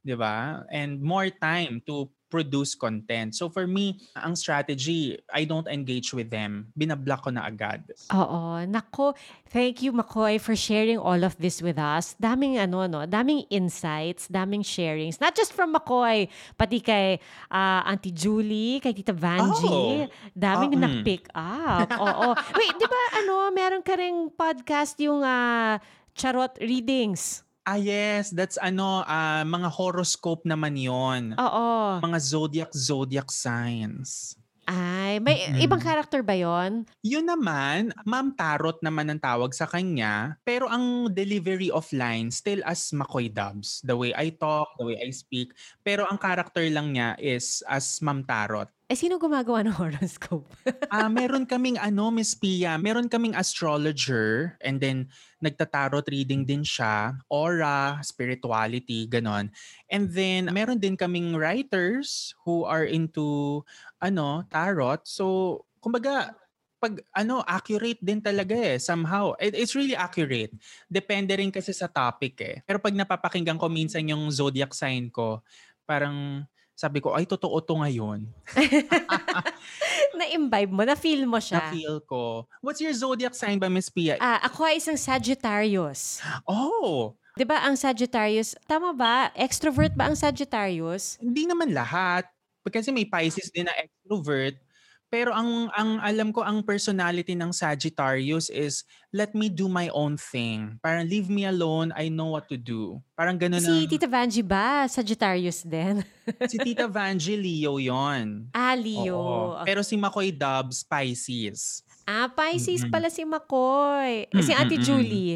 'di 0.04 0.16
ba? 0.20 0.68
And 0.68 1.00
more 1.00 1.32
time 1.32 1.80
to 1.88 2.12
produce 2.28 2.74
content. 2.74 3.34
So 3.34 3.48
for 3.48 3.66
me, 3.66 4.02
ang 4.18 4.34
strategy, 4.34 5.18
I 5.30 5.46
don't 5.46 5.66
engage 5.70 6.12
with 6.12 6.30
them. 6.30 6.68
Binablock 6.74 7.22
ko 7.26 7.30
na 7.30 7.46
agad. 7.46 7.86
Oo. 8.10 8.66
Nako, 8.66 9.14
thank 9.48 9.82
you 9.82 9.94
McCoy 9.94 10.42
for 10.42 10.58
sharing 10.58 10.98
all 10.98 11.22
of 11.22 11.38
this 11.38 11.62
with 11.62 11.78
us. 11.78 12.18
Daming 12.18 12.58
ano, 12.58 12.86
no? 12.90 13.06
Daming 13.06 13.46
insights, 13.50 14.26
daming 14.26 14.66
sharings. 14.66 15.22
Not 15.22 15.38
just 15.38 15.54
from 15.54 15.74
McCoy, 15.74 16.26
pati 16.58 16.82
kay 16.82 17.22
ah, 17.50 17.86
Auntie 17.86 18.12
Julie, 18.12 18.82
kay 18.82 18.92
Tita 18.92 19.14
Vanjie. 19.14 20.10
Oh. 20.10 20.10
Daming 20.34 20.74
mm. 20.76 20.82
na-pick 20.82 21.30
up. 21.32 21.88
Oo. 21.94 22.34
Wait, 22.58 22.74
di 22.74 22.86
ba 22.90 23.02
ano, 23.22 23.54
meron 23.54 23.82
ka 23.86 23.94
ring 23.94 24.28
podcast 24.34 24.98
yung 24.98 25.22
ah, 25.22 25.78
Charot 26.16 26.58
Readings. 26.58 27.45
Ah 27.66 27.74
yes, 27.82 28.30
that's 28.30 28.54
ano, 28.62 29.02
ah, 29.02 29.42
mga 29.42 29.66
horoscope 29.74 30.46
naman 30.46 30.78
yon. 30.78 31.34
Oo. 31.34 31.98
Mga 31.98 32.18
zodiac 32.22 32.70
zodiac 32.70 33.26
signs. 33.34 34.38
Ay, 34.66 35.18
may 35.22 35.46
Mm. 35.50 35.62
ibang 35.62 35.82
character 35.82 36.22
ba 36.26 36.34
yon? 36.34 36.86
Yun 37.02 37.26
naman, 37.26 37.94
Ma'am 38.02 38.34
Tarot 38.34 38.78
naman 38.82 39.10
ang 39.10 39.22
tawag 39.22 39.54
sa 39.54 39.66
kanya. 39.66 40.38
Pero 40.42 40.66
ang 40.66 41.06
delivery 41.10 41.70
of 41.70 41.86
lines 41.94 42.38
still 42.42 42.62
as 42.66 42.90
McCoy 42.90 43.30
Dubs. 43.30 43.78
The 43.86 43.94
way 43.94 44.10
I 44.14 44.34
talk, 44.34 44.74
the 44.78 44.86
way 44.86 44.98
I 44.98 45.10
speak. 45.14 45.54
Pero 45.86 46.06
ang 46.06 46.18
character 46.18 46.66
lang 46.70 46.94
niya 46.94 47.14
is 47.18 47.62
as 47.66 47.98
Ma'am 48.02 48.26
Tarot. 48.26 48.66
Eh, 48.86 48.94
sino 48.94 49.18
gumagawa 49.18 49.66
ng 49.66 49.74
horoscope? 49.74 50.46
Ah, 50.86 51.10
meron 51.10 51.42
kaming 51.42 51.74
ano, 51.82 52.14
Miss 52.14 52.38
Pia, 52.38 52.78
meron 52.78 53.10
kaming 53.10 53.34
astrologer 53.34 54.54
and 54.62 54.78
then 54.78 55.10
nagta-tarot 55.42 56.06
reading 56.06 56.46
din 56.46 56.62
siya, 56.62 57.18
aura, 57.26 57.98
spirituality, 58.06 59.10
ganon. 59.10 59.50
And 59.90 60.06
then 60.14 60.46
meron 60.54 60.78
din 60.78 60.94
kaming 60.94 61.34
writers 61.34 62.38
who 62.46 62.62
are 62.62 62.86
into 62.86 63.66
ano, 63.98 64.46
tarot. 64.46 65.02
So, 65.10 65.66
kumbaga 65.82 66.38
pag 66.78 67.02
ano, 67.18 67.42
accurate 67.42 67.98
din 67.98 68.22
talaga 68.22 68.54
eh 68.54 68.78
somehow. 68.78 69.34
It, 69.42 69.58
it's 69.58 69.74
really 69.74 69.98
accurate. 69.98 70.54
Depende 70.86 71.34
rin 71.34 71.50
kasi 71.50 71.74
sa 71.74 71.90
topic 71.90 72.38
eh. 72.38 72.56
Pero 72.62 72.78
pag 72.78 72.94
napapakinggan 72.94 73.58
ko 73.58 73.66
minsan 73.66 74.06
yung 74.06 74.30
zodiac 74.30 74.70
sign 74.70 75.10
ko, 75.10 75.42
parang 75.82 76.46
sabi 76.76 77.00
ko, 77.00 77.16
ay 77.16 77.24
totoo 77.24 77.56
to 77.64 77.80
ngayon. 77.80 78.28
Na-imbibe 80.20 80.68
mo, 80.68 80.84
na-feel 80.84 81.24
mo 81.24 81.40
siya. 81.40 81.72
Na-feel 81.72 82.04
ko. 82.04 82.44
What's 82.60 82.84
your 82.84 82.92
zodiac 82.92 83.32
sign 83.32 83.56
ba, 83.56 83.72
Miss 83.72 83.88
Pia? 83.88 84.20
Ah, 84.20 84.44
ako 84.44 84.68
ay 84.68 84.76
isang 84.76 85.00
Sagittarius. 85.00 86.20
Oh, 86.44 87.16
'Di 87.36 87.44
ba 87.44 87.64
ang 87.68 87.76
Sagittarius, 87.76 88.56
tama 88.64 88.96
ba? 88.96 89.28
Extrovert 89.36 89.92
ba 89.92 90.08
ang 90.08 90.16
Sagittarius? 90.16 91.20
hindi 91.20 91.44
naman 91.44 91.72
lahat. 91.72 92.24
Kasi 92.66 92.90
may 92.90 93.06
Pisces 93.06 93.52
din 93.54 93.68
na 93.68 93.76
extrovert. 93.78 94.58
Pero 95.06 95.30
ang 95.30 95.70
ang 95.72 96.02
alam 96.02 96.34
ko 96.34 96.42
ang 96.42 96.60
personality 96.60 97.32
ng 97.32 97.50
Sagittarius 97.50 98.50
is 98.50 98.82
let 99.10 99.32
me 99.32 99.46
do 99.46 99.70
my 99.70 99.86
own 99.94 100.18
thing. 100.18 100.76
Parang 100.82 101.06
leave 101.06 101.30
me 101.30 101.46
alone, 101.46 101.94
I 101.94 102.10
know 102.10 102.34
what 102.34 102.50
to 102.50 102.58
do. 102.58 102.98
Parang 103.14 103.38
ganun 103.38 103.62
Si 103.62 103.70
ang, 103.70 103.86
Tita 103.86 104.04
Vanjie 104.04 104.42
ba? 104.42 104.84
Sagittarius 104.84 105.62
din? 105.62 106.02
si 106.50 106.58
Tita 106.58 106.90
Vanjie 106.90 107.38
Leo 107.38 107.78
yon. 107.78 108.50
ah, 108.50 108.74
Leo. 108.74 109.14
Oo. 109.14 109.62
Pero 109.62 109.80
si 109.80 109.94
McCoy 109.94 110.34
Dubs, 110.34 110.82
Pisces. 110.82 111.86
ah, 112.04 112.26
Pisces 112.28 112.82
Mm-mm. 112.82 112.90
pala 112.90 113.08
si 113.08 113.22
McCoy. 113.22 114.26
Eh, 114.26 114.42
si 114.42 114.52
Mm, 114.52 114.58
Auntie 114.58 114.78
mm, 114.78 114.82
mm. 114.82 114.88
Julie. 114.90 115.34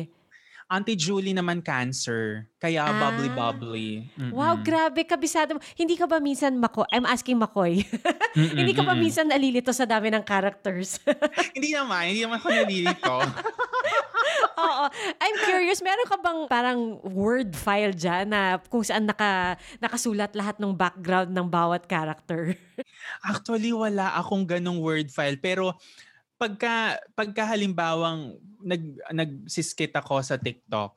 Auntie 0.70 0.94
Julie 0.94 1.34
naman 1.34 1.66
Cancer. 1.66 2.46
Kaya 2.62 2.86
Ah. 2.86 2.94
bubbly-bubbly. 2.94 4.06
Mm-mm. 4.14 4.30
Wow, 4.30 4.62
grabe, 4.62 5.02
kabisado 5.02 5.58
mo. 5.58 5.60
Hindi 5.74 5.98
ka 5.98 6.06
ba 6.06 6.22
minsan 6.22 6.54
McCoy? 6.54 6.86
I'm 6.94 7.04
asking. 7.10 7.42
Mm-mm, 7.42 8.54
Hindi 8.62 8.72
ka 8.78 8.86
ba 8.86 8.94
minsan 8.94 9.26
nalilito 9.26 9.74
sa 9.74 9.82
dami 9.82 10.14
ng 10.14 10.22
characters? 10.22 11.02
hindi 11.58 11.74
naman. 11.74 12.14
Hindi 12.14 12.22
naman 12.22 12.38
ako 12.38 12.48
nalilito. 12.54 13.16
curious, 15.70 15.80
meron 15.82 16.08
ka 16.08 16.16
bang 16.18 16.40
parang 16.46 16.80
word 17.02 17.54
file 17.54 17.94
dyan 17.94 18.30
na 18.30 18.58
kung 18.70 18.82
saan 18.82 19.06
naka, 19.06 19.54
nakasulat 19.78 20.32
lahat 20.34 20.56
ng 20.58 20.72
background 20.74 21.30
ng 21.30 21.46
bawat 21.46 21.86
character? 21.86 22.54
Actually, 23.22 23.70
wala 23.70 24.14
akong 24.18 24.46
ganong 24.46 24.78
word 24.78 25.10
file. 25.10 25.38
Pero 25.38 25.74
pagka, 26.40 26.96
pagka 27.12 27.44
halimbawang 27.44 28.40
nag, 28.64 28.82
nagsiskit 29.12 29.92
ako 29.92 30.24
sa 30.24 30.40
TikTok, 30.40 30.96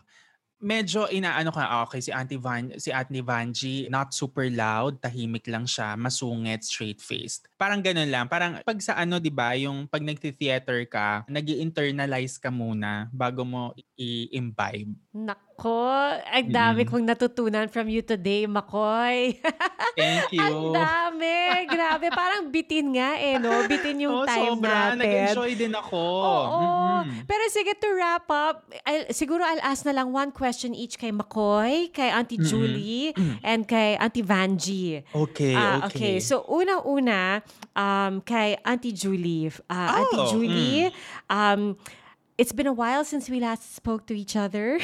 medyo 0.63 1.11
inaano 1.11 1.51
ka, 1.51 1.67
ah, 1.67 1.83
okay, 1.83 1.99
si 1.99 2.15
Auntie 2.15 2.39
Van, 2.39 2.71
si 2.79 2.87
Auntie 2.95 3.19
Vanji, 3.19 3.91
not 3.91 4.15
super 4.15 4.47
loud, 4.47 5.03
tahimik 5.03 5.43
lang 5.51 5.67
siya, 5.67 5.99
masungit, 5.99 6.63
straight-faced. 6.63 7.51
Parang 7.59 7.83
ganun 7.83 8.07
lang. 8.07 8.31
Parang 8.31 8.63
pag 8.63 8.79
sa 8.79 8.95
ano, 8.95 9.19
di 9.19 9.27
ba, 9.27 9.51
yung 9.59 9.91
pag 9.91 9.99
nagti-theater 9.99 10.87
ka, 10.87 11.27
nag 11.27 11.43
internalize 11.51 12.39
ka 12.39 12.47
muna 12.47 13.11
bago 13.11 13.43
mo 13.43 13.75
i-imbibe. 13.99 14.95
Nako, 15.13 15.93
ang 16.25 16.49
dami 16.49 16.81
Mm. 16.81 16.89
kong 16.89 17.05
natutunan 17.05 17.69
from 17.69 17.85
you 17.85 18.01
today, 18.01 18.49
Makoy. 18.49 19.37
Thank 19.93 20.25
you. 20.33 20.41
ang 20.41 20.73
dami. 20.73 21.37
Grabe, 21.69 22.09
parang 22.09 22.49
bitin 22.49 22.97
nga 22.97 23.21
eh, 23.21 23.37
no? 23.37 23.61
Bitin 23.69 24.01
yung 24.01 24.09
Oh, 24.09 24.25
time 24.25 24.57
sobra. 24.57 24.97
natin. 24.97 25.05
Nag-enjoy 25.05 25.51
din 25.53 25.69
ako. 25.69 26.01
Oo. 26.01 26.59
Mhm. 27.05 27.29
Pero 27.29 27.43
sige, 27.47 27.77
to 27.77 27.93
wrap 27.93 28.25
up, 28.25 28.65
I'll, 28.83 29.05
siguro 29.13 29.45
I'll 29.45 29.61
ask 29.61 29.85
na 29.85 29.93
lang 29.93 30.09
one 30.09 30.33
question 30.33 30.73
each 30.73 30.97
kay 30.97 31.13
Makoy, 31.13 31.93
kay 31.93 32.09
Auntie 32.09 32.41
Mm-mm. 32.41 32.49
Julie, 32.49 33.13
and 33.45 33.69
kay 33.69 33.93
Auntie 34.01 34.25
Vanji. 34.25 35.05
Okay, 35.13 35.53
Ah, 35.53 35.85
okay. 35.85 36.17
So, 36.17 36.41
unang-una, 36.43 37.45
um, 37.71 38.17
kay 38.25 38.57
Auntie 38.65 38.89
Julie. 38.91 39.53
Uh, 39.69 39.89
Auntie 39.93 40.17
Oh, 40.17 40.29
Julie, 40.33 40.89
um, 41.29 41.77
it's 42.37 42.51
been 42.51 42.67
a 42.67 42.73
while 42.73 43.05
since 43.05 43.29
we 43.29 43.39
last 43.39 43.75
spoke 43.75 44.05
to 44.07 44.17
each 44.17 44.35
other. 44.35 44.79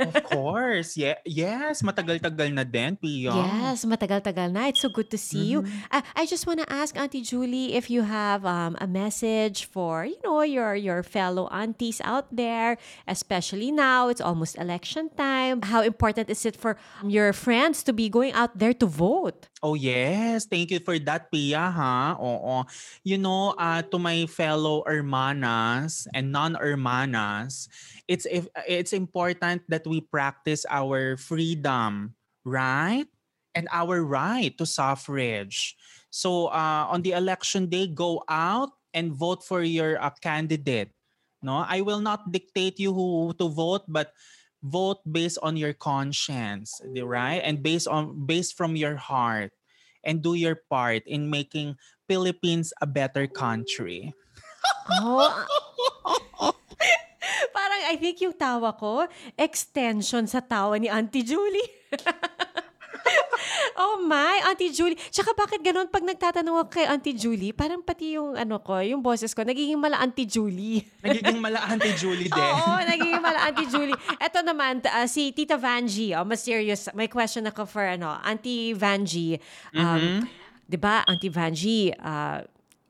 of 0.00 0.24
course. 0.32 0.96
Yeah, 0.96 1.22
yes, 1.24 1.82
matagal-tagal 1.82 2.50
na 2.50 2.64
din, 2.64 2.96
Pia. 2.98 3.30
Yes, 3.30 3.84
matagal-tagal 3.86 4.50
na. 4.50 4.68
It's 4.68 4.82
so 4.82 4.90
good 4.90 5.10
to 5.10 5.18
see 5.18 5.54
you. 5.54 5.62
Mm-hmm. 5.62 5.94
I, 5.94 6.02
I 6.16 6.26
just 6.26 6.46
want 6.46 6.60
to 6.60 6.68
ask 6.72 6.98
Auntie 6.98 7.22
Julie 7.22 7.74
if 7.74 7.90
you 7.90 8.02
have 8.02 8.44
um, 8.44 8.76
a 8.80 8.86
message 8.86 9.70
for, 9.70 10.04
you 10.04 10.18
know, 10.24 10.42
your 10.42 10.74
your 10.74 11.02
fellow 11.02 11.46
aunties 11.54 12.02
out 12.02 12.26
there, 12.34 12.78
especially 13.06 13.70
now 13.70 14.08
it's 14.08 14.20
almost 14.20 14.58
election 14.58 15.10
time. 15.14 15.62
How 15.62 15.82
important 15.82 16.30
is 16.30 16.42
it 16.44 16.58
for 16.58 16.76
your 17.06 17.32
friends 17.32 17.82
to 17.86 17.92
be 17.92 18.10
going 18.10 18.34
out 18.34 18.58
there 18.58 18.74
to 18.74 18.86
vote? 18.86 19.46
Oh 19.58 19.74
yes, 19.74 20.46
thank 20.46 20.70
you 20.70 20.78
for 20.78 21.02
that, 21.02 21.34
Pia, 21.34 21.66
ha? 21.74 22.14
Oo. 22.22 22.62
You 23.02 23.18
know, 23.18 23.58
uh, 23.58 23.82
to 23.90 23.98
my 23.98 24.22
fellow 24.30 24.86
hermanas 24.86 26.06
and 26.14 26.30
non-hermanas, 26.30 27.66
it's 28.06 28.22
if 28.30 28.46
it's 28.70 28.94
important 28.94 29.66
that 29.66 29.82
we 29.82 29.98
practice 29.98 30.62
our 30.70 31.18
freedom, 31.18 32.14
right? 32.46 33.10
And 33.58 33.66
our 33.74 34.06
right 34.06 34.54
to 34.62 34.66
suffrage. 34.66 35.74
So 36.14 36.54
uh, 36.54 36.86
on 36.86 37.02
the 37.02 37.18
election 37.18 37.66
day, 37.66 37.90
go 37.90 38.22
out 38.30 38.70
and 38.94 39.10
vote 39.10 39.42
for 39.42 39.66
your 39.66 39.98
uh, 39.98 40.14
candidate. 40.22 40.94
No, 41.42 41.66
I 41.66 41.82
will 41.82 41.98
not 41.98 42.30
dictate 42.30 42.78
you 42.78 42.94
who 42.94 43.34
to 43.38 43.48
vote, 43.50 43.86
but 43.90 44.14
vote 44.62 44.98
based 45.06 45.38
on 45.42 45.56
your 45.56 45.72
conscience, 45.72 46.80
right? 46.84 47.40
And 47.44 47.62
based 47.62 47.86
on 47.86 48.26
based 48.26 48.56
from 48.56 48.76
your 48.76 48.96
heart 48.96 49.52
and 50.04 50.22
do 50.22 50.34
your 50.34 50.62
part 50.70 51.02
in 51.06 51.30
making 51.30 51.76
Philippines 52.08 52.72
a 52.80 52.86
better 52.86 53.26
country. 53.26 54.14
Oh, 54.88 55.44
parang 57.52 57.82
I 57.86 57.96
think 58.00 58.20
yung 58.24 58.34
tawa 58.34 58.72
ko, 58.74 59.06
extension 59.36 60.26
sa 60.26 60.40
tawa 60.40 60.80
ni 60.80 60.88
Auntie 60.88 61.26
Julie. 61.26 61.70
oh 63.78 64.02
my, 64.02 64.42
Auntie 64.50 64.74
Julie. 64.74 64.98
Tsaka 65.08 65.32
bakit 65.38 65.62
ganun 65.62 65.86
pag 65.86 66.02
nagtatanong 66.02 66.66
ako 66.66 66.82
kay 66.82 66.86
Auntie 66.90 67.14
Julie, 67.14 67.54
parang 67.54 67.80
pati 67.80 68.18
yung 68.18 68.34
ano 68.34 68.58
ko, 68.58 68.82
yung 68.82 69.00
boses 69.00 69.30
ko, 69.32 69.46
nagiging 69.46 69.78
mala 69.78 70.02
Auntie 70.02 70.26
Julie. 70.26 70.82
Nagiging 71.06 71.38
mala 71.38 71.62
Auntie 71.70 71.94
Julie 71.94 72.26
din. 72.26 72.42
Oo, 72.42 72.74
nagiging 72.82 73.22
mala 73.22 73.48
Auntie 73.48 73.70
Julie. 73.70 73.96
Ito 74.18 74.42
naman, 74.42 74.82
ah, 74.90 75.06
si 75.06 75.30
Tita 75.30 75.54
Vanji, 75.54 76.12
oh, 76.12 76.26
mas 76.26 76.42
serious. 76.42 76.90
May 76.92 77.06
question 77.06 77.46
ako 77.46 77.64
for 77.64 77.86
ano, 77.86 78.18
Auntie 78.26 78.74
Vanji. 78.74 79.38
Um, 79.72 80.26
'Di 80.68 80.76
ba, 80.76 81.00
Auntie 81.08 81.32
Vanji, 81.32 81.88
ah, 81.96 82.44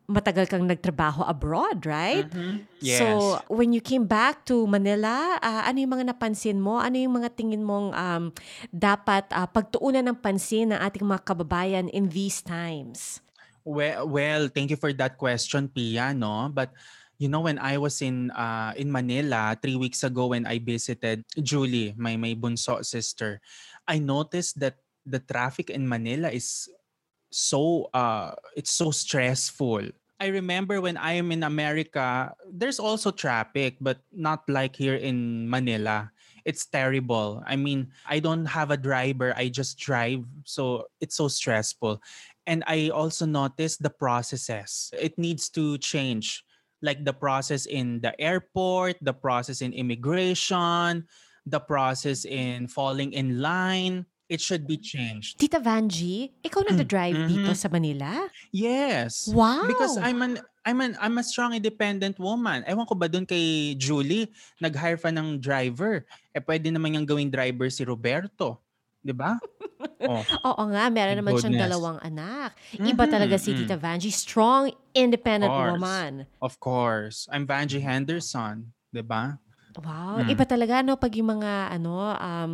matagal 0.09 0.49
kang 0.49 0.65
nagtrabaho 0.65 1.21
abroad, 1.29 1.85
right? 1.85 2.25
Yes. 2.81 2.97
So, 2.97 3.39
when 3.53 3.77
you 3.77 3.85
came 3.85 4.09
back 4.09 4.49
to 4.49 4.65
Manila, 4.65 5.37
ah, 5.45 5.69
ano 5.69 5.85
yung 5.85 5.93
mga 6.01 6.17
napansin 6.17 6.57
mo? 6.65 6.81
Ano 6.81 6.97
yung 6.97 7.21
mga 7.21 7.37
tingin 7.37 7.61
mong 7.61 7.93
um, 7.93 8.25
dapat 8.73 9.29
ah, 9.37 9.45
pagtuunan 9.45 10.01
ng 10.09 10.17
pansin 10.17 10.73
ng 10.73 10.81
ating 10.81 11.05
mga 11.05 11.23
kababayan 11.29 11.87
in 11.93 12.09
these 12.09 12.41
times? 12.41 13.21
Well, 13.69 14.09
well, 14.09 14.49
thank 14.49 14.73
you 14.73 14.81
for 14.81 14.97
that 14.97 15.21
question, 15.21 15.69
Pia, 15.69 16.17
no? 16.17 16.49
But 16.49 16.73
you 17.21 17.29
know, 17.29 17.45
when 17.45 17.61
I 17.61 17.77
was 17.77 18.01
in 18.01 18.33
uh, 18.33 18.73
in 18.81 18.89
Manila 18.89 19.61
three 19.61 19.77
weeks 19.77 20.09
ago 20.09 20.33
when 20.33 20.49
I 20.49 20.57
visited 20.57 21.29
Julie, 21.37 21.93
my 22.01 22.17
my 22.17 22.33
bunso 22.33 22.81
sister, 22.81 23.45
I 23.85 24.01
noticed 24.01 24.57
that 24.65 24.81
the 25.05 25.21
traffic 25.21 25.69
in 25.69 25.85
Manila 25.85 26.33
is 26.33 26.71
so 27.29 27.93
uh 27.93 28.33
it's 28.57 28.73
so 28.73 28.91
stressful. 28.91 29.93
I 30.21 30.35
remember 30.35 30.81
when 30.81 30.97
I 30.97 31.15
am 31.15 31.31
in 31.31 31.45
America, 31.45 32.35
there's 32.51 32.79
also 32.83 33.11
traffic, 33.11 33.79
but 33.81 34.03
not 34.11 34.43
like 34.49 34.75
here 34.75 34.97
in 34.97 35.49
Manila. 35.49 36.11
It's 36.45 36.67
terrible. 36.67 37.43
I 37.47 37.55
mean, 37.55 37.93
I 38.09 38.19
don't 38.19 38.47
have 38.47 38.71
a 38.71 38.77
driver. 38.77 39.33
I 39.37 39.49
just 39.49 39.79
drive. 39.79 40.25
So 40.45 40.91
it's 41.01 41.15
so 41.15 41.29
stressful. 41.29 42.03
And 42.47 42.65
I 42.67 42.91
also 42.91 43.27
noticed 43.27 43.83
the 43.83 43.91
processes. 43.91 44.91
It 44.99 45.19
needs 45.19 45.49
to 45.51 45.79
change. 45.79 46.43
Like 46.83 47.05
the 47.05 47.13
process 47.13 47.67
in 47.67 48.01
the 48.01 48.19
airport, 48.21 48.97
the 49.03 49.13
process 49.13 49.63
in 49.63 49.73
immigration, 49.73 51.07
the 51.47 51.61
process 51.61 52.25
in 52.25 52.67
falling 52.67 53.13
in 53.13 53.43
line. 53.43 54.07
It 54.29 54.45
should 54.45 54.69
be 54.69 54.77
changed. 54.77 55.41
Tita 55.41 55.57
Vanji, 55.57 56.37
ikaw 56.45 56.61
nagda-drive 56.69 57.25
dito 57.25 57.49
Mhm. 57.49 57.57
sa 57.57 57.73
Manila? 57.73 58.29
Yes. 58.53 59.25
Wow! 59.25 59.65
Because 59.65 59.97
I'm 59.97 60.21
an 60.21 60.37
I'm 60.69 60.85
an 60.85 61.01
I'm 61.01 61.17
a 61.17 61.25
strong 61.25 61.57
independent 61.57 62.21
woman. 62.21 62.61
Ewan 62.69 62.85
ko 62.85 62.93
ba 62.93 63.09
doon 63.09 63.25
kay 63.25 63.73
Julie, 63.81 64.29
nag-hire 64.61 65.01
pa 65.01 65.09
ng 65.09 65.41
driver. 65.41 66.05
Eh 66.37 66.45
pwede 66.45 66.69
naman 66.69 66.93
yung 66.93 67.09
gawing 67.09 67.33
driver 67.33 67.73
si 67.73 67.89
Roberto. 67.89 68.61
'Di 69.01 69.17
ba? 69.17 69.41
oh. 70.05 70.29
Oo 70.45 70.63
nga, 70.73 70.89
meron 70.93 71.19
naman 71.21 71.35
siyang 71.37 71.57
dalawang 71.57 71.99
anak. 72.05 72.57
Iba 72.85 73.09
talaga 73.09 73.37
si 73.41 73.53
Mhm, 73.53 73.65
Tita 73.65 73.81
Vanji. 73.81 74.13
Strong, 74.13 74.73
independent 74.93 75.57
Course. 75.57 75.65
woman. 75.73 76.29
Of 76.43 76.59
course. 76.61 77.27
I'm 77.33 77.47
Vanjie 77.47 77.83
Henderson, 77.83 78.75
'di 78.93 79.03
ba? 79.07 79.39
Wow, 79.79 80.27
Mm. 80.27 80.35
iba 80.35 80.43
talaga 80.43 80.83
no 80.83 80.99
pag 80.99 81.15
yung 81.15 81.39
mga 81.39 81.71
ano 81.71 82.11
um 82.19 82.53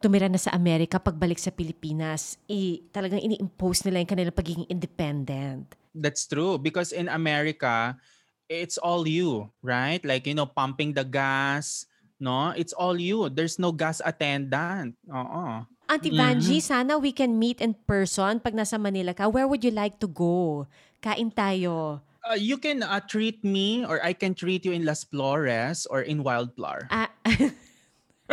tumira 0.00 0.24
na 0.24 0.40
sa 0.40 0.56
Amerika 0.56 0.96
pagbalik 0.96 1.36
sa 1.36 1.52
Pilipinas, 1.52 2.40
i 2.48 2.80
talagang 2.88 3.20
ini-impose 3.20 3.84
nila 3.84 4.00
yung 4.00 4.08
kanilang 4.08 4.32
pagiging 4.32 4.64
independent. 4.72 5.68
That's 5.92 6.24
true 6.24 6.56
because 6.56 6.88
in 6.96 7.12
America, 7.12 8.00
it's 8.48 8.80
all 8.80 9.04
you, 9.04 9.52
right? 9.60 10.00
Like, 10.00 10.24
you 10.24 10.32
know, 10.32 10.48
pumping 10.48 10.96
the 10.96 11.04
gas, 11.04 11.84
no? 12.16 12.56
It's 12.56 12.72
all 12.72 12.96
you. 12.96 13.28
There's 13.28 13.60
no 13.60 13.76
gas 13.76 14.00
attendant. 14.00 14.96
Oo. 15.12 15.68
Auntie. 15.92 16.08
Vanji, 16.08 16.64
sana 16.64 16.96
we 16.96 17.12
can 17.12 17.36
meet 17.36 17.60
in 17.60 17.76
person 17.84 18.40
pag 18.40 18.56
nasa 18.56 18.80
Manila 18.80 19.12
ka. 19.12 19.28
Where 19.28 19.44
would 19.44 19.60
you 19.60 19.76
like 19.76 20.00
to 20.00 20.08
go? 20.08 20.64
Kain 21.04 21.28
tayo. 21.28 22.00
Uh, 22.22 22.34
you 22.38 22.56
can 22.56 22.82
uh, 22.82 23.00
treat 23.00 23.42
me 23.42 23.84
or 23.84 23.98
I 24.04 24.12
can 24.12 24.34
treat 24.34 24.64
you 24.64 24.70
in 24.70 24.84
Las 24.84 25.02
Flores 25.02 25.86
or 25.90 26.02
in 26.02 26.22
Wildflower. 26.22 26.86
Ah, 26.90 27.10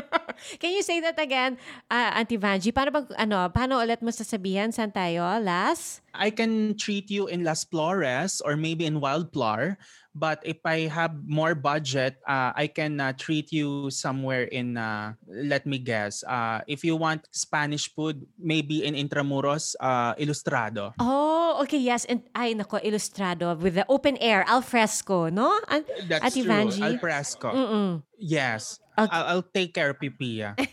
Can 0.61 0.71
you 0.71 0.83
say 0.83 0.99
that 1.01 1.19
again, 1.19 1.57
uh, 1.91 2.15
Auntie 2.15 2.37
Vanji? 2.37 2.71
Paano 2.71 2.93
bang, 2.93 3.07
ano, 3.17 3.49
paano 3.49 3.79
ulit 3.83 4.01
mo 4.01 4.09
sasabihan? 4.11 4.71
Saan 4.71 4.91
tayo? 4.93 5.23
Las? 5.43 6.01
I 6.13 6.31
can 6.31 6.75
treat 6.75 7.11
you 7.11 7.27
in 7.27 7.43
Las 7.43 7.63
Flores 7.63 8.41
or 8.41 8.55
maybe 8.55 8.85
in 8.85 8.99
Wildflower. 8.99 9.77
But 10.15 10.41
if 10.43 10.57
I 10.65 10.89
have 10.89 11.13
more 11.27 11.53
budget, 11.53 12.17
uh, 12.27 12.51
I 12.57 12.65
can 12.67 12.99
uh, 12.99 13.13
treat 13.13 13.53
you 13.53 13.93
somewhere 13.93 14.49
in, 14.49 14.75
uh, 14.75 15.13
let 15.29 15.69
me 15.69 15.77
guess, 15.77 16.25
uh, 16.25 16.65
if 16.67 16.83
you 16.83 16.95
want 16.97 17.29
Spanish 17.31 17.93
food, 17.93 18.25
maybe 18.41 18.83
in 18.83 18.95
Intramuros, 18.97 19.75
uh, 19.79 20.15
Ilustrado. 20.17 20.93
Oh, 20.99 21.61
okay, 21.61 21.77
yes. 21.77 22.05
And, 22.09 22.23
ay, 22.33 22.55
nako, 22.55 22.81
Ilustrado 22.83 23.53
with 23.61 23.75
the 23.75 23.85
open 23.87 24.17
air, 24.17 24.43
al 24.49 24.61
fresco, 24.65 25.29
no? 25.29 25.53
An- 25.69 25.85
That's 26.09 26.35
Ate 26.35 26.43
true. 26.43 26.51
Vanji? 26.51 26.81
Al 26.81 26.97
fresco. 26.97 27.53
Mm-mm. 27.53 28.03
Yes. 28.17 28.81
Okay. 28.99 29.15
I'll, 29.15 29.25
I'll 29.39 29.47
take 29.53 29.73
care 29.73 29.89
of 29.89 29.99
Pipia. 29.99 30.59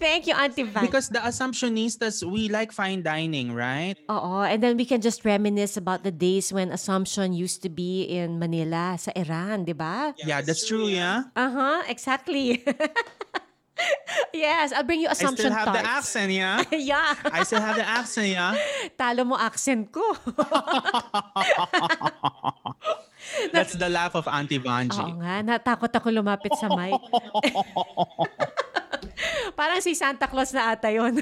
Thank 0.00 0.26
you, 0.26 0.32
Auntie 0.32 0.64
Vanji. 0.64 0.88
because 0.88 1.08
the 1.12 1.20
assumptionistas, 1.20 2.24
we 2.24 2.48
like 2.48 2.72
fine 2.72 3.02
dining, 3.02 3.52
right? 3.52 3.94
Oo, 4.08 4.40
and 4.40 4.62
then 4.62 4.76
we 4.80 4.88
can 4.88 5.00
just 5.04 5.24
reminisce 5.24 5.76
about 5.76 6.04
the 6.04 6.10
days 6.10 6.52
when 6.52 6.72
Assumption 6.72 7.36
used 7.36 7.60
to 7.62 7.68
be 7.68 8.08
in 8.08 8.38
Manila, 8.40 8.96
sa 8.96 9.12
Iran, 9.12 9.68
di 9.68 9.76
ba? 9.76 10.16
Yeah, 10.24 10.40
that's 10.40 10.64
true, 10.64 10.88
yeah. 10.88 11.28
Uh-huh, 11.36 11.84
exactly. 11.88 12.64
Yes, 14.32 14.72
I'll 14.72 14.84
bring 14.84 15.00
you 15.00 15.08
assumption. 15.08 15.52
I 15.52 15.60
still 15.60 15.64
have 15.64 15.76
the 15.76 15.84
accent, 15.84 16.32
yeah. 16.32 16.64
yeah. 16.72 17.12
I 17.24 17.42
still 17.44 17.60
have 17.60 17.76
the 17.76 17.84
accent, 17.86 18.28
yeah. 18.32 18.56
Talo 18.96 19.26
mo 19.28 19.36
accent 19.36 19.92
ko. 19.92 20.00
That's 23.54 23.74
the 23.74 23.88
laugh 23.90 24.14
of 24.14 24.26
Auntie 24.28 24.60
Vanji. 24.60 25.00
Oo 25.00 25.18
nga, 25.20 25.42
natakot 25.42 25.90
ako 25.90 26.08
lumapit 26.10 26.52
sa 26.58 26.70
mic. 26.72 26.96
Parang 29.58 29.80
si 29.80 29.96
Santa 29.96 30.28
Claus 30.28 30.52
na 30.52 30.76
ata 30.76 30.92
yun. 30.92 31.16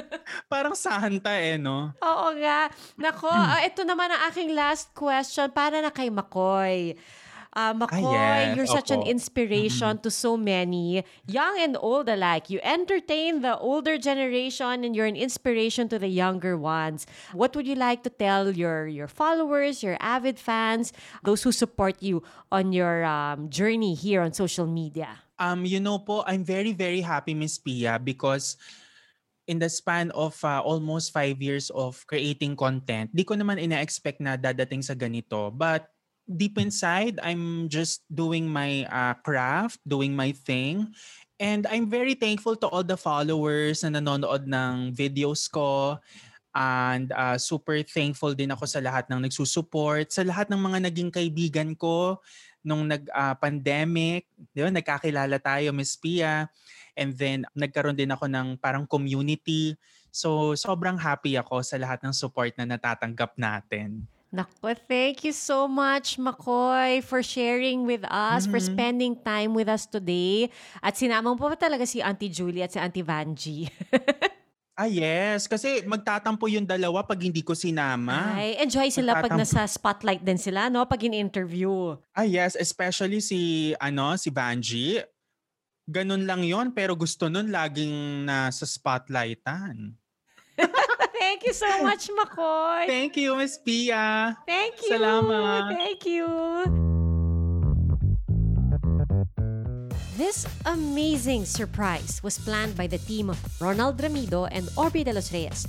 Parang 0.52 0.78
Santa 0.78 1.34
eh, 1.34 1.58
no? 1.58 1.90
Oo 1.98 2.28
nga. 2.38 2.70
Nako, 2.94 3.26
ah, 3.26 3.58
ito 3.66 3.82
naman 3.82 4.06
ang 4.14 4.30
aking 4.30 4.54
last 4.54 4.94
question 4.94 5.50
para 5.50 5.82
na 5.82 5.90
kay 5.90 6.06
Makoy. 6.06 6.94
Ah, 7.50 7.74
Makoy, 7.74 8.14
yes. 8.14 8.54
you're 8.54 8.70
such 8.70 8.94
an 8.94 9.02
inspiration 9.02 9.98
to 10.06 10.10
so 10.10 10.38
many, 10.38 11.02
young 11.26 11.58
and 11.58 11.74
old 11.82 12.06
alike. 12.06 12.46
You 12.46 12.62
entertain 12.62 13.42
the 13.42 13.58
older 13.58 13.98
generation 13.98 14.86
and 14.86 14.94
you're 14.94 15.10
an 15.10 15.18
inspiration 15.18 15.90
to 15.90 15.98
the 15.98 16.06
younger 16.06 16.54
ones. 16.54 17.10
What 17.34 17.58
would 17.58 17.66
you 17.66 17.74
like 17.74 18.06
to 18.06 18.10
tell 18.10 18.54
your 18.54 18.86
your 18.86 19.10
followers, 19.10 19.82
your 19.82 19.98
avid 19.98 20.38
fans, 20.38 20.94
those 21.26 21.42
who 21.42 21.50
support 21.50 21.98
you 21.98 22.22
on 22.54 22.70
your 22.70 23.02
um, 23.02 23.50
journey 23.50 23.98
here 23.98 24.22
on 24.22 24.30
social 24.30 24.70
media? 24.70 25.26
Um, 25.34 25.66
you 25.66 25.82
know 25.82 25.98
po, 25.98 26.22
I'm 26.30 26.46
very, 26.46 26.70
very 26.70 27.02
happy, 27.02 27.34
Miss 27.34 27.58
Pia, 27.58 27.98
because 27.98 28.54
in 29.50 29.58
the 29.58 29.66
span 29.66 30.14
of 30.14 30.38
uh, 30.46 30.62
almost 30.62 31.10
five 31.10 31.42
years 31.42 31.66
of 31.74 31.98
creating 32.06 32.54
content, 32.54 33.10
di 33.10 33.26
ko 33.26 33.34
naman 33.34 33.58
ina-expect 33.58 34.22
na 34.22 34.38
dadating 34.38 34.86
sa 34.86 34.94
ganito. 34.94 35.50
But 35.50 35.90
deep 36.30 36.58
inside, 36.58 37.18
I'm 37.22 37.66
just 37.66 38.06
doing 38.06 38.46
my 38.46 38.86
uh, 38.86 39.14
craft, 39.20 39.82
doing 39.86 40.14
my 40.14 40.30
thing. 40.32 40.94
And 41.40 41.66
I'm 41.66 41.88
very 41.88 42.14
thankful 42.14 42.54
to 42.60 42.68
all 42.68 42.84
the 42.84 43.00
followers 43.00 43.82
na 43.82 43.98
nanonood 43.98 44.44
ng 44.44 44.92
videos 44.92 45.48
ko. 45.48 45.96
And 46.52 47.10
uh, 47.14 47.38
super 47.38 47.80
thankful 47.86 48.34
din 48.34 48.52
ako 48.52 48.66
sa 48.66 48.82
lahat 48.82 49.08
ng 49.08 49.24
nagsusupport, 49.24 50.10
sa 50.10 50.26
lahat 50.26 50.50
ng 50.50 50.60
mga 50.60 50.78
naging 50.90 51.10
kaibigan 51.10 51.72
ko 51.78 52.20
nung 52.60 52.84
nag-pandemic. 52.84 54.28
di 54.52 54.60
ba, 54.60 54.68
nagkakilala 54.68 55.40
tayo, 55.40 55.72
Miss 55.72 55.96
Pia. 55.96 56.44
And 56.92 57.16
then, 57.16 57.48
nagkaroon 57.56 57.96
din 57.96 58.12
ako 58.12 58.28
ng 58.28 58.60
parang 58.60 58.84
community. 58.84 59.78
So, 60.12 60.52
sobrang 60.58 61.00
happy 61.00 61.40
ako 61.40 61.64
sa 61.64 61.80
lahat 61.80 62.04
ng 62.04 62.12
support 62.12 62.52
na 62.60 62.68
natatanggap 62.68 63.38
natin. 63.40 64.04
Nako, 64.30 64.70
thank 64.86 65.26
you 65.26 65.34
so 65.34 65.66
much, 65.66 66.14
Makoy, 66.14 67.02
for 67.02 67.18
sharing 67.18 67.82
with 67.82 68.06
us, 68.06 68.46
for 68.46 68.62
Mhm. 68.62 68.68
spending 68.70 69.12
time 69.18 69.58
with 69.58 69.66
us 69.66 69.90
today. 69.90 70.46
At 70.78 70.94
sinama 70.94 71.34
mo 71.34 71.50
pa 71.50 71.58
talaga 71.58 71.82
si 71.82 71.98
Auntie 71.98 72.30
Julie 72.30 72.62
at 72.62 72.70
si 72.70 72.78
Auntie 72.78 73.02
Vanji. 73.02 73.66
Ah, 74.80 74.88
yes. 74.88 75.44
Kasi 75.44 75.84
magtatampo 75.84 76.48
yung 76.48 76.64
dalawa 76.64 77.04
pag 77.04 77.20
hindi 77.20 77.44
ko 77.44 77.52
sinama. 77.52 78.32
Ay, 78.32 78.56
enjoy 78.64 78.88
sila 78.88 79.12
pag 79.12 79.28
Nagtatampo. 79.28 79.44
nasa 79.44 79.68
spotlight 79.68 80.24
din 80.24 80.40
sila, 80.40 80.72
no? 80.72 80.88
Pag 80.88 81.04
in-interview. 81.04 82.00
Ah, 82.16 82.24
yes. 82.24 82.56
Especially 82.56 83.20
si, 83.20 83.40
ano, 83.76 84.16
si 84.16 84.32
Banji. 84.32 84.96
Ganun 85.84 86.24
lang 86.24 86.40
yon 86.40 86.72
pero 86.72 86.96
gusto 86.96 87.28
nun 87.28 87.52
laging 87.52 88.24
nasa 88.24 88.64
spotlightan. 88.64 90.00
Thank 91.20 91.44
you 91.44 91.52
so 91.52 91.68
much, 91.84 92.08
Makoy. 92.08 92.88
Thank 92.88 93.12
you, 93.20 93.36
Miss 93.36 93.60
Pia. 93.60 94.32
Thank 94.48 94.80
you. 94.80 94.96
Salamat. 94.96 95.76
Thank 95.76 96.08
you. 96.08 96.24
This 100.16 100.48
amazing 100.64 101.44
surprise 101.44 102.24
was 102.24 102.40
planned 102.40 102.72
by 102.72 102.88
the 102.88 102.96
team 103.04 103.28
of 103.28 103.36
Ronald 103.60 104.00
Ramido 104.00 104.48
and 104.48 104.64
Orbi 104.80 105.04
de 105.04 105.12
los 105.12 105.28
Reyes. 105.28 105.68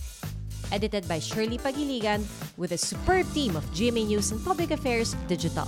Edited 0.71 1.03
by 1.07 1.19
Shirley 1.19 1.59
Pagiligan 1.59 2.23
with 2.55 2.71
a 2.71 2.79
superb 2.79 3.27
team 3.35 3.59
of 3.59 3.67
GMA 3.75 4.07
News 4.07 4.31
and 4.31 4.39
Public 4.43 4.71
Affairs 4.71 5.19
Digital. 5.27 5.67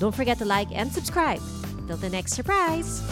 Don't 0.00 0.16
forget 0.16 0.40
to 0.40 0.48
like 0.48 0.72
and 0.72 0.88
subscribe. 0.88 1.44
Till 1.84 2.00
the 2.00 2.08
next 2.08 2.32
surprise! 2.32 3.04